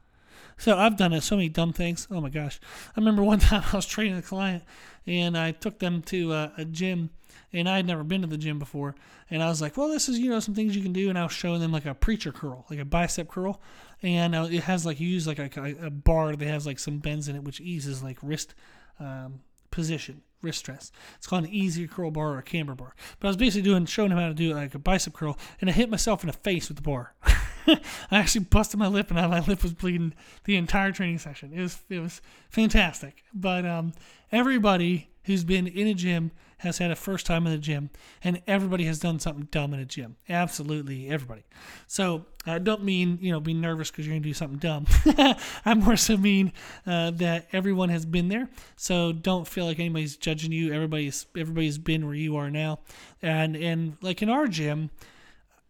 so 0.57 0.77
I've 0.77 0.97
done 0.97 1.13
it, 1.13 1.23
so 1.23 1.37
many 1.37 1.49
dumb 1.49 1.73
things. 1.73 2.07
Oh 2.11 2.21
my 2.21 2.31
gosh. 2.31 2.61
I 2.97 3.01
remember 3.01 3.23
one 3.23 3.39
time 3.41 3.63
I 3.73 3.77
was 3.77 3.87
training 3.87 4.17
a 4.17 4.23
client 4.23 4.63
and 5.07 5.37
I 5.37 5.53
took 5.53 5.79
them 5.79 6.03
to 6.03 6.33
a, 6.33 6.53
a 6.59 6.65
gym 6.65 7.11
and 7.53 7.69
I 7.69 7.77
had 7.77 7.87
never 7.87 8.05
been 8.05 8.23
to 8.23 8.27
the 8.27 8.39
gym 8.39 8.59
before. 8.59 8.95
And 9.31 9.43
I 9.43 9.49
was 9.49 9.61
like, 9.61 9.77
well, 9.77 9.89
this 9.89 10.09
is, 10.09 10.19
you 10.19 10.31
know, 10.31 10.41
some 10.41 10.55
things 10.55 10.75
you 10.75 10.83
can 10.83 10.93
do. 10.93 11.09
And 11.09 11.19
I 11.19 11.23
was 11.23 11.33
showing 11.33 11.61
them 11.61 11.73
like 11.73 11.87
a 11.87 11.95
preacher 11.95 12.33
curl, 12.33 12.67
like 12.71 12.79
a 12.79 12.85
bicep 12.85 13.29
curl. 13.29 13.61
And 14.03 14.35
uh, 14.35 14.49
it 14.51 14.65
has 14.65 14.87
like, 14.87 15.01
you 15.01 15.09
use 15.09 15.27
like 15.27 15.39
a, 15.39 15.77
a 15.83 15.91
bar 15.91 16.35
that 16.35 16.47
has 16.47 16.67
like 16.67 16.79
some 16.79 16.99
bends 16.99 17.29
in 17.29 17.37
it, 17.37 17.45
which 17.45 17.61
eases 17.61 18.03
like 18.03 18.19
wrist 18.23 18.55
um, 19.01 19.41
position, 19.71 20.23
wrist 20.43 20.61
stress. 20.61 20.93
It's 21.17 21.27
called 21.27 21.45
an 21.45 21.51
easy 21.51 21.87
curl 21.87 22.11
bar 22.11 22.33
or 22.33 22.39
a 22.39 22.43
camber 22.43 22.75
bar. 22.75 22.95
But 23.21 23.29
I 23.29 23.31
was 23.31 23.37
basically 23.37 23.63
doing, 23.63 23.87
showing 23.87 24.13
him 24.13 24.19
how 24.19 24.29
to 24.29 24.35
do 24.35 24.55
like 24.55 24.75
a 24.75 24.79
bicep 24.79 25.13
curl. 25.13 25.39
And 25.61 25.69
I 25.69 25.73
hit 25.73 25.91
myself 25.91 26.23
in 26.23 26.29
the 26.29 26.33
face 26.33 26.69
with 26.69 26.77
the 26.77 26.83
bar. 26.83 27.15
I 28.11 28.19
actually 28.19 28.45
busted 28.45 28.79
my 28.79 28.89
lip, 28.89 29.11
and 29.11 29.19
my 29.19 29.41
lip 29.41 29.63
was 29.63 29.73
bleeding 29.73 30.15
the 30.45 30.57
entire 30.57 30.93
training 30.93 31.19
session. 31.19 31.53
It 31.55 31.61
was 31.61 31.81
it 31.89 31.99
was 31.99 32.21
fantastic. 32.51 33.25
But 33.35 33.65
um, 33.67 33.93
everybody 34.31 35.11
who's 35.25 35.45
been 35.45 35.67
in 35.67 35.87
a 35.87 35.95
gym 35.95 36.33
has 36.59 36.79
had 36.79 36.93
a 36.93 36.97
first 36.97 37.27
time 37.27 37.45
in 37.45 37.53
the 37.53 37.59
gym, 37.59 37.91
and 38.23 38.41
everybody 38.47 38.85
has 38.85 39.01
done 39.01 39.19
something 39.19 39.49
dumb 39.51 39.75
in 39.75 39.81
a 39.81 39.85
gym. 39.85 40.17
Absolutely 40.29 41.09
everybody. 41.09 41.43
So 41.89 42.27
I 42.47 42.59
don't 42.59 42.85
mean 42.85 43.19
you 43.21 43.33
know 43.33 43.41
be 43.41 43.55
nervous 43.55 43.91
because 43.91 44.07
you're 44.07 44.15
gonna 44.15 44.23
do 44.23 44.35
something 44.35 44.59
dumb. 44.59 44.87
I 45.65 45.75
more 45.75 45.97
so 45.97 46.17
mean 46.17 46.53
uh, 46.87 47.11
that 47.13 47.49
everyone 47.53 47.89
has 47.89 48.07
been 48.07 48.29
there. 48.29 48.49
So 48.77 49.13
don't 49.13 49.47
feel 49.47 49.67
like 49.67 49.79
anybody's 49.79 50.17
judging 50.17 50.53
you. 50.53 50.73
Everybody's 50.73 51.27
everybody's 51.37 51.79
been 51.79 52.07
where 52.07 52.15
you 52.15 52.37
are 52.37 52.51
now, 52.51 52.81
and 53.21 53.57
and 53.57 53.97
like 54.01 54.23
in 54.23 54.29
our 54.29 54.47
gym 54.47 54.91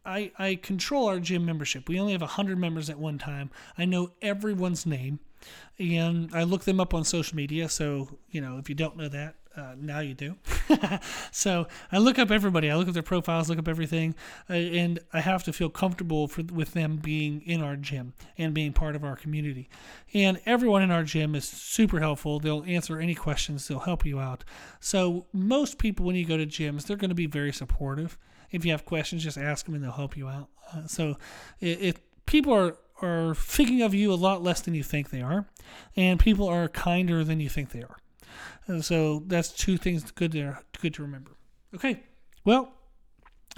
I, 0.04 0.32
I 0.38 0.56
control 0.56 1.08
our 1.08 1.20
gym 1.20 1.44
membership. 1.44 1.88
We 1.88 2.00
only 2.00 2.12
have 2.12 2.20
100 2.20 2.58
members 2.58 2.90
at 2.90 2.98
one 2.98 3.18
time. 3.18 3.50
I 3.78 3.84
know 3.84 4.12
everyone's 4.20 4.84
name 4.86 5.20
and 5.78 6.30
I 6.34 6.42
look 6.42 6.64
them 6.64 6.80
up 6.80 6.94
on 6.94 7.04
social 7.04 7.36
media. 7.36 7.68
So, 7.68 8.18
you 8.30 8.40
know, 8.40 8.58
if 8.58 8.68
you 8.68 8.74
don't 8.74 8.96
know 8.96 9.08
that, 9.08 9.36
uh, 9.56 9.74
now 9.78 10.00
you 10.00 10.14
do. 10.14 10.36
so 11.30 11.66
I 11.90 11.98
look 11.98 12.18
up 12.18 12.30
everybody. 12.30 12.70
I 12.70 12.76
look 12.76 12.88
up 12.88 12.94
their 12.94 13.02
profiles, 13.02 13.50
look 13.50 13.58
up 13.58 13.68
everything, 13.68 14.14
uh, 14.48 14.54
and 14.54 14.98
I 15.12 15.20
have 15.20 15.44
to 15.44 15.52
feel 15.52 15.68
comfortable 15.68 16.26
for, 16.26 16.42
with 16.42 16.72
them 16.72 16.96
being 16.96 17.42
in 17.42 17.60
our 17.62 17.76
gym 17.76 18.14
and 18.38 18.54
being 18.54 18.72
part 18.72 18.96
of 18.96 19.04
our 19.04 19.14
community. 19.14 19.68
And 20.14 20.40
everyone 20.46 20.82
in 20.82 20.90
our 20.90 21.04
gym 21.04 21.34
is 21.34 21.46
super 21.46 22.00
helpful. 22.00 22.40
They'll 22.40 22.64
answer 22.66 22.98
any 22.98 23.14
questions. 23.14 23.68
They'll 23.68 23.80
help 23.80 24.06
you 24.06 24.20
out. 24.20 24.42
So 24.80 25.26
most 25.32 25.78
people, 25.78 26.06
when 26.06 26.16
you 26.16 26.24
go 26.24 26.38
to 26.38 26.46
gyms, 26.46 26.86
they're 26.86 26.96
going 26.96 27.10
to 27.10 27.14
be 27.14 27.26
very 27.26 27.52
supportive 27.52 28.18
if 28.52 28.64
you 28.64 28.70
have 28.70 28.84
questions, 28.84 29.24
just 29.24 29.38
ask 29.38 29.66
them 29.66 29.74
and 29.74 29.82
they'll 29.82 29.90
help 29.92 30.16
you 30.16 30.28
out. 30.28 30.48
Uh, 30.72 30.86
so 30.86 31.16
if 31.60 31.96
people 32.26 32.52
are 32.52 32.76
are 33.00 33.34
thinking 33.34 33.82
of 33.82 33.92
you 33.92 34.12
a 34.12 34.14
lot 34.14 34.42
less 34.44 34.60
than 34.60 34.74
you 34.74 34.82
think 34.84 35.10
they 35.10 35.20
are, 35.20 35.46
and 35.96 36.20
people 36.20 36.46
are 36.46 36.68
kinder 36.68 37.24
than 37.24 37.40
you 37.40 37.48
think 37.48 37.70
they 37.70 37.82
are. 37.82 37.96
Uh, 38.68 38.80
so 38.80 39.24
that's 39.26 39.50
two 39.50 39.76
things 39.76 40.08
good 40.12 40.30
to 40.32 40.58
good 40.80 40.94
to 40.94 41.02
remember. 41.02 41.32
Okay, 41.74 42.04
well 42.44 42.72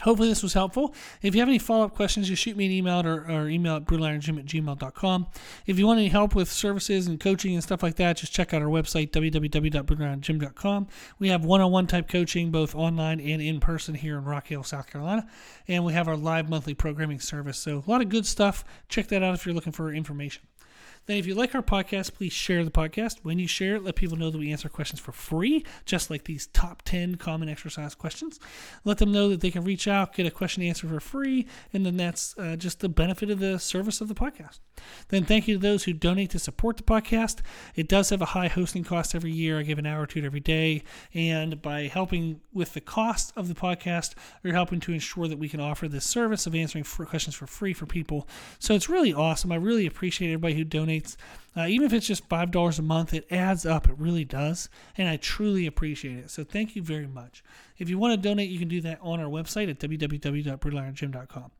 Hopefully, 0.00 0.28
this 0.28 0.42
was 0.42 0.52
helpful. 0.52 0.94
If 1.22 1.34
you 1.34 1.40
have 1.40 1.48
any 1.48 1.58
follow 1.58 1.84
up 1.84 1.94
questions, 1.94 2.28
just 2.28 2.42
shoot 2.42 2.56
me 2.56 2.66
an 2.66 2.72
email 2.72 3.06
or, 3.06 3.24
or 3.30 3.48
email 3.48 3.76
at 3.76 3.84
brutalirongym 3.84 4.38
at 4.38 4.46
gmail.com. 4.46 5.26
If 5.66 5.78
you 5.78 5.86
want 5.86 5.98
any 5.98 6.08
help 6.08 6.34
with 6.34 6.50
services 6.50 7.06
and 7.06 7.20
coaching 7.20 7.54
and 7.54 7.62
stuff 7.62 7.82
like 7.82 7.96
that, 7.96 8.16
just 8.16 8.32
check 8.32 8.52
out 8.52 8.62
our 8.62 8.68
website, 8.68 9.10
www.brutalirongym.com. 9.12 10.88
We 11.18 11.28
have 11.28 11.44
one 11.44 11.60
on 11.60 11.70
one 11.70 11.86
type 11.86 12.08
coaching, 12.08 12.50
both 12.50 12.74
online 12.74 13.20
and 13.20 13.40
in 13.40 13.60
person 13.60 13.94
here 13.94 14.18
in 14.18 14.24
Rock 14.24 14.48
Hill, 14.48 14.62
South 14.62 14.88
Carolina. 14.88 15.26
And 15.68 15.84
we 15.84 15.92
have 15.92 16.08
our 16.08 16.16
live 16.16 16.48
monthly 16.48 16.74
programming 16.74 17.20
service. 17.20 17.58
So, 17.58 17.82
a 17.86 17.90
lot 17.90 18.02
of 18.02 18.08
good 18.08 18.26
stuff. 18.26 18.64
Check 18.88 19.08
that 19.08 19.22
out 19.22 19.34
if 19.34 19.46
you're 19.46 19.54
looking 19.54 19.72
for 19.72 19.92
information. 19.92 20.42
Then, 21.06 21.18
if 21.18 21.26
you 21.26 21.34
like 21.34 21.54
our 21.54 21.62
podcast, 21.62 22.14
please 22.14 22.32
share 22.32 22.64
the 22.64 22.70
podcast. 22.70 23.18
When 23.22 23.38
you 23.38 23.46
share 23.46 23.76
it, 23.76 23.84
let 23.84 23.94
people 23.94 24.16
know 24.16 24.30
that 24.30 24.38
we 24.38 24.50
answer 24.50 24.70
questions 24.70 25.00
for 25.00 25.12
free, 25.12 25.64
just 25.84 26.08
like 26.08 26.24
these 26.24 26.46
top 26.46 26.80
10 26.82 27.16
common 27.16 27.48
exercise 27.48 27.94
questions. 27.94 28.40
Let 28.84 28.98
them 28.98 29.12
know 29.12 29.28
that 29.28 29.42
they 29.42 29.50
can 29.50 29.64
reach 29.64 29.86
out, 29.86 30.14
get 30.14 30.26
a 30.26 30.30
question 30.30 30.62
answered 30.62 30.88
for 30.88 31.00
free, 31.00 31.46
and 31.74 31.84
then 31.84 31.98
that's 31.98 32.34
uh, 32.38 32.56
just 32.56 32.80
the 32.80 32.88
benefit 32.88 33.30
of 33.30 33.38
the 33.38 33.58
service 33.58 34.00
of 34.00 34.08
the 34.08 34.14
podcast. 34.14 34.60
Then, 35.08 35.24
thank 35.24 35.46
you 35.46 35.56
to 35.56 35.60
those 35.60 35.84
who 35.84 35.92
donate 35.92 36.30
to 36.30 36.38
support 36.38 36.78
the 36.78 36.82
podcast. 36.82 37.40
It 37.74 37.86
does 37.86 38.08
have 38.08 38.22
a 38.22 38.26
high 38.26 38.48
hosting 38.48 38.84
cost 38.84 39.14
every 39.14 39.32
year. 39.32 39.58
I 39.58 39.62
give 39.62 39.78
an 39.78 39.86
hour 39.86 40.06
to 40.06 40.18
it 40.18 40.24
every 40.24 40.40
day. 40.40 40.84
And 41.12 41.60
by 41.60 41.82
helping 41.82 42.40
with 42.54 42.72
the 42.72 42.80
cost 42.80 43.30
of 43.36 43.48
the 43.48 43.54
podcast, 43.54 44.14
you're 44.42 44.54
helping 44.54 44.80
to 44.80 44.92
ensure 44.92 45.28
that 45.28 45.38
we 45.38 45.50
can 45.50 45.60
offer 45.60 45.86
this 45.86 46.06
service 46.06 46.46
of 46.46 46.54
answering 46.54 46.84
questions 46.84 47.34
for 47.34 47.46
free 47.46 47.74
for 47.74 47.84
people. 47.84 48.26
So 48.58 48.74
it's 48.74 48.88
really 48.88 49.12
awesome. 49.12 49.52
I 49.52 49.56
really 49.56 49.86
appreciate 49.86 50.28
everybody 50.28 50.54
who 50.54 50.64
donates 50.64 50.93
donates. 50.94 51.16
Uh, 51.56 51.66
even 51.66 51.86
if 51.86 51.92
it's 51.92 52.06
just 52.06 52.28
$5 52.28 52.78
a 52.78 52.82
month, 52.82 53.14
it 53.14 53.26
adds 53.30 53.64
up. 53.64 53.88
It 53.88 53.96
really 53.98 54.24
does. 54.24 54.68
And 54.96 55.08
I 55.08 55.16
truly 55.16 55.66
appreciate 55.66 56.18
it. 56.18 56.30
So 56.30 56.42
thank 56.42 56.74
you 56.74 56.82
very 56.82 57.06
much. 57.06 57.44
If 57.78 57.88
you 57.88 57.98
want 57.98 58.12
to 58.12 58.28
donate, 58.28 58.50
you 58.50 58.58
can 58.58 58.68
do 58.68 58.80
that 58.82 58.98
on 59.00 59.20
our 59.20 59.28
website 59.28 59.70
at 59.70 59.78
www.brutalirongym.com. 59.78 61.50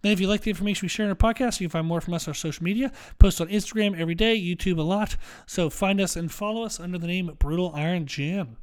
Then, 0.00 0.12
if 0.12 0.20
you 0.20 0.28
like 0.28 0.42
the 0.42 0.50
information 0.50 0.84
we 0.84 0.88
share 0.88 1.06
in 1.06 1.10
our 1.10 1.16
podcast, 1.16 1.60
you 1.60 1.66
can 1.66 1.72
find 1.72 1.86
more 1.86 2.00
from 2.00 2.14
us 2.14 2.28
on 2.28 2.34
social 2.34 2.62
media. 2.62 2.92
Post 3.18 3.40
on 3.40 3.48
Instagram 3.48 3.98
every 3.98 4.14
day, 4.14 4.40
YouTube 4.40 4.78
a 4.78 4.82
lot. 4.82 5.16
So 5.46 5.68
find 5.70 6.00
us 6.00 6.14
and 6.14 6.30
follow 6.30 6.62
us 6.62 6.78
under 6.78 6.98
the 6.98 7.08
name 7.08 7.34
Brutal 7.38 7.72
Iron 7.74 8.06
Gym. 8.06 8.58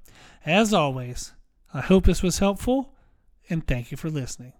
As 0.45 0.73
always, 0.73 1.33
I 1.73 1.81
hope 1.81 2.05
this 2.05 2.23
was 2.23 2.39
helpful, 2.39 2.93
and 3.49 3.67
thank 3.67 3.91
you 3.91 3.97
for 3.97 4.09
listening. 4.09 4.53